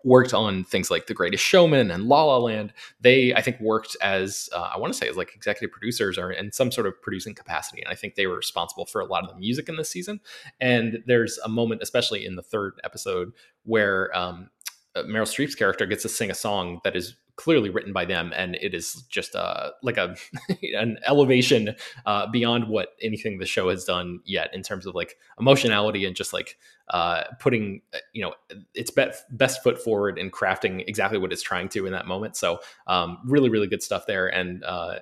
worked 0.04 0.32
on 0.32 0.64
things 0.64 0.90
like 0.90 1.06
The 1.06 1.14
Greatest 1.14 1.44
Showman 1.44 1.90
and 1.90 2.04
La 2.04 2.24
La 2.24 2.38
Land. 2.38 2.72
They, 3.00 3.34
I 3.34 3.42
think, 3.42 3.60
worked 3.60 3.96
as 4.00 4.48
uh, 4.52 4.70
I 4.74 4.78
want 4.78 4.92
to 4.92 4.98
say 4.98 5.08
as 5.08 5.16
like 5.16 5.34
executive 5.34 5.72
producers 5.72 6.16
or 6.16 6.30
in 6.30 6.52
some 6.52 6.70
sort 6.70 6.86
of 6.86 7.00
producing 7.02 7.34
capacity, 7.34 7.82
and 7.82 7.90
I 7.90 7.94
think 7.94 8.14
they 8.14 8.26
were 8.26 8.36
responsible 8.36 8.86
for 8.86 9.00
a 9.00 9.04
lot 9.04 9.24
of 9.24 9.30
the 9.30 9.36
music 9.36 9.68
in 9.68 9.76
this 9.76 9.90
season. 9.90 10.20
And 10.60 11.02
there's 11.06 11.38
a 11.38 11.48
moment, 11.48 11.82
especially 11.82 12.24
in 12.24 12.36
the 12.36 12.42
third 12.42 12.80
episode, 12.84 13.32
where 13.64 14.16
um, 14.16 14.50
uh, 14.94 15.02
Meryl 15.02 15.22
Streep's 15.22 15.54
character 15.54 15.86
gets 15.86 16.02
to 16.02 16.08
sing 16.08 16.30
a 16.30 16.34
song 16.34 16.80
that 16.84 16.96
is 16.96 17.14
clearly 17.38 17.70
written 17.70 17.92
by 17.92 18.04
them, 18.04 18.32
and 18.36 18.56
it 18.56 18.74
is 18.74 18.94
just 19.08 19.34
uh, 19.34 19.70
like 19.82 19.96
a 19.96 20.16
an 20.74 20.98
elevation 21.06 21.74
uh, 22.04 22.26
beyond 22.26 22.68
what 22.68 22.88
anything 23.00 23.38
the 23.38 23.46
show 23.46 23.70
has 23.70 23.84
done 23.84 24.20
yet 24.24 24.50
in 24.52 24.62
terms 24.62 24.84
of 24.84 24.94
like 24.94 25.16
emotionality 25.38 26.04
and 26.04 26.16
just 26.16 26.32
like 26.32 26.58
uh, 26.90 27.22
putting 27.38 27.80
uh, 27.94 27.98
you 28.12 28.22
know 28.22 28.34
its 28.74 28.90
best 28.90 29.24
best 29.30 29.62
foot 29.62 29.82
forward 29.82 30.18
and 30.18 30.32
crafting 30.32 30.84
exactly 30.86 31.18
what 31.18 31.32
it's 31.32 31.42
trying 31.42 31.68
to 31.68 31.86
in 31.86 31.92
that 31.92 32.06
moment. 32.06 32.36
So 32.36 32.58
um, 32.88 33.18
really, 33.24 33.48
really 33.48 33.68
good 33.68 33.82
stuff 33.82 34.04
there, 34.06 34.26
and 34.26 34.62
uh, 34.64 34.98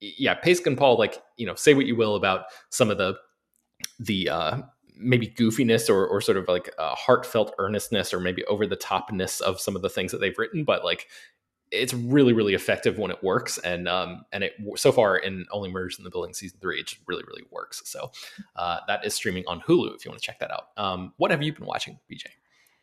yeah, 0.00 0.38
Pasek 0.38 0.66
and 0.66 0.76
Paul, 0.76 0.98
like 0.98 1.22
you 1.36 1.46
know, 1.46 1.54
say 1.54 1.72
what 1.72 1.86
you 1.86 1.96
will 1.96 2.16
about 2.16 2.46
some 2.68 2.90
of 2.90 2.98
the 2.98 3.14
the 4.00 4.28
uh, 4.28 4.58
maybe 4.98 5.28
goofiness 5.28 5.90
or, 5.90 6.06
or 6.06 6.20
sort 6.20 6.38
of 6.38 6.48
like 6.48 6.70
a 6.78 6.94
heartfelt 6.94 7.54
earnestness 7.58 8.14
or 8.14 8.20
maybe 8.20 8.44
over 8.46 8.66
the 8.66 8.76
topness 8.76 9.40
of 9.40 9.60
some 9.60 9.76
of 9.76 9.82
the 9.82 9.90
things 9.90 10.10
that 10.12 10.18
they've 10.18 10.38
written, 10.38 10.64
but 10.64 10.84
like 10.84 11.06
it's 11.72 11.92
really 11.92 12.32
really 12.32 12.54
effective 12.54 12.98
when 12.98 13.10
it 13.10 13.22
works 13.22 13.58
and 13.58 13.88
um 13.88 14.24
and 14.32 14.44
it 14.44 14.52
so 14.76 14.92
far 14.92 15.16
in 15.16 15.44
only 15.50 15.70
murders 15.70 15.98
in 15.98 16.04
the 16.04 16.10
building 16.10 16.32
season 16.32 16.58
three 16.60 16.80
it 16.80 16.94
really 17.06 17.24
really 17.26 17.42
works. 17.50 17.82
So 17.84 18.10
uh 18.54 18.78
that 18.86 19.04
is 19.04 19.14
streaming 19.14 19.44
on 19.46 19.60
hulu 19.60 19.94
if 19.94 20.04
you 20.04 20.10
want 20.10 20.20
to 20.20 20.26
check 20.26 20.38
that 20.40 20.50
out. 20.50 20.68
Um 20.76 21.12
what 21.16 21.30
have 21.30 21.42
you 21.42 21.52
been 21.52 21.66
watching 21.66 21.98
bj 22.10 22.24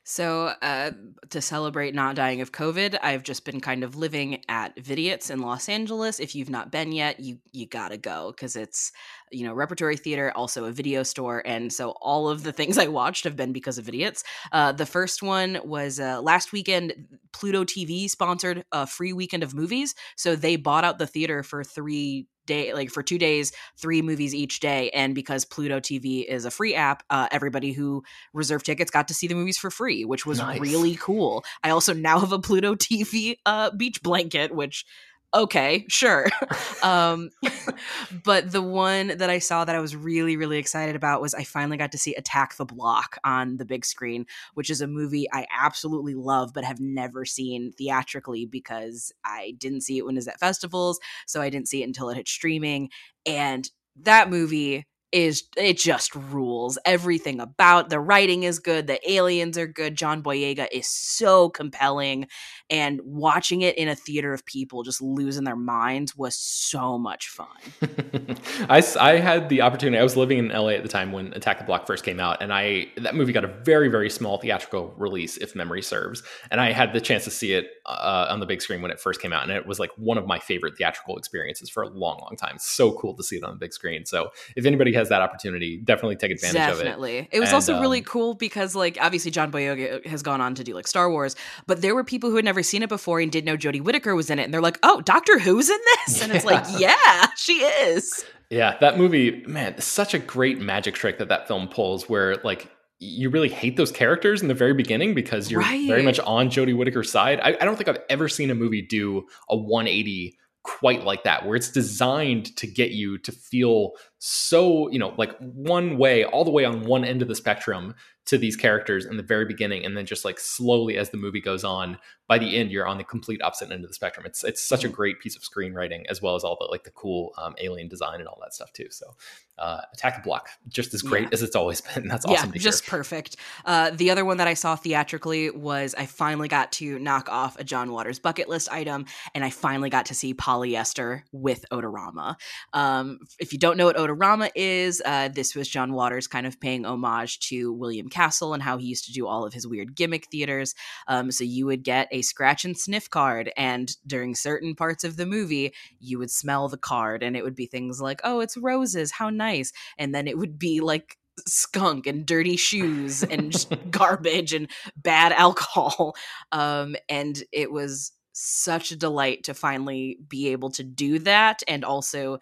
So, 0.05 0.51
uh, 0.61 0.91
to 1.29 1.41
celebrate 1.41 1.95
not 1.95 2.15
dying 2.15 2.41
of 2.41 2.51
COVID, 2.51 2.99
I've 3.01 3.23
just 3.23 3.45
been 3.45 3.61
kind 3.61 3.85
of 3.85 3.95
living 3.95 4.43
at 4.49 4.75
Vidiots 4.75 5.31
in 5.31 5.39
Los 5.39 5.69
Angeles. 5.69 6.19
If 6.19 6.35
you've 6.35 6.49
not 6.49 6.73
been 6.73 6.91
yet, 6.91 7.21
you 7.21 7.37
you 7.53 7.65
gotta 7.65 7.97
go 7.97 8.31
because 8.31 8.57
it's 8.57 8.91
you 9.31 9.45
know 9.45 9.53
repertory 9.53 9.95
theater, 9.95 10.33
also 10.35 10.65
a 10.65 10.71
video 10.73 11.03
store, 11.03 11.41
and 11.45 11.71
so 11.71 11.91
all 12.01 12.27
of 12.27 12.43
the 12.43 12.51
things 12.51 12.77
I 12.79 12.87
watched 12.87 13.23
have 13.23 13.37
been 13.37 13.53
because 13.53 13.77
of 13.77 13.85
Vidiots. 13.85 14.23
Uh, 14.51 14.73
the 14.73 14.85
first 14.85 15.23
one 15.23 15.59
was 15.63 16.01
uh, 16.01 16.21
last 16.21 16.51
weekend. 16.51 16.93
Pluto 17.31 17.63
TV 17.63 18.09
sponsored 18.09 18.65
a 18.73 18.85
free 18.85 19.13
weekend 19.13 19.41
of 19.41 19.53
movies, 19.53 19.95
so 20.17 20.35
they 20.35 20.57
bought 20.57 20.83
out 20.83 20.99
the 20.99 21.07
theater 21.07 21.43
for 21.43 21.63
three 21.63 22.27
day 22.45 22.73
like 22.73 22.89
for 22.89 23.03
two 23.03 23.17
days 23.17 23.51
three 23.77 24.01
movies 24.01 24.33
each 24.33 24.59
day 24.59 24.89
and 24.91 25.15
because 25.15 25.45
pluto 25.45 25.79
tv 25.79 26.25
is 26.25 26.45
a 26.45 26.51
free 26.51 26.75
app 26.75 27.03
uh, 27.09 27.27
everybody 27.31 27.71
who 27.71 28.03
reserved 28.33 28.65
tickets 28.65 28.91
got 28.91 29.07
to 29.07 29.13
see 29.13 29.27
the 29.27 29.35
movies 29.35 29.57
for 29.57 29.69
free 29.69 30.05
which 30.05 30.25
was 30.25 30.39
nice. 30.39 30.59
really 30.59 30.95
cool 30.95 31.43
i 31.63 31.69
also 31.69 31.93
now 31.93 32.19
have 32.19 32.31
a 32.31 32.39
pluto 32.39 32.75
tv 32.75 33.37
uh, 33.45 33.71
beach 33.71 34.01
blanket 34.01 34.53
which 34.53 34.85
okay, 35.33 35.85
sure. 35.89 36.27
um, 36.83 37.29
but 38.23 38.51
the 38.51 38.61
one 38.61 39.17
that 39.17 39.29
I 39.29 39.39
saw 39.39 39.65
that 39.65 39.75
I 39.75 39.79
was 39.79 39.95
really, 39.95 40.37
really 40.37 40.57
excited 40.57 40.95
about 40.95 41.21
was 41.21 41.33
I 41.33 41.43
finally 41.43 41.77
got 41.77 41.91
to 41.93 41.97
see 41.97 42.13
Attack 42.15 42.57
the 42.57 42.65
Block 42.65 43.17
on 43.23 43.57
the 43.57 43.65
big 43.65 43.85
screen, 43.85 44.25
which 44.53 44.69
is 44.69 44.81
a 44.81 44.87
movie 44.87 45.27
I 45.31 45.45
absolutely 45.57 46.13
love, 46.15 46.51
but 46.53 46.63
have 46.63 46.79
never 46.79 47.25
seen 47.25 47.71
theatrically 47.77 48.45
because 48.45 49.11
I 49.25 49.53
didn't 49.57 49.81
see 49.81 49.97
it 49.97 50.05
when 50.05 50.15
it 50.15 50.19
was 50.19 50.27
at 50.27 50.39
festivals. 50.39 50.99
So 51.27 51.41
I 51.41 51.49
didn't 51.49 51.67
see 51.67 51.81
it 51.81 51.87
until 51.87 52.09
it 52.09 52.17
hit 52.17 52.27
streaming. 52.27 52.89
And 53.25 53.69
that 54.01 54.29
movie 54.29 54.85
is 55.13 55.43
it 55.55 55.77
just 55.77 56.15
rules 56.15 56.77
everything 56.85 57.39
about 57.39 57.89
the 57.89 57.99
writing 57.99 58.43
is 58.43 58.59
good 58.59 58.87
the 58.87 58.99
aliens 59.09 59.57
are 59.57 59.67
good 59.67 59.95
john 59.95 60.23
boyega 60.23 60.67
is 60.71 60.87
so 60.87 61.49
compelling 61.49 62.27
and 62.69 62.99
watching 63.05 63.61
it 63.61 63.77
in 63.77 63.87
a 63.87 63.95
theater 63.95 64.33
of 64.33 64.43
people 64.45 64.81
just 64.81 65.01
losing 65.01 65.43
their 65.43 65.55
minds 65.55 66.15
was 66.15 66.35
so 66.35 66.97
much 66.97 67.27
fun. 67.27 67.47
I, 68.69 68.83
I 68.99 69.17
had 69.17 69.49
the 69.49 69.61
opportunity 69.61 69.99
i 69.99 70.03
was 70.03 70.17
living 70.17 70.39
in 70.39 70.47
la 70.49 70.69
at 70.69 70.81
the 70.81 70.89
time 70.89 71.11
when 71.11 71.31
attack 71.33 71.59
the 71.59 71.65
block 71.65 71.85
first 71.85 72.03
came 72.03 72.19
out 72.19 72.41
and 72.41 72.51
i 72.51 72.87
that 72.97 73.13
movie 73.13 73.31
got 73.31 73.45
a 73.45 73.53
very 73.63 73.89
very 73.89 74.09
small 74.09 74.39
theatrical 74.39 74.93
release 74.97 75.37
if 75.37 75.55
memory 75.55 75.83
serves 75.83 76.23
and 76.49 76.59
i 76.59 76.71
had 76.71 76.91
the 76.91 76.99
chance 76.99 77.23
to 77.23 77.31
see 77.31 77.53
it 77.53 77.67
uh, 77.85 78.27
on 78.29 78.39
the 78.39 78.45
big 78.47 78.61
screen 78.61 78.81
when 78.81 78.89
it 78.89 78.99
first 78.99 79.21
came 79.21 79.31
out 79.31 79.43
and 79.43 79.51
it 79.51 79.67
was 79.67 79.77
like 79.77 79.91
one 79.97 80.17
of 80.17 80.25
my 80.25 80.39
favorite 80.39 80.75
theatrical 80.75 81.17
experiences 81.17 81.69
for 81.69 81.83
a 81.83 81.89
long 81.89 82.23
long 82.23 82.35
time. 82.37 82.57
So 82.59 82.93
cool 82.93 83.15
to 83.15 83.23
see 83.23 83.37
it 83.37 83.43
on 83.43 83.51
the 83.51 83.59
big 83.59 83.73
screen. 83.73 84.05
So 84.05 84.29
if 84.55 84.65
anybody 84.65 84.93
has 84.93 85.02
has 85.03 85.09
that 85.09 85.21
opportunity, 85.21 85.77
definitely 85.77 86.15
take 86.15 86.31
advantage 86.31 86.53
definitely. 86.53 86.73
of 86.73 86.79
it. 86.79 86.83
Definitely. 86.89 87.29
It 87.31 87.39
was 87.39 87.49
and, 87.49 87.55
also 87.55 87.75
um, 87.75 87.81
really 87.81 88.01
cool 88.01 88.33
because, 88.33 88.75
like, 88.75 88.97
obviously 88.99 89.31
John 89.31 89.51
Boyega 89.51 90.05
has 90.05 90.23
gone 90.23 90.41
on 90.41 90.55
to 90.55 90.63
do 90.63 90.73
like 90.73 90.87
Star 90.87 91.09
Wars, 91.09 91.35
but 91.67 91.81
there 91.81 91.95
were 91.95 92.03
people 92.03 92.29
who 92.29 92.35
had 92.35 92.45
never 92.45 92.63
seen 92.63 92.83
it 92.83 92.89
before 92.89 93.19
and 93.19 93.31
didn't 93.31 93.45
know 93.45 93.57
Jodie 93.57 93.81
Whittaker 93.81 94.15
was 94.15 94.29
in 94.29 94.39
it, 94.39 94.43
and 94.43 94.53
they're 94.53 94.61
like, 94.61 94.79
"Oh, 94.83 95.01
Doctor 95.01 95.39
Who's 95.39 95.69
in 95.69 95.79
this?" 96.05 96.21
And 96.21 96.31
yeah. 96.31 96.35
it's 96.37 96.45
like, 96.45 96.65
"Yeah, 96.77 97.27
she 97.35 97.53
is." 97.53 98.25
Yeah, 98.49 98.77
that 98.81 98.97
movie, 98.97 99.43
man, 99.47 99.79
such 99.81 100.13
a 100.13 100.19
great 100.19 100.59
magic 100.59 100.95
trick 100.95 101.17
that 101.17 101.29
that 101.29 101.47
film 101.47 101.67
pulls, 101.67 102.07
where 102.07 102.35
like 102.43 102.69
you 102.99 103.29
really 103.29 103.49
hate 103.49 103.75
those 103.77 103.91
characters 103.91 104.41
in 104.41 104.47
the 104.47 104.53
very 104.53 104.73
beginning 104.73 105.13
because 105.13 105.51
you're 105.51 105.61
right. 105.61 105.87
very 105.87 106.03
much 106.03 106.19
on 106.21 106.49
Jodie 106.49 106.75
Whittaker's 106.75 107.11
side. 107.11 107.39
I, 107.41 107.57
I, 107.59 107.65
don't 107.65 107.75
think 107.75 107.89
I've 107.89 108.01
ever 108.09 108.29
seen 108.29 108.49
a 108.49 108.55
movie 108.55 108.81
do 108.81 109.27
a 109.49 109.57
180 109.57 110.37
quite 110.63 111.03
like 111.03 111.23
that, 111.23 111.45
where 111.45 111.55
it's 111.55 111.69
designed 111.69 112.55
to 112.57 112.67
get 112.67 112.91
you 112.91 113.17
to 113.19 113.31
feel 113.31 113.91
so, 114.25 114.89
you 114.89 114.99
know, 114.99 115.13
like 115.17 115.37
one 115.39 115.97
way, 115.97 116.23
all 116.23 116.45
the 116.45 116.51
way 116.51 116.63
on 116.63 116.85
one 116.85 117.03
end 117.03 117.21
of 117.21 117.27
the 117.27 117.35
spectrum 117.35 117.93
to 118.25 118.37
these 118.37 118.55
characters 118.55 119.05
in 119.05 119.17
the 119.17 119.23
very 119.23 119.43
beginning. 119.43 119.85
And 119.85 119.97
then 119.97 120.05
just 120.05 120.23
like 120.23 120.39
slowly 120.39 120.95
as 120.95 121.09
the 121.09 121.17
movie 121.17 121.41
goes 121.41 121.65
on, 121.65 121.97
by 122.29 122.37
the 122.37 122.57
end, 122.57 122.71
you're 122.71 122.87
on 122.87 122.97
the 122.97 123.03
complete 123.03 123.41
opposite 123.41 123.69
end 123.69 123.83
of 123.83 123.89
the 123.89 123.93
spectrum. 123.93 124.25
It's 124.25 124.45
it's 124.45 124.65
such 124.65 124.85
a 124.85 124.87
mm-hmm. 124.87 124.95
great 124.95 125.19
piece 125.19 125.35
of 125.35 125.41
screenwriting, 125.41 126.03
as 126.09 126.21
well 126.21 126.35
as 126.35 126.45
all 126.45 126.57
the 126.57 126.67
like 126.71 126.85
the 126.85 126.91
cool 126.91 127.33
um, 127.37 127.53
alien 127.59 127.89
design 127.89 128.21
and 128.21 128.27
all 128.29 128.39
that 128.41 128.53
stuff 128.53 128.71
too. 128.71 128.87
So, 128.91 129.13
uh, 129.59 129.81
Attack 129.93 130.15
the 130.15 130.21
Block, 130.21 130.49
just 130.69 130.93
as 130.93 131.01
great 131.01 131.23
yeah. 131.23 131.29
as 131.33 131.43
it's 131.43 131.55
always 131.55 131.81
been. 131.93 132.07
That's 132.07 132.25
awesome. 132.25 132.53
Yeah, 132.53 132.61
just 132.61 132.85
hear. 132.85 132.91
perfect. 132.91 133.35
Uh, 133.65 133.91
the 133.91 134.09
other 134.09 134.23
one 134.23 134.37
that 134.37 134.47
I 134.47 134.53
saw 134.53 134.77
theatrically 134.77 135.49
was 135.49 135.93
I 135.95 136.05
finally 136.05 136.47
got 136.47 136.71
to 136.73 136.97
knock 136.97 137.27
off 137.29 137.59
a 137.59 137.63
John 137.65 137.91
Waters 137.91 138.19
bucket 138.19 138.47
list 138.47 138.71
item, 138.71 139.05
and 139.35 139.43
I 139.43 139.49
finally 139.49 139.89
got 139.89 140.05
to 140.07 140.15
see 140.15 140.33
Polyester 140.33 141.23
with 141.33 141.65
Odorama. 141.71 142.37
Um, 142.71 143.19
if 143.37 143.51
you 143.51 143.59
don't 143.59 143.75
know 143.75 143.85
what 143.85 143.97
Odorama 143.97 144.12
is, 144.55 145.01
uh, 145.05 145.29
this 145.29 145.55
was 145.55 145.67
John 145.67 145.93
Waters 145.93 146.27
kind 146.27 146.45
of 146.45 146.59
paying 146.59 146.85
homage 146.85 147.39
to 147.47 147.73
William 147.73 148.09
Castle 148.09 148.53
and 148.53 148.63
how 148.63 148.77
he 148.77 148.87
used 148.87 149.05
to 149.05 149.13
do 149.13 149.27
all 149.27 149.45
of 149.45 149.53
his 149.53 149.67
weird 149.67 149.95
gimmick 149.95 150.27
theaters. 150.27 150.75
Um, 151.07 151.31
so 151.31 151.43
you 151.43 151.65
would 151.65 151.83
get 151.83 152.07
a 152.11 152.21
scratch 152.21 152.65
and 152.65 152.77
sniff 152.77 153.09
card. 153.09 153.51
And 153.57 153.95
during 154.05 154.35
certain 154.35 154.75
parts 154.75 155.03
of 155.03 155.17
the 155.17 155.25
movie, 155.25 155.73
you 155.99 156.19
would 156.19 156.31
smell 156.31 156.67
the 156.67 156.77
card 156.77 157.23
and 157.23 157.35
it 157.35 157.43
would 157.43 157.55
be 157.55 157.65
things 157.65 158.01
like, 158.01 158.21
oh, 158.23 158.39
it's 158.39 158.57
roses. 158.57 159.11
How 159.11 159.29
nice. 159.29 159.71
And 159.97 160.13
then 160.13 160.27
it 160.27 160.37
would 160.37 160.57
be 160.59 160.79
like, 160.79 161.17
skunk 161.47 162.05
and 162.05 162.27
dirty 162.27 162.55
shoes 162.55 163.23
and 163.23 163.65
garbage 163.89 164.53
and 164.53 164.69
bad 164.95 165.31
alcohol 165.31 166.15
um 166.51 166.95
and 167.09 167.43
it 167.51 167.71
was 167.71 168.11
such 168.33 168.91
a 168.91 168.95
delight 168.95 169.43
to 169.43 169.53
finally 169.53 170.17
be 170.27 170.49
able 170.49 170.69
to 170.69 170.83
do 170.83 171.19
that 171.19 171.61
and 171.67 171.85
also 171.85 172.39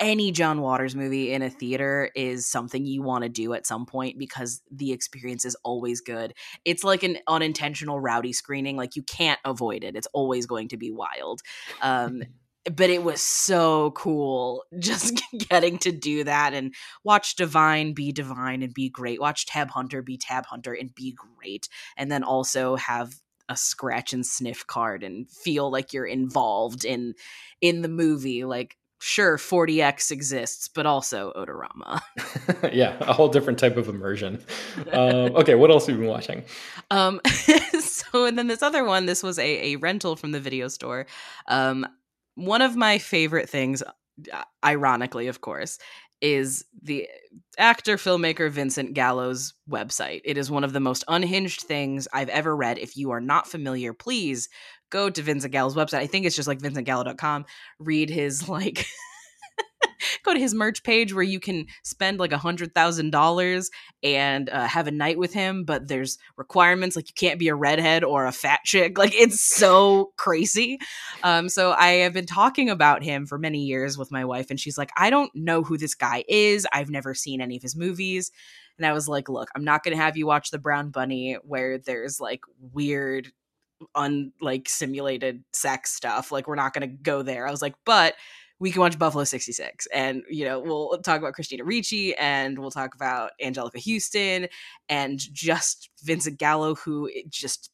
any 0.00 0.32
John 0.32 0.60
Waters 0.60 0.94
movie 0.94 1.32
in 1.32 1.42
a 1.42 1.50
theater 1.50 2.10
is 2.14 2.46
something 2.46 2.86
you 2.86 3.02
want 3.02 3.24
to 3.24 3.28
do 3.28 3.54
at 3.54 3.66
some 3.66 3.86
point 3.86 4.18
because 4.18 4.62
the 4.70 4.92
experience 4.92 5.44
is 5.44 5.56
always 5.64 6.00
good. 6.00 6.34
It's 6.64 6.84
like 6.84 7.02
an 7.02 7.18
unintentional 7.26 8.00
rowdy 8.00 8.32
screening, 8.32 8.76
like 8.76 8.96
you 8.96 9.02
can't 9.02 9.40
avoid 9.44 9.84
it. 9.84 9.96
It's 9.96 10.08
always 10.12 10.46
going 10.46 10.68
to 10.68 10.76
be 10.76 10.90
wild. 10.90 11.42
Um, 11.80 12.22
but 12.76 12.90
it 12.90 13.02
was 13.02 13.22
so 13.22 13.92
cool 13.92 14.64
just 14.78 15.22
getting 15.48 15.78
to 15.78 15.92
do 15.92 16.24
that 16.24 16.52
and 16.52 16.74
watch 17.04 17.36
Divine 17.36 17.94
be 17.94 18.12
Divine 18.12 18.62
and 18.62 18.74
be 18.74 18.88
great. 18.88 19.20
Watch 19.20 19.46
Tab 19.46 19.70
Hunter 19.70 20.02
be 20.02 20.16
Tab 20.16 20.46
Hunter 20.46 20.72
and 20.72 20.94
be 20.94 21.14
great. 21.14 21.68
And 21.96 22.10
then 22.10 22.22
also 22.22 22.76
have 22.76 23.14
a 23.48 23.56
scratch 23.56 24.12
and 24.12 24.26
sniff 24.26 24.66
card 24.66 25.02
and 25.02 25.30
feel 25.30 25.70
like 25.70 25.92
you're 25.92 26.06
involved 26.06 26.84
in 26.84 27.14
in 27.60 27.82
the 27.82 27.88
movie 27.88 28.44
like 28.44 28.76
sure 29.00 29.36
4DX 29.36 30.10
exists 30.10 30.68
but 30.68 30.86
also 30.86 31.32
odorama 31.36 32.00
yeah 32.72 32.96
a 33.00 33.12
whole 33.12 33.28
different 33.28 33.58
type 33.58 33.76
of 33.76 33.88
immersion 33.88 34.42
um, 34.92 35.36
okay 35.36 35.54
what 35.54 35.70
else 35.70 35.86
have 35.86 35.96
you 35.96 36.00
been 36.00 36.10
watching 36.10 36.44
um, 36.90 37.20
so 37.80 38.24
and 38.24 38.38
then 38.38 38.48
this 38.48 38.62
other 38.62 38.84
one 38.84 39.06
this 39.06 39.22
was 39.22 39.38
a, 39.38 39.72
a 39.72 39.76
rental 39.76 40.16
from 40.16 40.32
the 40.32 40.40
video 40.40 40.68
store 40.68 41.06
um, 41.46 41.86
one 42.34 42.62
of 42.62 42.76
my 42.76 42.98
favorite 42.98 43.48
things 43.48 43.82
uh, 44.32 44.42
ironically 44.64 45.28
of 45.28 45.40
course 45.40 45.78
is 46.20 46.64
the 46.82 47.08
actor 47.58 47.96
filmmaker 47.96 48.50
Vincent 48.50 48.94
Gallo's 48.94 49.54
website. 49.70 50.20
It 50.24 50.36
is 50.36 50.50
one 50.50 50.64
of 50.64 50.72
the 50.72 50.80
most 50.80 51.04
unhinged 51.08 51.62
things 51.62 52.08
I've 52.12 52.28
ever 52.28 52.56
read. 52.56 52.78
If 52.78 52.96
you 52.96 53.10
are 53.12 53.20
not 53.20 53.46
familiar, 53.46 53.92
please 53.92 54.48
go 54.90 55.10
to 55.10 55.22
Vincent 55.22 55.52
Gallo's 55.52 55.74
website. 55.74 55.98
I 55.98 56.06
think 56.06 56.26
it's 56.26 56.36
just 56.36 56.48
like 56.48 56.60
vincentgallo.com. 56.60 57.46
Read 57.78 58.10
his 58.10 58.48
like 58.48 58.86
go 60.24 60.34
to 60.34 60.40
his 60.40 60.54
merch 60.54 60.82
page 60.82 61.14
where 61.14 61.22
you 61.22 61.40
can 61.40 61.66
spend 61.82 62.18
like 62.18 62.32
a 62.32 62.38
hundred 62.38 62.74
thousand 62.74 63.10
dollars 63.10 63.70
and 64.02 64.48
uh, 64.50 64.66
have 64.66 64.86
a 64.86 64.90
night 64.90 65.18
with 65.18 65.32
him 65.32 65.64
but 65.64 65.88
there's 65.88 66.18
requirements 66.36 66.96
like 66.96 67.08
you 67.08 67.14
can't 67.14 67.38
be 67.38 67.48
a 67.48 67.54
redhead 67.54 68.04
or 68.04 68.26
a 68.26 68.32
fat 68.32 68.60
chick 68.64 68.98
like 68.98 69.14
it's 69.14 69.40
so 69.40 70.12
crazy 70.16 70.78
um, 71.22 71.48
so 71.48 71.72
i 71.72 71.88
have 71.88 72.12
been 72.12 72.26
talking 72.26 72.70
about 72.70 73.02
him 73.02 73.26
for 73.26 73.38
many 73.38 73.60
years 73.60 73.98
with 73.98 74.10
my 74.10 74.24
wife 74.24 74.50
and 74.50 74.60
she's 74.60 74.78
like 74.78 74.90
i 74.96 75.10
don't 75.10 75.34
know 75.34 75.62
who 75.62 75.76
this 75.76 75.94
guy 75.94 76.24
is 76.28 76.66
i've 76.72 76.90
never 76.90 77.14
seen 77.14 77.40
any 77.40 77.56
of 77.56 77.62
his 77.62 77.76
movies 77.76 78.30
and 78.76 78.86
i 78.86 78.92
was 78.92 79.08
like 79.08 79.28
look 79.28 79.48
i'm 79.54 79.64
not 79.64 79.82
to 79.84 79.96
have 79.96 80.16
you 80.16 80.26
watch 80.26 80.50
the 80.50 80.58
brown 80.58 80.90
bunny 80.90 81.36
where 81.42 81.78
there's 81.78 82.20
like 82.20 82.40
weird 82.72 83.32
unlike 83.94 84.68
simulated 84.68 85.44
sex 85.52 85.94
stuff. 85.94 86.32
Like 86.32 86.46
we're 86.46 86.54
not 86.54 86.72
going 86.74 86.88
to 86.88 86.96
go 87.02 87.22
there. 87.22 87.46
I 87.46 87.50
was 87.50 87.62
like, 87.62 87.74
but 87.84 88.14
we 88.60 88.72
can 88.72 88.80
watch 88.80 88.98
Buffalo 88.98 89.24
66 89.24 89.86
and 89.94 90.22
you 90.28 90.44
know 90.44 90.58
we'll 90.60 90.98
talk 90.98 91.20
about 91.20 91.34
Christina 91.34 91.64
Ricci 91.64 92.16
and 92.16 92.58
we'll 92.58 92.70
talk 92.70 92.94
about 92.94 93.30
Anjelica 93.42 93.80
Huston 93.80 94.48
and 94.88 95.18
just 95.18 95.90
Vincent 96.02 96.38
Gallo 96.38 96.74
who 96.74 97.10
just 97.28 97.70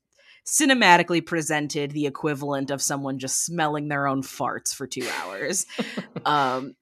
cinematically 0.47 1.25
presented 1.25 1.93
the 1.93 2.07
equivalent 2.07 2.71
of 2.71 2.83
someone 2.83 3.19
just 3.19 3.47
smelling 3.47 3.89
their 3.89 4.07
own 4.07 4.23
farts 4.23 4.75
for 4.75 4.87
2 4.87 5.09
hours. 5.23 5.65
um 6.27 6.75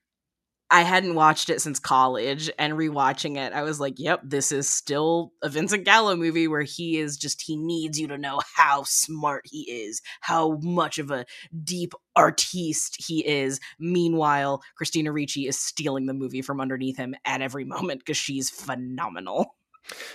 I 0.72 0.82
hadn't 0.82 1.14
watched 1.16 1.50
it 1.50 1.60
since 1.60 1.78
college 1.78 2.50
and 2.58 2.72
rewatching 2.72 3.36
it, 3.36 3.52
I 3.52 3.62
was 3.62 3.78
like, 3.78 3.98
yep, 3.98 4.20
this 4.24 4.50
is 4.50 4.66
still 4.66 5.34
a 5.42 5.50
Vincent 5.50 5.84
Gallo 5.84 6.16
movie 6.16 6.48
where 6.48 6.62
he 6.62 6.96
is 6.96 7.18
just, 7.18 7.42
he 7.42 7.56
needs 7.56 8.00
you 8.00 8.08
to 8.08 8.16
know 8.16 8.40
how 8.56 8.82
smart 8.84 9.44
he 9.44 9.70
is, 9.70 10.00
how 10.22 10.58
much 10.62 10.98
of 10.98 11.10
a 11.10 11.26
deep 11.62 11.92
artiste 12.16 12.96
he 13.06 13.26
is. 13.26 13.60
Meanwhile, 13.78 14.62
Christina 14.74 15.12
Ricci 15.12 15.46
is 15.46 15.58
stealing 15.58 16.06
the 16.06 16.14
movie 16.14 16.40
from 16.40 16.58
underneath 16.58 16.96
him 16.96 17.14
at 17.26 17.42
every 17.42 17.64
moment 17.66 18.00
because 18.00 18.16
she's 18.16 18.48
phenomenal. 18.48 19.54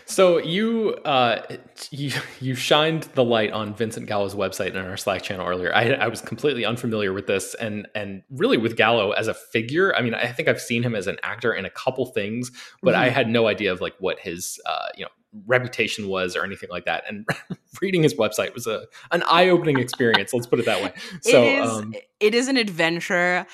So 0.06 0.38
you 0.38 0.96
uh, 1.06 1.42
you 1.92 2.12
you 2.40 2.56
shined 2.56 3.04
the 3.14 3.24
light 3.24 3.52
on 3.52 3.76
Vincent 3.76 4.08
Gallo's 4.08 4.36
website 4.36 4.70
in 4.72 4.78
our 4.78 4.98
Slack 4.98 5.22
channel 5.22 5.46
earlier. 5.46 5.74
I, 5.76 5.92
I 5.92 6.08
was 6.08 6.22
completely 6.22 6.66
unfamiliar 6.66 7.14
with 7.14 7.28
this, 7.28 7.54
and 7.56 7.88
and 7.94 8.24
really 8.30 8.58
with 8.58 8.78
Gallo 8.78 9.12
as 9.12 9.28
a 9.28 9.34
figure. 9.34 9.96
I 9.96 10.02
mean, 10.02 10.14
I 10.14 10.28
think 10.32 10.48
I've 10.48 10.62
seen 10.62 10.84
him 10.84 10.96
as 10.96 11.08
an 11.08 11.18
actor 11.24 11.54
in 11.54 11.66
a 11.66 11.70
couple 11.70 12.06
things, 12.08 12.52
but 12.82 12.94
mm-hmm. 12.94 13.04
I 13.04 13.10
had 13.10 13.28
no 13.28 13.48
idea 13.48 13.72
of 13.72 13.82
like 13.82 13.96
what 14.00 14.20
his 14.20 14.60
uh, 14.66 14.88
you 14.96 15.06
know 15.06 15.12
reputation 15.46 16.08
was 16.08 16.36
or 16.36 16.44
anything 16.44 16.70
like 16.70 16.86
that. 16.86 17.04
And 17.08 17.28
reading 17.82 18.04
his 18.04 18.14
website 18.16 18.54
was 18.54 18.68
a 18.68 18.86
an 19.12 19.24
eye 19.24 19.50
opening 19.50 19.80
experience. 19.80 20.34
let's 20.34 20.48
put 20.48 20.60
it 20.60 20.66
that 20.66 20.82
way. 20.82 20.94
So 21.22 21.44
it 21.44 21.64
is, 21.64 21.70
um, 21.70 21.94
it 22.20 22.34
is 22.34 22.48
an 22.48 22.58
adventure. 22.58 23.46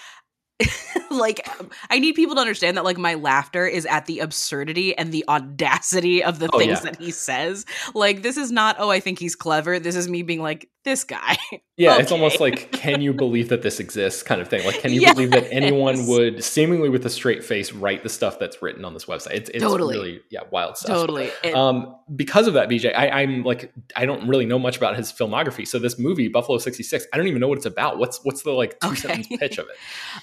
like 1.11 1.47
I 1.89 1.99
need 1.99 2.13
people 2.13 2.35
to 2.35 2.41
understand 2.41 2.77
that 2.77 2.83
like 2.83 2.97
my 2.97 3.15
laughter 3.15 3.65
is 3.65 3.85
at 3.85 4.05
the 4.05 4.19
absurdity 4.19 4.97
and 4.97 5.11
the 5.11 5.25
audacity 5.27 6.23
of 6.23 6.39
the 6.39 6.49
oh, 6.53 6.59
things 6.59 6.79
yeah. 6.83 6.91
that 6.91 6.99
he 6.99 7.11
says. 7.11 7.65
Like 7.93 8.21
this 8.21 8.37
is 8.37 8.51
not 8.51 8.77
oh 8.79 8.89
I 8.89 8.99
think 8.99 9.19
he's 9.19 9.35
clever. 9.35 9.79
This 9.79 9.95
is 9.95 10.07
me 10.07 10.23
being 10.23 10.41
like 10.41 10.69
this 10.83 11.03
guy. 11.03 11.37
Yeah, 11.75 11.93
okay. 11.93 12.03
it's 12.03 12.11
almost 12.11 12.39
like 12.39 12.71
can 12.71 13.01
you 13.01 13.13
believe 13.13 13.49
that 13.49 13.63
this 13.63 13.79
exists 13.79 14.21
kind 14.21 14.39
of 14.39 14.47
thing. 14.47 14.63
Like 14.63 14.79
can 14.79 14.93
you 14.93 15.01
yes. 15.01 15.13
believe 15.15 15.31
that 15.31 15.51
anyone 15.51 16.05
would 16.05 16.43
seemingly 16.43 16.87
with 16.87 17.03
a 17.03 17.09
straight 17.09 17.43
face 17.43 17.71
write 17.71 18.03
the 18.03 18.09
stuff 18.09 18.37
that's 18.37 18.61
written 18.61 18.85
on 18.85 18.93
this 18.93 19.05
website? 19.05 19.31
It's, 19.31 19.49
it's 19.49 19.63
totally. 19.63 19.95
really 19.95 20.21
yeah 20.29 20.41
wild 20.51 20.77
stuff. 20.77 20.95
Totally. 20.95 21.31
It, 21.43 21.55
um, 21.55 21.95
because 22.15 22.45
of 22.45 22.53
that, 22.53 22.69
BJ, 22.69 22.95
I, 22.95 23.23
I'm 23.23 23.41
like 23.41 23.73
I 23.95 24.05
don't 24.05 24.27
really 24.27 24.45
know 24.45 24.59
much 24.59 24.77
about 24.77 24.95
his 24.95 25.11
filmography. 25.11 25.67
So 25.67 25.79
this 25.79 25.97
movie 25.97 26.27
Buffalo 26.27 26.59
'66, 26.59 27.07
I 27.11 27.17
don't 27.17 27.25
even 27.25 27.41
know 27.41 27.47
what 27.47 27.57
it's 27.57 27.65
about. 27.65 27.97
What's 27.97 28.23
what's 28.23 28.43
the 28.43 28.51
like 28.51 28.79
two 28.79 28.89
okay. 28.89 28.95
sentence 28.97 29.27
pitch 29.39 29.57
of 29.57 29.65
it? 29.65 29.75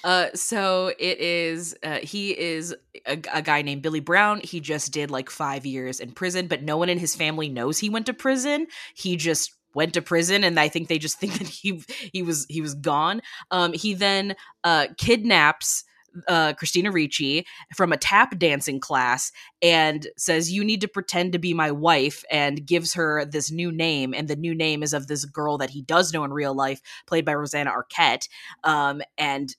Uh, 0.05 0.20
so 0.35 0.93
it 0.99 1.19
is. 1.21 1.77
Uh, 1.83 1.99
he 2.03 2.39
is 2.39 2.75
a, 3.07 3.21
a 3.33 3.43
guy 3.43 3.63
named 3.63 3.83
Billy 3.83 4.01
Brown. 4.01 4.41
He 4.43 4.61
just 4.61 4.93
did 4.93 5.11
like 5.11 5.31
five 5.31 5.67
years 5.67 6.01
in 6.01 6.13
prison, 6.13 6.47
but 6.47 6.63
no 6.63 6.77
one 6.77 6.89
in 6.89 6.99
his 6.99 7.15
family 7.15 7.49
knows 7.49 7.79
he 7.79 7.91
went 7.91 8.07
to 8.07 8.15
prison. 8.15 8.67
He 8.95 9.17
just 9.17 9.53
went 9.73 9.95
to 9.95 10.03
prison 10.03 10.43
and 10.43 10.59
i 10.59 10.67
think 10.67 10.89
they 10.89 10.99
just 10.99 11.17
think 11.21 11.35
that 11.35 11.47
he 11.47 11.81
he 12.13 12.25
was 12.25 12.45
he 12.49 12.61
was 12.61 12.75
gone 12.75 13.23
um 13.53 13.73
he 13.73 13.95
then 13.95 14.35
uh 14.65 14.89
kidnaps 14.97 15.85
uh, 16.29 16.53
Christina 16.55 16.91
Ricci 16.91 17.47
from 17.77 17.93
a 17.93 17.97
tap 17.97 18.39
dancing 18.39 18.81
class 18.81 19.33
and 19.63 20.07
says, 20.17 20.51
You 20.51 20.65
need 20.65 20.81
to 20.81 20.89
pretend 20.89 21.33
to 21.33 21.39
be 21.39 21.55
my 21.55 21.71
wife, 21.71 22.25
and 22.31 22.67
gives 22.67 22.95
her 22.95 23.25
this 23.25 23.51
new 23.51 23.71
name. 23.71 24.15
And 24.15 24.29
the 24.29 24.37
new 24.37 24.55
name 24.55 24.83
is 24.83 24.93
of 24.93 25.07
this 25.07 25.25
girl 25.25 25.59
that 25.59 25.71
he 25.71 25.83
does 25.83 26.13
know 26.13 26.25
in 26.25 26.33
real 26.33 26.55
life, 26.55 26.81
played 27.07 27.25
by 27.25 27.35
Rosanna 27.35 27.71
Arquette. 27.71 28.29
Um, 28.65 29.03
and 29.19 29.55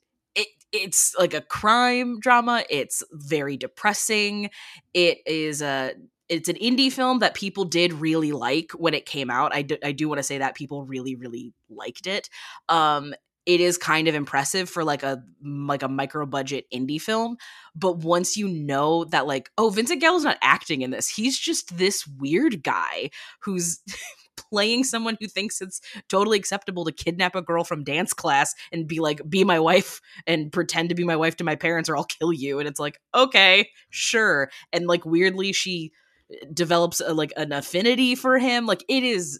it's 0.71 1.15
like 1.17 1.33
a 1.33 1.41
crime 1.41 2.19
drama. 2.19 2.63
It's 2.69 3.03
very 3.11 3.57
depressing. 3.57 4.49
It 4.93 5.19
is 5.25 5.61
a 5.61 5.93
it's 6.29 6.47
an 6.47 6.55
indie 6.55 6.91
film 6.91 7.19
that 7.19 7.33
people 7.33 7.65
did 7.65 7.91
really 7.91 8.31
like 8.31 8.71
when 8.71 8.93
it 8.93 9.05
came 9.05 9.29
out. 9.29 9.53
I 9.53 9.63
do, 9.63 9.77
I 9.83 9.91
do 9.91 10.07
want 10.07 10.19
to 10.19 10.23
say 10.23 10.37
that 10.37 10.55
people 10.55 10.85
really 10.85 11.15
really 11.15 11.53
liked 11.69 12.07
it. 12.07 12.29
Um, 12.69 13.13
it 13.45 13.59
is 13.59 13.77
kind 13.77 14.07
of 14.07 14.15
impressive 14.15 14.69
for 14.69 14.83
like 14.83 15.03
a 15.03 15.23
like 15.43 15.83
a 15.83 15.89
micro 15.89 16.25
budget 16.25 16.65
indie 16.73 17.01
film, 17.01 17.37
but 17.75 17.97
once 17.97 18.37
you 18.37 18.47
know 18.47 19.03
that 19.05 19.27
like 19.27 19.49
oh 19.57 19.69
Vincent 19.69 19.99
Gallo's 19.99 20.23
not 20.23 20.37
acting 20.41 20.81
in 20.83 20.91
this, 20.91 21.07
he's 21.07 21.37
just 21.37 21.77
this 21.77 22.05
weird 22.07 22.63
guy 22.63 23.09
who's 23.41 23.81
playing 24.41 24.83
someone 24.83 25.17
who 25.19 25.27
thinks 25.27 25.61
it's 25.61 25.81
totally 26.09 26.37
acceptable 26.37 26.85
to 26.85 26.91
kidnap 26.91 27.35
a 27.35 27.41
girl 27.41 27.63
from 27.63 27.83
dance 27.83 28.13
class 28.13 28.53
and 28.71 28.87
be 28.87 28.99
like, 28.99 29.21
be 29.29 29.43
my 29.43 29.59
wife 29.59 30.01
and 30.27 30.51
pretend 30.51 30.89
to 30.89 30.95
be 30.95 31.03
my 31.03 31.15
wife 31.15 31.35
to 31.37 31.43
my 31.43 31.55
parents 31.55 31.89
or 31.89 31.97
I'll 31.97 32.03
kill 32.03 32.33
you. 32.33 32.59
And 32.59 32.67
it's 32.67 32.79
like, 32.79 32.99
okay, 33.13 33.69
sure. 33.89 34.49
And 34.73 34.87
like 34.87 35.05
weirdly, 35.05 35.51
she 35.53 35.91
uh, 36.31 36.45
develops 36.53 36.99
a, 36.99 37.13
like 37.13 37.33
an 37.37 37.51
affinity 37.51 38.15
for 38.15 38.37
him. 38.37 38.65
Like 38.65 38.83
it 38.87 39.03
is 39.03 39.39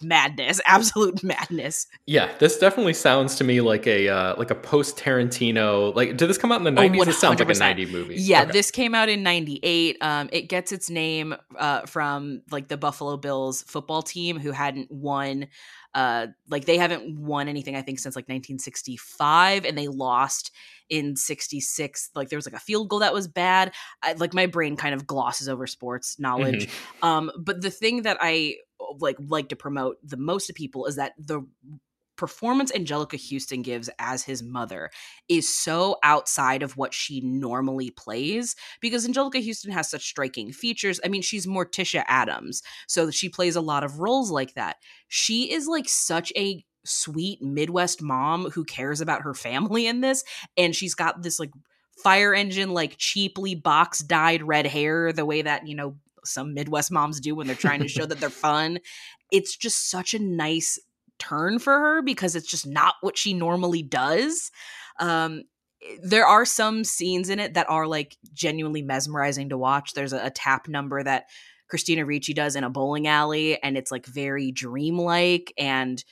madness, 0.00 0.60
absolute 0.66 1.22
madness. 1.22 1.86
Yeah, 2.06 2.30
this 2.38 2.58
definitely 2.58 2.94
sounds 2.94 3.34
to 3.36 3.44
me 3.44 3.60
like 3.60 3.86
a 3.86 4.08
uh, 4.08 4.34
like 4.36 4.50
a 4.50 4.54
post 4.54 4.96
Tarantino. 4.96 5.94
Like, 5.94 6.16
did 6.16 6.28
this 6.28 6.38
come 6.38 6.52
out 6.52 6.58
in 6.58 6.64
the 6.64 6.70
nineties? 6.70 7.06
Oh, 7.06 7.10
it 7.10 7.14
sounds 7.14 7.40
like 7.40 7.50
a 7.50 7.58
ninety 7.58 7.86
movie. 7.86 8.16
Yeah, 8.16 8.42
okay. 8.42 8.52
this 8.52 8.70
came 8.70 8.94
out 8.94 9.08
in 9.08 9.22
ninety 9.22 9.60
eight. 9.62 9.98
Um, 10.00 10.28
it 10.32 10.42
gets 10.42 10.72
its 10.72 10.90
name 10.90 11.34
uh, 11.56 11.82
from 11.82 12.42
like 12.50 12.68
the 12.68 12.76
Buffalo 12.76 13.16
Bills 13.16 13.62
football 13.62 14.02
team 14.02 14.38
who 14.38 14.52
hadn't 14.52 14.90
won. 14.90 15.48
Uh, 15.94 16.28
like 16.48 16.64
they 16.64 16.78
haven't 16.78 17.18
won 17.18 17.48
anything 17.48 17.76
I 17.76 17.82
think 17.82 17.98
since 17.98 18.16
like 18.16 18.24
1965, 18.24 19.64
and 19.64 19.76
they 19.76 19.88
lost 19.88 20.50
in 20.88 21.16
66 21.16 22.10
like 22.14 22.28
there 22.28 22.36
was 22.36 22.44
like 22.44 22.54
a 22.54 22.60
field 22.60 22.90
goal 22.90 22.98
that 22.98 23.14
was 23.14 23.26
bad 23.26 23.72
I, 24.02 24.12
like 24.12 24.34
my 24.34 24.44
brain 24.44 24.76
kind 24.76 24.94
of 24.94 25.06
glosses 25.06 25.48
over 25.48 25.66
sports 25.66 26.18
knowledge 26.18 26.66
mm-hmm. 26.66 27.06
um 27.06 27.30
but 27.38 27.62
the 27.62 27.70
thing 27.70 28.02
that 28.02 28.18
i 28.20 28.56
like 28.98 29.16
like 29.18 29.48
to 29.48 29.56
promote 29.56 29.96
the 30.02 30.18
most 30.18 30.48
to 30.48 30.52
people 30.52 30.84
is 30.84 30.96
that 30.96 31.14
the 31.18 31.46
performance 32.16 32.72
Anjelica 32.72 33.18
Huston 33.18 33.62
gives 33.62 33.90
as 33.98 34.24
his 34.24 34.42
mother 34.42 34.90
is 35.28 35.48
so 35.48 35.96
outside 36.02 36.62
of 36.62 36.76
what 36.76 36.94
she 36.94 37.20
normally 37.20 37.90
plays 37.90 38.54
because 38.80 39.06
Anjelica 39.06 39.44
Huston 39.44 39.72
has 39.72 39.88
such 39.88 40.06
striking 40.06 40.52
features. 40.52 41.00
I 41.04 41.08
mean, 41.08 41.22
she's 41.22 41.46
Morticia 41.46 42.04
Addams, 42.06 42.62
so 42.86 43.10
she 43.10 43.28
plays 43.28 43.56
a 43.56 43.60
lot 43.60 43.84
of 43.84 43.98
roles 44.00 44.30
like 44.30 44.54
that. 44.54 44.76
She 45.08 45.52
is 45.52 45.66
like 45.66 45.88
such 45.88 46.32
a 46.36 46.64
sweet 46.84 47.40
Midwest 47.42 48.02
mom 48.02 48.50
who 48.50 48.64
cares 48.64 49.00
about 49.00 49.22
her 49.22 49.34
family 49.34 49.86
in 49.86 50.00
this. 50.00 50.24
And 50.56 50.74
she's 50.74 50.94
got 50.94 51.22
this 51.22 51.38
like 51.38 51.50
fire 52.02 52.34
engine, 52.34 52.72
like 52.72 52.96
cheaply 52.98 53.54
box 53.54 54.00
dyed 54.00 54.42
red 54.42 54.66
hair, 54.66 55.12
the 55.12 55.26
way 55.26 55.42
that, 55.42 55.66
you 55.66 55.74
know, 55.74 55.96
some 56.24 56.54
Midwest 56.54 56.92
moms 56.92 57.20
do 57.20 57.34
when 57.34 57.46
they're 57.46 57.56
trying 57.56 57.80
to 57.80 57.88
show 57.88 58.06
that 58.06 58.20
they're 58.20 58.30
fun. 58.30 58.78
It's 59.30 59.56
just 59.56 59.90
such 59.90 60.14
a 60.14 60.18
nice 60.18 60.78
turn 61.22 61.58
for 61.58 61.72
her 61.72 62.02
because 62.02 62.34
it's 62.34 62.50
just 62.50 62.66
not 62.66 62.94
what 63.00 63.16
she 63.16 63.32
normally 63.32 63.82
does. 63.82 64.50
Um, 64.98 65.42
there 66.02 66.26
are 66.26 66.44
some 66.44 66.84
scenes 66.84 67.28
in 67.28 67.38
it 67.38 67.54
that 67.54 67.68
are 67.68 67.86
like 67.86 68.16
genuinely 68.32 68.82
mesmerizing 68.82 69.48
to 69.50 69.58
watch. 69.58 69.94
There's 69.94 70.12
a, 70.12 70.26
a 70.26 70.30
tap 70.30 70.68
number 70.68 71.02
that 71.02 71.26
Christina 71.68 72.04
Ricci 72.04 72.34
does 72.34 72.56
in 72.56 72.64
a 72.64 72.70
bowling 72.70 73.06
alley, 73.06 73.60
and 73.62 73.76
it's 73.76 73.90
like 73.90 74.06
very 74.06 74.52
dreamlike 74.52 75.52
and 75.56 76.04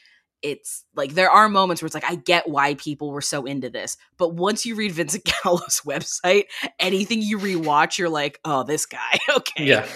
it's 0.43 0.84
like 0.95 1.14
there 1.14 1.30
are 1.30 1.49
moments 1.49 1.82
where 1.82 1.86
it's 1.86 1.95
like 1.95 2.09
I 2.09 2.14
get 2.14 2.49
why 2.49 2.74
people 2.74 3.11
were 3.11 3.20
so 3.20 3.45
into 3.45 3.70
this, 3.70 3.97
but 4.16 4.34
once 4.34 4.64
you 4.64 4.74
read 4.74 4.93
Vincent 4.93 5.24
Gallo's 5.45 5.82
website, 5.84 6.45
anything 6.78 7.22
you 7.22 7.38
rewatch, 7.38 7.99
you're 7.99 8.09
like, 8.09 8.41
oh, 8.45 8.62
this 8.62 8.86
guy, 8.86 9.18
okay, 9.36 9.64
yeah, 9.64 9.86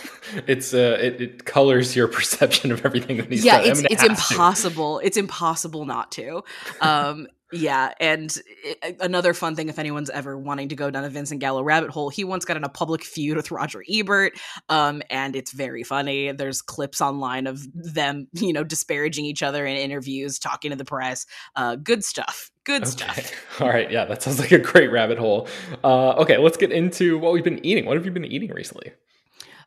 it's 0.47 0.75
uh, 0.75 0.99
it, 1.01 1.21
it 1.21 1.45
colors 1.45 1.95
your 1.97 2.09
perception 2.15 2.73
of 2.73 2.85
everything 2.85 3.19
that 3.19 3.31
he's 3.31 3.45
yeah, 3.45 3.59
done. 3.59 3.71
it's 3.71 3.79
I 3.79 3.83
mean, 3.83 3.87
it 3.87 3.93
it's 3.93 4.03
impossible, 4.05 5.01
to. 5.01 5.07
it's 5.07 5.17
impossible 5.17 5.85
not 5.85 6.13
to. 6.13 6.43
Um, 6.81 7.29
yeah, 7.53 7.93
and 8.01 8.37
it, 8.65 8.97
another 9.01 9.35
fun 9.35 9.55
thing, 9.55 9.69
if 9.69 9.79
anyone's 9.79 10.11
ever 10.11 10.37
wanting 10.37 10.69
to 10.71 10.77
go 10.77 10.91
down 10.91 11.05
a 11.05 11.09
Vincent 11.09 11.41
Gallo 11.41 11.63
rabbit 11.63 11.91
hole, 11.91 12.09
he 12.09 12.25
once 12.25 12.45
got 12.45 12.57
in 12.57 12.65
a 12.65 12.69
public 12.69 13.05
feud 13.05 13.37
with 13.37 13.51
Roger 13.51 13.85
Ebert, 13.89 14.33
um, 14.69 15.03
and 15.11 15.37
it's 15.37 15.53
very 15.53 15.83
funny. 15.83 16.33
There's 16.33 16.63
clips 16.63 17.01
online 17.01 17.47
of 17.47 17.61
them, 17.75 18.29
you 18.33 18.53
know, 18.53 18.65
disparaging 18.65 19.25
each 19.25 19.43
other 19.43 19.67
in 19.67 19.77
interviews, 19.77 20.39
talking 20.39 20.71
to 20.71 20.77
the 20.77 20.85
press. 20.85 21.27
Uh, 21.55 21.77
good 21.77 22.05
stuff. 22.05 22.51
Good 22.65 22.83
okay. 22.83 22.91
stuff. 22.91 23.33
All 23.61 23.69
right, 23.69 23.91
yeah, 23.91 24.05
that 24.07 24.23
sounds 24.23 24.41
like 24.41 24.53
a 24.53 24.59
great 24.59 24.91
rabbit 24.91 25.19
hole. 25.19 25.49
Uh, 25.83 26.13
okay, 26.13 26.39
let's 26.39 26.57
get 26.57 26.73
into 26.73 27.19
what 27.19 27.33
we've 27.33 27.45
been 27.45 27.65
eating. 27.65 27.85
What 27.85 27.97
have 27.97 28.05
you 28.05 28.11
been 28.11 28.25
eating 28.25 28.51
recently? 28.53 28.93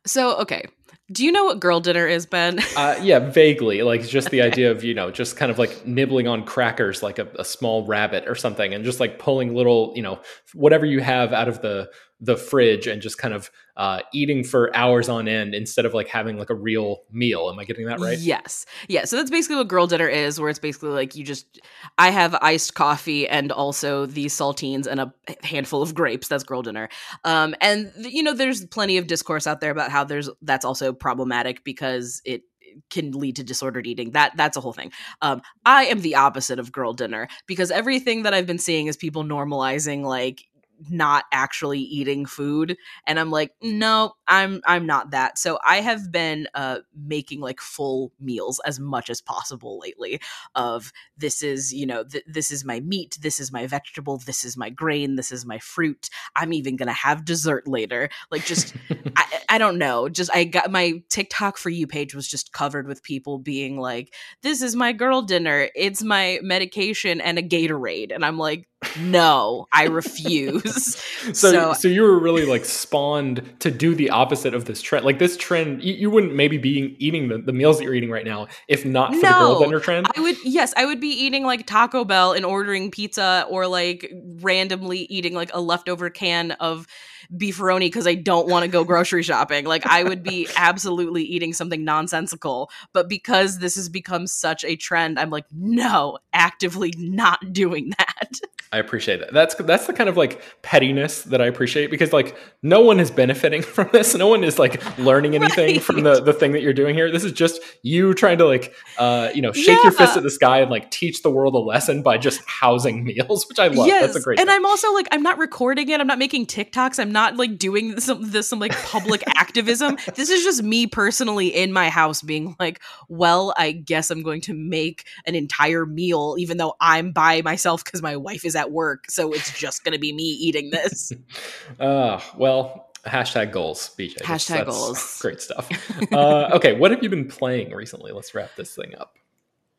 So, 0.05 0.37
okay, 0.37 0.65
do 1.11 1.23
you 1.23 1.31
know 1.31 1.45
what 1.45 1.59
girl 1.59 1.79
dinner 1.79 2.05
is, 2.05 2.25
Ben? 2.25 2.59
uh, 2.77 2.99
yeah, 3.01 3.19
vaguely. 3.19 3.81
Like 3.81 4.05
just 4.07 4.29
the 4.29 4.41
idea 4.41 4.71
of, 4.71 4.83
you 4.83 4.93
know, 4.93 5.09
just 5.09 5.37
kind 5.37 5.49
of 5.49 5.57
like 5.57 5.85
nibbling 5.85 6.27
on 6.27 6.43
crackers 6.43 7.01
like 7.01 7.17
a, 7.17 7.27
a, 7.39 7.45
small 7.45 7.85
rabbit 7.85 8.25
or 8.27 8.35
something 8.35 8.73
and 8.73 8.83
just 8.83 8.99
like 8.99 9.17
pulling 9.17 9.55
little, 9.55 9.93
you 9.95 10.01
know, 10.01 10.19
whatever 10.53 10.85
you 10.85 10.99
have 10.99 11.31
out 11.31 11.47
of 11.47 11.61
the 11.61 11.89
the 12.19 12.35
fridge 12.35 12.87
and 12.87 13.01
just 13.01 13.17
kind 13.17 13.33
of 13.33 13.51
uh, 13.75 13.99
eating 14.11 14.43
for 14.43 14.75
hours 14.75 15.07
on 15.07 15.27
end 15.27 15.53
instead 15.53 15.85
of 15.85 15.93
like 15.93 16.07
having 16.07 16.37
like 16.37 16.49
a 16.49 16.55
real 16.55 17.03
meal. 17.11 17.49
Am 17.51 17.59
I 17.59 17.63
getting 17.63 17.85
that 17.85 17.99
right? 17.99 18.17
Yes. 18.17 18.65
Yeah. 18.87 19.05
So 19.05 19.17
that's 19.17 19.29
basically 19.29 19.57
what 19.57 19.67
girl 19.67 19.85
dinner 19.85 20.07
is, 20.07 20.39
where 20.39 20.49
it's 20.49 20.57
basically 20.57 20.89
like 20.89 21.15
you 21.15 21.23
just, 21.23 21.59
I 21.99 22.09
have 22.09 22.33
iced 22.41 22.73
coffee 22.73 23.27
and 23.27 23.51
also 23.51 24.07
these 24.07 24.35
saltines 24.35 24.87
and 24.87 24.99
a 24.99 25.13
handful 25.43 25.83
of 25.83 25.93
grapes. 25.93 26.27
That's 26.27 26.43
girl 26.43 26.63
dinner. 26.63 26.89
Um, 27.23 27.53
and 27.61 27.91
you 27.97 28.23
know, 28.23 28.33
there's 28.33 28.65
plenty 28.65 28.97
of 28.97 29.05
discourse 29.05 29.45
out 29.45 29.61
there 29.61 29.71
about 29.71 29.91
how 29.91 30.03
there's 30.03 30.29
that's 30.41 30.65
also 30.65 30.93
problematic 30.93 31.63
because 31.63 32.21
it 32.25 32.41
can 32.89 33.11
lead 33.11 33.35
to 33.35 33.43
disordered 33.43 33.85
eating. 33.87 34.11
That 34.11 34.33
that's 34.35 34.57
a 34.57 34.61
whole 34.61 34.73
thing. 34.73 34.91
Um, 35.21 35.41
I 35.65 35.85
am 35.85 36.01
the 36.01 36.15
opposite 36.15 36.59
of 36.59 36.71
girl 36.71 36.93
dinner 36.93 37.27
because 37.45 37.71
everything 37.71 38.23
that 38.23 38.33
I've 38.33 38.47
been 38.47 38.59
seeing 38.59 38.87
is 38.87 38.97
people 38.97 39.23
normalizing 39.23 40.03
like 40.03 40.45
not 40.89 41.25
actually 41.31 41.79
eating 41.79 42.25
food 42.25 42.77
and 43.05 43.19
i'm 43.19 43.31
like 43.31 43.51
no 43.61 44.13
i'm 44.27 44.61
i'm 44.65 44.85
not 44.85 45.11
that. 45.11 45.37
So 45.37 45.59
i 45.65 45.81
have 45.81 46.11
been 46.11 46.47
uh 46.53 46.79
making 46.95 47.39
like 47.39 47.59
full 47.59 48.11
meals 48.19 48.59
as 48.65 48.79
much 48.79 49.09
as 49.09 49.21
possible 49.21 49.79
lately 49.79 50.19
of 50.55 50.91
this 51.17 51.41
is 51.43 51.73
you 51.73 51.85
know 51.85 52.03
th- 52.03 52.23
this 52.27 52.51
is 52.51 52.63
my 52.65 52.79
meat 52.81 53.17
this 53.21 53.39
is 53.39 53.51
my 53.51 53.67
vegetable 53.67 54.17
this 54.19 54.43
is 54.43 54.57
my 54.57 54.69
grain 54.69 55.15
this 55.15 55.31
is 55.31 55.45
my 55.45 55.59
fruit 55.59 56.09
i'm 56.35 56.53
even 56.53 56.75
gonna 56.75 56.93
have 56.93 57.25
dessert 57.25 57.67
later. 57.67 58.09
Like 58.31 58.45
just 58.45 58.73
I, 59.15 59.25
I 59.49 59.57
don't 59.57 59.77
know 59.77 60.09
just 60.09 60.29
i 60.33 60.43
got 60.43 60.71
my 60.71 61.01
tiktok 61.09 61.57
for 61.57 61.69
you 61.69 61.87
page 61.87 62.13
was 62.15 62.27
just 62.27 62.51
covered 62.51 62.87
with 62.87 63.03
people 63.03 63.39
being 63.39 63.77
like 63.77 64.13
this 64.41 64.61
is 64.61 64.75
my 64.75 64.93
girl 64.93 65.21
dinner 65.21 65.69
it's 65.75 66.03
my 66.03 66.39
medication 66.41 67.21
and 67.21 67.37
a 67.37 67.41
gatorade 67.41 68.13
and 68.13 68.25
i'm 68.25 68.37
like 68.37 68.67
no 68.99 69.67
i 69.71 69.85
refuse. 69.85 71.03
So, 71.33 71.51
so, 71.51 71.73
so 71.73 71.87
you 71.89 72.03
were 72.03 72.17
really 72.17 72.45
like 72.45 72.63
spawned 72.63 73.59
to 73.59 73.69
do 73.69 73.93
the 73.95 74.11
opposite 74.11 74.53
of 74.53 74.63
this 74.63 74.81
trend. 74.81 75.03
Like 75.03 75.19
this 75.19 75.35
trend 75.35 75.83
you, 75.83 75.93
you 75.93 76.09
wouldn't 76.09 76.35
maybe 76.35 76.57
be 76.57 76.95
eating 76.99 77.27
the, 77.27 77.39
the 77.39 77.51
meals 77.51 77.79
that 77.79 77.83
you're 77.83 77.95
eating 77.95 78.09
right 78.09 78.23
now 78.23 78.47
if 78.69 78.85
not 78.85 79.13
for 79.13 79.21
no, 79.21 79.29
the 79.29 79.29
girl 79.29 79.59
dinner 79.59 79.79
trend? 79.79 80.07
I 80.15 80.21
would 80.21 80.37
yes 80.45 80.73
i 80.77 80.85
would 80.85 81.01
be 81.01 81.09
eating 81.09 81.43
like 81.43 81.65
taco 81.65 82.05
bell 82.05 82.31
and 82.31 82.45
ordering 82.45 82.91
pizza 82.91 83.45
or 83.49 83.67
like 83.67 84.09
randomly 84.41 84.99
eating 84.99 85.33
like 85.33 85.51
a 85.53 85.59
leftover 85.59 86.09
can 86.09 86.51
of 86.51 86.87
beefaroni 87.35 87.81
because 87.81 88.07
I 88.07 88.15
don't 88.15 88.47
want 88.47 88.63
to 88.63 88.67
go 88.69 88.83
grocery 88.83 89.23
shopping. 89.23 89.65
Like 89.65 89.85
I 89.85 90.03
would 90.03 90.23
be 90.23 90.47
absolutely 90.55 91.23
eating 91.23 91.53
something 91.53 91.83
nonsensical, 91.83 92.69
but 92.93 93.09
because 93.09 93.59
this 93.59 93.75
has 93.75 93.89
become 93.89 94.27
such 94.27 94.63
a 94.63 94.75
trend, 94.75 95.19
I'm 95.19 95.29
like, 95.29 95.45
no, 95.51 96.19
actively 96.33 96.93
not 96.97 97.53
doing 97.53 97.93
that. 97.97 98.39
I 98.71 98.79
appreciate 98.79 99.21
that. 99.21 99.31
That's 99.31 99.55
that's 99.55 99.87
the 99.87 99.93
kind 99.93 100.09
of 100.09 100.17
like 100.17 100.41
pettiness 100.61 101.21
that 101.23 101.41
I 101.41 101.45
appreciate 101.45 101.89
because 101.89 102.11
like 102.11 102.35
no 102.61 102.81
one 102.81 102.99
is 102.99 103.09
benefiting 103.09 103.61
from 103.63 103.89
this. 103.93 104.13
No 104.13 104.27
one 104.27 104.43
is 104.43 104.59
like 104.59 104.81
learning 104.97 105.35
anything 105.35 105.75
right. 105.75 105.81
from 105.81 106.03
the 106.03 106.21
the 106.21 106.33
thing 106.33 106.51
that 106.51 106.61
you're 106.61 106.73
doing 106.73 106.93
here. 106.93 107.09
This 107.09 107.23
is 107.23 107.31
just 107.31 107.61
you 107.81 108.13
trying 108.13 108.37
to 108.39 108.45
like 108.45 108.73
uh 108.97 109.29
you 109.33 109.41
know 109.41 109.53
shake 109.53 109.67
yeah. 109.67 109.83
your 109.83 109.91
fist 109.93 110.17
at 110.17 110.23
the 110.23 110.29
sky 110.29 110.59
and 110.59 110.69
like 110.69 110.91
teach 110.91 111.21
the 111.21 111.31
world 111.31 111.55
a 111.55 111.59
lesson 111.59 112.03
by 112.03 112.17
just 112.17 112.41
housing 112.45 113.05
meals, 113.05 113.47
which 113.47 113.57
I 113.57 113.67
love. 113.67 113.87
Yes. 113.87 114.07
That's 114.07 114.17
a 114.17 114.21
great. 114.21 114.39
And 114.39 114.47
thing. 114.49 114.55
I'm 114.55 114.65
also 114.65 114.91
like 114.93 115.07
I'm 115.11 115.23
not 115.23 115.37
recording 115.37 115.87
it. 115.87 116.01
I'm 116.01 116.07
not 116.07 116.19
making 116.19 116.45
TikToks. 116.47 116.99
I'm 116.99 117.11
not 117.17 117.35
like 117.35 117.57
doing 117.57 117.99
some 117.99 118.29
this 118.29 118.47
some 118.47 118.59
like 118.59 118.77
public 118.83 119.23
activism. 119.35 119.97
This 120.13 120.29
is 120.29 120.43
just 120.43 120.61
me 120.61 120.85
personally 120.85 121.47
in 121.47 121.73
my 121.73 121.89
house 121.89 122.21
being 122.21 122.55
like, 122.59 122.79
well, 123.09 123.55
I 123.57 123.71
guess 123.71 124.11
I'm 124.11 124.21
going 124.21 124.41
to 124.41 124.53
make 124.53 125.07
an 125.25 125.33
entire 125.33 125.87
meal 125.87 126.35
even 126.37 126.57
though 126.57 126.75
I'm 126.79 127.11
by 127.11 127.41
myself 127.41 127.83
because 127.83 128.03
my 128.03 128.15
wife 128.15 128.45
is 128.45 128.55
at 128.55 128.71
work, 128.71 129.09
so 129.09 129.31
it's 129.33 129.51
just 129.57 129.83
going 129.83 129.93
to 129.93 129.99
be 129.99 130.13
me 130.13 130.23
eating 130.23 130.69
this. 130.69 131.11
uh, 131.79 132.21
well, 132.37 132.91
hashtag 133.07 133.51
goals, 133.51 133.95
BJ. 133.97 134.17
Hashtag 134.17 134.67
goals. 134.67 135.19
Great 135.19 135.41
stuff. 135.41 135.67
uh, 136.11 136.49
okay, 136.53 136.73
what 136.73 136.91
have 136.91 137.01
you 137.01 137.09
been 137.09 137.27
playing 137.27 137.71
recently? 137.71 138.11
Let's 138.11 138.35
wrap 138.35 138.51
this 138.55 138.75
thing 138.75 138.93
up. 138.99 139.15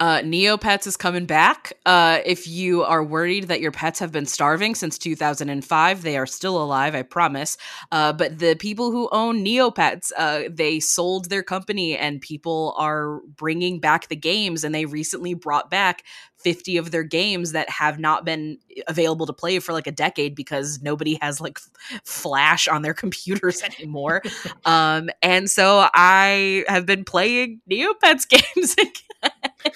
Uh, 0.00 0.20
Neopets 0.20 0.86
is 0.86 0.96
coming 0.96 1.26
back. 1.26 1.72
Uh, 1.84 2.20
if 2.24 2.46
you 2.46 2.84
are 2.84 3.02
worried 3.02 3.48
that 3.48 3.60
your 3.60 3.72
pets 3.72 3.98
have 3.98 4.12
been 4.12 4.26
starving 4.26 4.76
since 4.76 4.96
2005, 4.96 6.02
they 6.02 6.16
are 6.16 6.26
still 6.26 6.62
alive, 6.62 6.94
I 6.94 7.02
promise. 7.02 7.56
Uh, 7.90 8.12
but 8.12 8.38
the 8.38 8.54
people 8.54 8.92
who 8.92 9.08
own 9.10 9.44
Neopets, 9.44 10.12
uh, 10.16 10.42
they 10.48 10.78
sold 10.78 11.30
their 11.30 11.42
company 11.42 11.96
and 11.96 12.20
people 12.20 12.74
are 12.78 13.20
bringing 13.36 13.80
back 13.80 14.06
the 14.08 14.16
games. 14.16 14.62
And 14.62 14.72
they 14.72 14.84
recently 14.84 15.34
brought 15.34 15.68
back 15.68 16.04
50 16.38 16.76
of 16.76 16.90
their 16.90 17.02
games 17.02 17.52
that 17.52 17.68
have 17.68 17.98
not 17.98 18.24
been 18.24 18.58
available 18.86 19.26
to 19.26 19.32
play 19.32 19.58
for 19.58 19.72
like 19.72 19.86
a 19.86 19.92
decade 19.92 20.34
because 20.34 20.80
nobody 20.80 21.18
has 21.20 21.40
like 21.40 21.58
f- 21.58 22.00
flash 22.04 22.68
on 22.68 22.82
their 22.82 22.94
computers 22.98 23.62
anymore 23.62 24.22
um 24.64 25.10
and 25.22 25.50
so 25.50 25.88
i 25.94 26.64
have 26.68 26.86
been 26.86 27.04
playing 27.04 27.60
neopets 27.70 28.28
games 28.54 28.74
again 28.74 29.30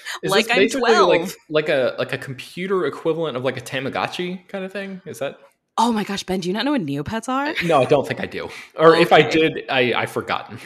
like 0.24 0.46
i'm 0.50 0.68
12 0.68 1.08
like, 1.08 1.30
like 1.48 1.68
a 1.68 1.94
like 1.98 2.12
a 2.12 2.18
computer 2.18 2.86
equivalent 2.86 3.36
of 3.36 3.44
like 3.44 3.56
a 3.56 3.60
tamagotchi 3.60 4.46
kind 4.48 4.64
of 4.64 4.72
thing 4.72 5.00
is 5.06 5.18
that 5.18 5.38
Oh 5.78 5.90
my 5.90 6.04
gosh, 6.04 6.22
Ben, 6.22 6.40
do 6.40 6.48
you 6.48 6.52
not 6.52 6.66
know 6.66 6.72
what 6.72 6.84
Neopets 6.84 7.30
are? 7.30 7.54
No, 7.66 7.80
I 7.80 7.86
don't 7.86 8.06
think 8.06 8.20
I 8.20 8.26
do. 8.26 8.50
Or 8.76 8.92
okay. 8.92 9.00
if 9.00 9.10
I 9.10 9.22
did, 9.22 9.64
I 9.70 9.94
I've 9.94 10.10
forgotten. 10.10 10.58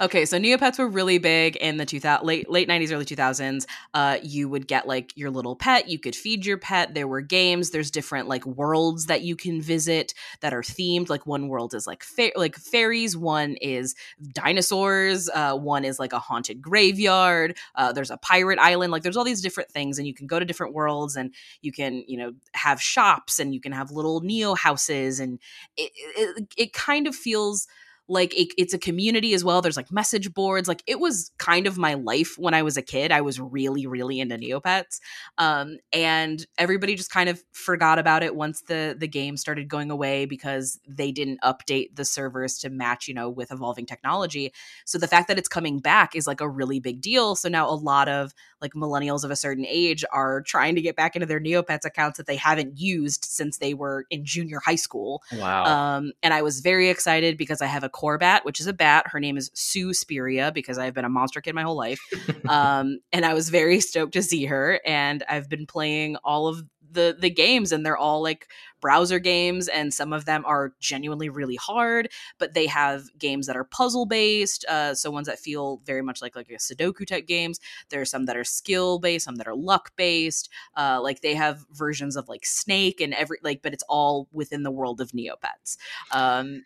Okay, 0.00 0.24
so 0.24 0.38
Neopets 0.38 0.78
were 0.78 0.88
really 0.88 1.18
big 1.18 1.54
in 1.56 1.76
the 1.76 1.86
2000 1.86 2.26
late 2.26 2.50
late 2.50 2.66
90s 2.66 2.90
early 2.90 3.04
2000s. 3.04 3.64
Uh 3.92 4.18
you 4.24 4.48
would 4.48 4.66
get 4.66 4.88
like 4.88 5.12
your 5.16 5.30
little 5.30 5.54
pet, 5.54 5.88
you 5.88 6.00
could 6.00 6.16
feed 6.16 6.44
your 6.44 6.58
pet. 6.58 6.94
There 6.94 7.06
were 7.06 7.20
games, 7.20 7.70
there's 7.70 7.92
different 7.92 8.26
like 8.28 8.44
worlds 8.44 9.06
that 9.06 9.22
you 9.22 9.36
can 9.36 9.62
visit 9.62 10.12
that 10.40 10.52
are 10.52 10.62
themed. 10.62 11.08
Like 11.08 11.26
one 11.26 11.46
world 11.46 11.74
is 11.74 11.86
like 11.86 12.02
fa- 12.02 12.32
like 12.34 12.56
fairies, 12.56 13.16
one 13.16 13.54
is 13.60 13.94
dinosaurs, 14.32 15.30
uh 15.32 15.56
one 15.56 15.84
is 15.84 16.00
like 16.00 16.12
a 16.12 16.18
haunted 16.18 16.60
graveyard, 16.60 17.56
uh 17.76 17.92
there's 17.92 18.10
a 18.10 18.16
pirate 18.16 18.58
island. 18.58 18.90
Like 18.90 19.04
there's 19.04 19.16
all 19.16 19.24
these 19.24 19.42
different 19.42 19.70
things 19.70 19.98
and 19.98 20.08
you 20.08 20.14
can 20.14 20.26
go 20.26 20.40
to 20.40 20.44
different 20.44 20.74
worlds 20.74 21.14
and 21.14 21.32
you 21.62 21.70
can, 21.70 22.02
you 22.08 22.18
know, 22.18 22.32
have 22.54 22.82
shops 22.82 23.38
and 23.38 23.54
you 23.54 23.60
can 23.60 23.70
have 23.70 23.92
little 23.92 24.20
neo 24.22 24.54
houses 24.56 25.20
and 25.20 25.38
it, 25.76 25.92
it, 26.16 26.48
it 26.56 26.72
kind 26.72 27.06
of 27.06 27.14
feels 27.14 27.68
like 28.08 28.34
it, 28.34 28.48
it's 28.58 28.74
a 28.74 28.78
community 28.78 29.34
as 29.34 29.44
well 29.44 29.62
there's 29.62 29.76
like 29.76 29.90
message 29.90 30.32
boards 30.34 30.68
like 30.68 30.82
it 30.86 31.00
was 31.00 31.30
kind 31.38 31.66
of 31.66 31.78
my 31.78 31.94
life 31.94 32.34
when 32.38 32.54
i 32.54 32.62
was 32.62 32.76
a 32.76 32.82
kid 32.82 33.10
i 33.10 33.20
was 33.20 33.40
really 33.40 33.86
really 33.86 34.20
into 34.20 34.36
neopets 34.36 35.00
um, 35.38 35.78
and 35.92 36.46
everybody 36.58 36.94
just 36.94 37.10
kind 37.10 37.28
of 37.28 37.42
forgot 37.52 37.98
about 37.98 38.22
it 38.22 38.36
once 38.36 38.62
the 38.62 38.94
the 38.98 39.08
game 39.08 39.36
started 39.36 39.68
going 39.68 39.90
away 39.90 40.26
because 40.26 40.80
they 40.86 41.10
didn't 41.10 41.40
update 41.42 41.94
the 41.96 42.04
servers 42.04 42.58
to 42.58 42.70
match 42.70 43.08
you 43.08 43.14
know 43.14 43.28
with 43.28 43.50
evolving 43.50 43.86
technology. 43.86 44.52
So 44.84 44.98
the 44.98 45.08
fact 45.08 45.28
that 45.28 45.38
it's 45.38 45.48
coming 45.48 45.78
back 45.78 46.14
is 46.14 46.26
like 46.26 46.40
a 46.40 46.48
really 46.48 46.80
big 46.80 47.00
deal. 47.00 47.36
So 47.36 47.48
now 47.48 47.68
a 47.68 47.74
lot 47.74 48.08
of 48.08 48.32
like 48.60 48.72
millennials 48.72 49.24
of 49.24 49.30
a 49.30 49.36
certain 49.36 49.66
age 49.68 50.04
are 50.12 50.42
trying 50.42 50.74
to 50.74 50.80
get 50.80 50.96
back 50.96 51.16
into 51.16 51.26
their 51.26 51.40
neopets 51.40 51.84
accounts 51.84 52.16
that 52.18 52.26
they 52.26 52.36
haven't 52.36 52.78
used 52.78 53.24
since 53.24 53.58
they 53.58 53.74
were 53.74 54.06
in 54.10 54.24
junior 54.24 54.60
high 54.64 54.74
school. 54.76 55.22
Wow. 55.32 55.64
Um, 55.64 56.12
and 56.22 56.32
i 56.32 56.42
was 56.42 56.60
very 56.60 56.88
excited 56.88 57.36
because 57.36 57.60
i 57.60 57.66
have 57.66 57.84
a 57.84 57.88
Korbat, 57.94 58.44
which 58.44 58.60
is 58.60 58.66
a 58.66 58.72
bat. 58.72 59.06
Her 59.08 59.20
name 59.20 59.36
is 59.36 59.50
Suspiria 59.54 60.52
because 60.52 60.78
I've 60.78 60.94
been 60.94 61.04
a 61.04 61.08
monster 61.10 61.40
kid 61.40 61.54
my 61.54 61.62
whole 61.62 61.76
life. 61.76 62.00
um, 62.48 62.98
and 63.12 63.24
I 63.24 63.34
was 63.34 63.48
very 63.50 63.80
stoked 63.80 64.14
to 64.14 64.22
see 64.22 64.46
her. 64.46 64.80
And 64.84 65.22
I've 65.28 65.48
been 65.48 65.66
playing 65.66 66.16
all 66.24 66.48
of 66.48 66.64
the 66.94 67.16
the 67.18 67.30
games 67.30 67.72
and 67.72 67.84
they're 67.84 67.96
all 67.96 68.22
like 68.22 68.48
browser 68.80 69.18
games 69.18 69.68
and 69.68 69.92
some 69.92 70.12
of 70.12 70.24
them 70.24 70.44
are 70.46 70.72
genuinely 70.78 71.28
really 71.28 71.56
hard 71.56 72.08
but 72.38 72.54
they 72.54 72.66
have 72.66 73.04
games 73.18 73.46
that 73.46 73.56
are 73.56 73.64
puzzle 73.64 74.06
based 74.06 74.64
uh, 74.66 74.94
so 74.94 75.10
ones 75.10 75.26
that 75.26 75.38
feel 75.38 75.80
very 75.84 76.02
much 76.02 76.22
like 76.22 76.36
like 76.36 76.48
a 76.50 76.54
sudoku 76.54 77.06
type 77.06 77.26
games 77.26 77.60
there 77.90 78.00
are 78.00 78.06
some 78.06 78.26
that 78.26 78.36
are 78.36 78.44
skill 78.44 78.98
based 78.98 79.24
some 79.24 79.36
that 79.36 79.48
are 79.48 79.56
luck 79.56 79.92
based 79.96 80.48
uh, 80.76 81.00
like 81.02 81.20
they 81.20 81.34
have 81.34 81.64
versions 81.72 82.16
of 82.16 82.28
like 82.28 82.46
snake 82.46 83.00
and 83.00 83.12
every 83.14 83.38
like 83.42 83.60
but 83.62 83.72
it's 83.72 83.84
all 83.88 84.28
within 84.32 84.62
the 84.62 84.70
world 84.70 85.00
of 85.00 85.12
neopets 85.12 85.76
um, 86.12 86.62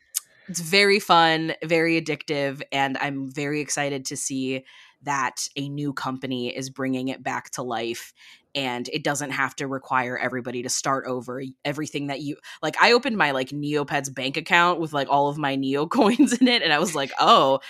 it's 0.49 0.61
very 0.61 1.01
fun, 1.01 1.55
very 1.65 2.01
addictive, 2.01 2.63
and 2.73 2.97
I'm 2.99 3.31
very 3.31 3.61
excited 3.61 4.05
to 4.07 4.17
see 4.17 4.65
that 5.03 5.49
a 5.57 5.69
new 5.69 5.93
company 5.93 6.55
is 6.57 6.71
bringing 6.71 7.09
it 7.09 7.23
back 7.23 7.51
to 7.51 7.63
life 7.63 8.13
and 8.55 8.89
it 8.89 9.05
doesn't 9.05 9.31
have 9.31 9.55
to 9.55 9.69
require 9.69 10.19
everybody 10.19 10.63
to 10.63 10.69
start 10.69 11.05
over 11.07 11.41
everything 11.65 12.09
that 12.09 12.21
you 12.21 12.37
like 12.63 12.75
i 12.81 12.91
opened 12.91 13.17
my 13.17 13.31
like 13.31 13.51
neopets 13.51 14.13
bank 14.13 14.37
account 14.37 14.81
with 14.81 14.93
like 14.93 15.07
all 15.09 15.29
of 15.29 15.39
my 15.39 15.55
neo 15.55 15.87
coins 15.87 16.33
in 16.33 16.49
it 16.49 16.63
and 16.63 16.73
i 16.73 16.81
was 16.81 16.97
like 16.97 17.13
oh 17.21 17.61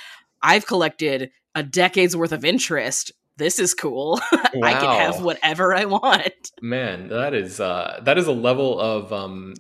i've 0.41 0.67
collected 0.67 1.31
a 1.59 1.63
decade's 1.63 2.17
worth 2.17 2.33
of 2.33 2.45
interest. 2.45 3.13
This 3.37 3.59
is 3.59 3.75
cool. 3.75 4.21
Wow. 4.33 4.41
i 4.63 4.73
can 4.73 5.01
have 5.01 5.23
whatever 5.23 5.75
i 5.75 5.85
want. 5.85 6.53
Man 6.63 7.09
that 7.09 7.35
is 7.35 7.61
uh 7.61 8.01
that 8.05 8.19
is 8.19 8.27
a 8.27 8.33
level 8.33 8.79
of 8.81 9.13
um 9.13 9.55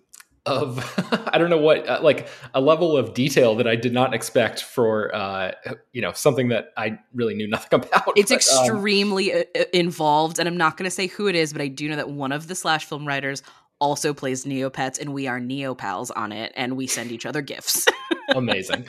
of 0.49 1.31
I 1.33 1.39
don't 1.39 1.51
know 1.51 1.59
what 1.59 1.87
uh, 1.89 2.01
like 2.03 2.29
a 2.55 2.61
level 2.61 2.97
of 2.97 3.15
detail 3.15 3.55
that 3.57 3.69
I 3.69 3.77
did 3.77 3.93
not 3.93 4.15
expect 4.15 4.63
for 4.63 5.15
uh, 5.15 5.53
you 5.93 6.03
know 6.03 6.13
something 6.13 6.49
that 6.49 6.73
I 6.77 6.99
really 7.15 7.35
knew 7.35 7.49
nothing 7.49 7.81
about. 7.81 8.13
It's 8.17 8.33
but, 8.33 8.49
um, 8.53 8.65
extremely 8.65 9.33
um, 9.33 9.45
involved, 9.73 10.39
and 10.39 10.49
I'm 10.49 10.57
not 10.57 10.77
going 10.77 10.85
to 10.85 10.91
say 10.91 11.07
who 11.07 11.29
it 11.29 11.35
is, 11.35 11.53
but 11.53 11.63
I 11.63 11.69
do 11.69 11.89
know 11.89 11.97
that 11.97 12.11
one 12.11 12.33
of 12.33 12.49
the 12.49 12.55
slash 12.55 12.87
film 12.87 13.07
writers 13.07 13.43
also 13.81 14.13
plays 14.13 14.45
Neopets, 14.45 15.01
and 15.01 15.13
we 15.13 15.27
are 15.27 15.41
Neopals 15.41 16.11
on 16.17 16.33
it, 16.33 16.53
and 16.57 16.77
we 16.77 16.87
send 16.87 17.13
each 17.13 17.27
other 17.27 17.43
gifts. 17.43 17.87
Amazing. 18.35 18.85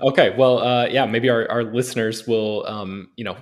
Okay, 0.00 0.34
well, 0.36 0.58
uh, 0.58 0.86
yeah, 0.86 1.06
maybe 1.06 1.28
our, 1.28 1.50
our 1.50 1.64
listeners 1.64 2.26
will, 2.26 2.66
um, 2.66 3.10
you 3.16 3.24
know, 3.24 3.36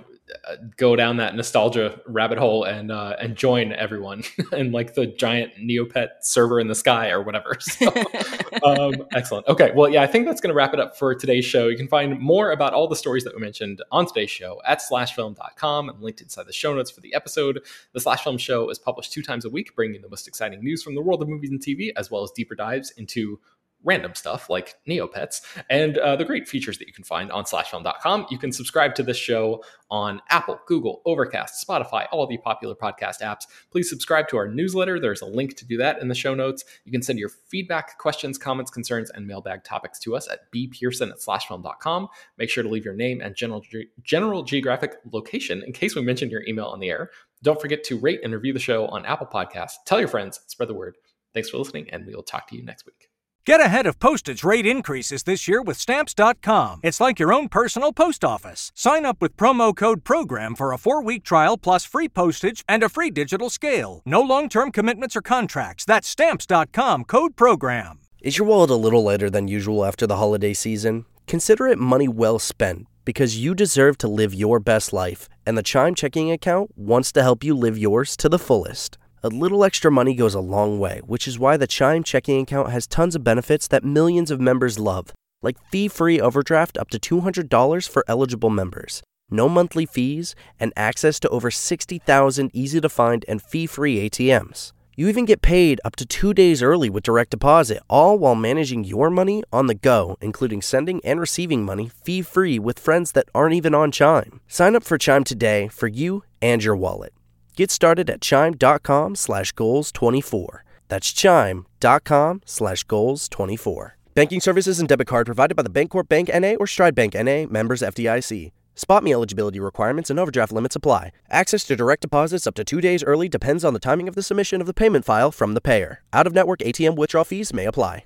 go 0.77 0.95
down 0.95 1.17
that 1.17 1.35
nostalgia 1.35 1.99
rabbit 2.05 2.37
hole 2.37 2.63
and 2.63 2.91
uh, 2.91 3.15
and 3.19 3.35
join 3.35 3.73
everyone 3.73 4.23
in 4.53 4.71
like 4.71 4.93
the 4.93 5.07
giant 5.07 5.55
Neopet 5.55 6.09
server 6.21 6.59
in 6.59 6.67
the 6.67 6.75
sky 6.75 7.09
or 7.09 7.21
whatever. 7.21 7.57
So, 7.73 7.87
um, 8.63 9.07
excellent. 9.13 9.47
Okay, 9.47 9.71
well, 9.73 9.89
yeah, 9.89 10.03
I 10.03 10.07
think 10.07 10.27
that's 10.27 10.41
going 10.41 10.49
to 10.49 10.53
wrap 10.53 10.73
it 10.73 10.79
up 10.79 10.97
for 10.97 11.15
today's 11.15 11.45
show. 11.45 11.67
You 11.69 11.77
can 11.77 11.87
find 11.87 12.19
more 12.19 12.51
about 12.51 12.73
all 12.73 12.87
the 12.87 12.95
stories 12.95 13.23
that 13.23 13.33
we 13.33 13.41
mentioned 13.41 13.81
on 13.91 14.05
today's 14.05 14.29
show 14.29 14.61
at 14.65 14.79
slashfilm.com 14.79 15.89
and 15.89 16.01
linked 16.01 16.21
inside 16.21 16.45
the 16.45 16.53
show 16.53 16.73
notes 16.75 16.91
for 16.91 17.01
the 17.01 17.15
episode. 17.15 17.61
The 17.93 17.99
Slash 17.99 18.23
Film 18.23 18.37
Show 18.37 18.69
is 18.69 18.77
published 18.77 19.11
two 19.11 19.23
times 19.23 19.45
a 19.45 19.49
week, 19.49 19.75
bringing 19.75 19.95
you 19.95 20.01
the 20.01 20.09
most 20.09 20.27
exciting 20.27 20.63
news 20.63 20.83
from 20.83 20.93
the 20.93 21.01
world 21.01 21.21
of 21.21 21.29
movies 21.29 21.49
and 21.49 21.59
TV, 21.59 21.91
as 21.95 22.11
well 22.11 22.21
as 22.21 22.31
deeper 22.31 22.53
dives 22.53 22.91
into 22.91 23.39
random 23.83 24.15
stuff 24.15 24.49
like 24.49 24.75
Neopets 24.87 25.41
and 25.69 25.97
uh, 25.97 26.15
the 26.15 26.25
great 26.25 26.47
features 26.47 26.77
that 26.77 26.87
you 26.87 26.93
can 26.93 27.03
find 27.03 27.31
on 27.31 27.43
slashfilm.com. 27.43 28.27
You 28.29 28.37
can 28.37 28.51
subscribe 28.51 28.95
to 28.95 29.03
this 29.03 29.17
show 29.17 29.63
on 29.89 30.21
Apple, 30.29 30.59
Google, 30.67 31.01
Overcast, 31.05 31.65
Spotify, 31.65 32.07
all 32.11 32.25
the 32.25 32.37
popular 32.37 32.75
podcast 32.75 33.21
apps. 33.21 33.45
Please 33.71 33.89
subscribe 33.89 34.27
to 34.29 34.37
our 34.37 34.47
newsletter. 34.47 34.99
There's 34.99 35.21
a 35.21 35.25
link 35.25 35.55
to 35.57 35.65
do 35.65 35.77
that 35.77 36.01
in 36.01 36.07
the 36.07 36.15
show 36.15 36.33
notes. 36.33 36.63
You 36.85 36.91
can 36.91 37.01
send 37.01 37.19
your 37.19 37.29
feedback, 37.29 37.97
questions, 37.97 38.37
comments, 38.37 38.71
concerns, 38.71 39.11
and 39.11 39.27
mailbag 39.27 39.63
topics 39.63 39.99
to 39.99 40.15
us 40.15 40.27
at 40.29 40.51
bpearson 40.51 41.09
at 41.09 41.19
slashfilm.com. 41.19 42.07
Make 42.37 42.49
sure 42.49 42.63
to 42.63 42.69
leave 42.69 42.85
your 42.85 42.95
name 42.95 43.21
and 43.21 43.35
general, 43.35 43.63
general 44.01 44.43
geographic 44.43 44.95
location 45.11 45.63
in 45.65 45.73
case 45.73 45.95
we 45.95 46.01
mention 46.01 46.29
your 46.29 46.43
email 46.47 46.65
on 46.65 46.79
the 46.79 46.89
air. 46.89 47.11
Don't 47.43 47.59
forget 47.59 47.83
to 47.85 47.99
rate 47.99 48.21
and 48.23 48.33
review 48.33 48.53
the 48.53 48.59
show 48.59 48.87
on 48.87 49.05
Apple 49.05 49.27
Podcasts. 49.27 49.73
Tell 49.85 49.99
your 49.99 50.07
friends, 50.07 50.39
spread 50.47 50.69
the 50.69 50.73
word. 50.73 50.95
Thanks 51.33 51.49
for 51.49 51.57
listening, 51.57 51.89
and 51.89 52.05
we 52.05 52.15
will 52.15 52.23
talk 52.23 52.47
to 52.47 52.55
you 52.55 52.63
next 52.63 52.85
week. 52.85 53.12
Get 53.45 53.59
ahead 53.59 53.85
of 53.87 53.99
postage 53.99 54.41
rate 54.45 54.65
increases 54.65 55.23
this 55.23 55.49
year 55.49 55.61
with 55.61 55.75
Stamps.com. 55.75 56.79
It's 56.81 57.01
like 57.01 57.19
your 57.19 57.33
own 57.33 57.49
personal 57.49 57.91
post 57.91 58.23
office. 58.23 58.71
Sign 58.73 59.05
up 59.05 59.21
with 59.21 59.35
promo 59.35 59.75
code 59.75 60.05
PROGRAM 60.05 60.55
for 60.55 60.71
a 60.71 60.77
four 60.77 61.03
week 61.03 61.25
trial 61.25 61.57
plus 61.57 61.83
free 61.83 62.07
postage 62.07 62.63
and 62.69 62.83
a 62.83 62.87
free 62.89 63.09
digital 63.09 63.49
scale. 63.49 64.01
No 64.05 64.21
long 64.21 64.47
term 64.47 64.71
commitments 64.71 65.17
or 65.17 65.21
contracts. 65.21 65.83
That's 65.83 66.07
Stamps.com 66.07 67.03
code 67.03 67.35
PROGRAM. 67.35 67.99
Is 68.21 68.37
your 68.37 68.47
wallet 68.47 68.69
a 68.69 68.75
little 68.75 69.03
lighter 69.03 69.29
than 69.29 69.49
usual 69.49 69.83
after 69.83 70.07
the 70.07 70.15
holiday 70.15 70.53
season? 70.53 71.05
Consider 71.27 71.67
it 71.67 71.79
money 71.79 72.07
well 72.07 72.39
spent 72.39 72.87
because 73.03 73.37
you 73.37 73.53
deserve 73.53 73.97
to 73.97 74.07
live 74.07 74.33
your 74.33 74.61
best 74.61 74.93
life, 74.93 75.27
and 75.45 75.57
the 75.57 75.63
Chime 75.63 75.95
checking 75.95 76.31
account 76.31 76.71
wants 76.77 77.11
to 77.11 77.21
help 77.21 77.43
you 77.43 77.53
live 77.53 77.77
yours 77.77 78.15
to 78.15 78.29
the 78.29 78.39
fullest. 78.39 78.97
A 79.25 79.29
little 79.29 79.63
extra 79.63 79.89
money 79.89 80.15
goes 80.15 80.35
a 80.35 80.41
long 80.41 80.79
way, 80.79 80.99
which 81.05 81.29
is 81.29 81.39
why 81.39 81.55
the 81.55 81.65
Chime 81.65 82.03
checking 82.03 82.41
account 82.41 82.71
has 82.71 82.85
tons 82.85 83.15
of 83.15 83.23
benefits 83.23 83.69
that 83.69 83.85
millions 83.85 84.29
of 84.29 84.41
members 84.41 84.77
love, 84.77 85.13
like 85.41 85.57
fee 85.71 85.87
free 85.87 86.19
overdraft 86.19 86.77
up 86.77 86.89
to 86.89 86.99
$200 86.99 87.87
for 87.87 88.03
eligible 88.09 88.49
members, 88.49 89.01
no 89.31 89.47
monthly 89.47 89.85
fees, 89.85 90.35
and 90.59 90.73
access 90.75 91.21
to 91.21 91.29
over 91.29 91.49
60,000 91.49 92.51
easy 92.53 92.81
to 92.81 92.89
find 92.89 93.23
and 93.29 93.41
fee 93.41 93.65
free 93.65 94.09
ATMs. 94.09 94.73
You 94.97 95.07
even 95.07 95.23
get 95.23 95.41
paid 95.41 95.79
up 95.85 95.95
to 95.95 96.05
two 96.05 96.33
days 96.33 96.61
early 96.61 96.89
with 96.89 97.03
direct 97.05 97.31
deposit, 97.31 97.81
all 97.89 98.19
while 98.19 98.35
managing 98.35 98.83
your 98.83 99.09
money 99.09 99.41
on 99.53 99.67
the 99.67 99.73
go, 99.73 100.17
including 100.19 100.61
sending 100.61 100.99
and 101.05 101.21
receiving 101.21 101.63
money 101.63 101.89
fee 102.03 102.23
free 102.23 102.59
with 102.59 102.77
friends 102.77 103.13
that 103.13 103.29
aren't 103.33 103.55
even 103.55 103.73
on 103.73 103.89
Chime. 103.89 104.41
Sign 104.49 104.75
up 104.75 104.83
for 104.83 104.97
Chime 104.97 105.23
today 105.23 105.69
for 105.69 105.87
you 105.87 106.25
and 106.41 106.61
your 106.61 106.75
wallet. 106.75 107.13
Get 107.55 107.69
started 107.71 108.09
at 108.09 108.21
chime.com 108.21 109.15
slash 109.15 109.53
goals24. 109.53 110.59
That's 110.87 111.13
chime.com 111.13 112.41
slash 112.45 112.85
goals24. 112.85 113.91
Banking 114.15 114.39
services 114.39 114.79
and 114.79 114.87
debit 114.89 115.07
card 115.07 115.25
provided 115.25 115.55
by 115.55 115.63
the 115.63 115.69
Bancorp 115.69 116.07
Bank 116.07 116.29
N.A. 116.31 116.55
or 116.55 116.67
Stride 116.67 116.95
Bank 116.95 117.15
N.A. 117.15 117.45
members 117.47 117.81
FDIC. 117.81 118.51
SpotMe 118.75 119.11
eligibility 119.11 119.59
requirements 119.59 120.09
and 120.09 120.19
overdraft 120.19 120.51
limits 120.51 120.75
apply. 120.75 121.11
Access 121.29 121.63
to 121.65 121.75
direct 121.75 122.01
deposits 122.01 122.47
up 122.47 122.55
to 122.55 122.63
two 122.63 122.81
days 122.81 123.03
early 123.03 123.29
depends 123.29 123.63
on 123.63 123.73
the 123.73 123.79
timing 123.79 124.07
of 124.07 124.15
the 124.15 124.23
submission 124.23 124.61
of 124.61 124.67
the 124.67 124.73
payment 124.73 125.05
file 125.05 125.31
from 125.31 125.53
the 125.53 125.61
payer. 125.61 126.01
Out 126.11 126.25
of 126.25 126.33
network 126.33 126.59
ATM 126.59 126.95
withdrawal 126.95 127.25
fees 127.25 127.53
may 127.53 127.65
apply. 127.65 128.05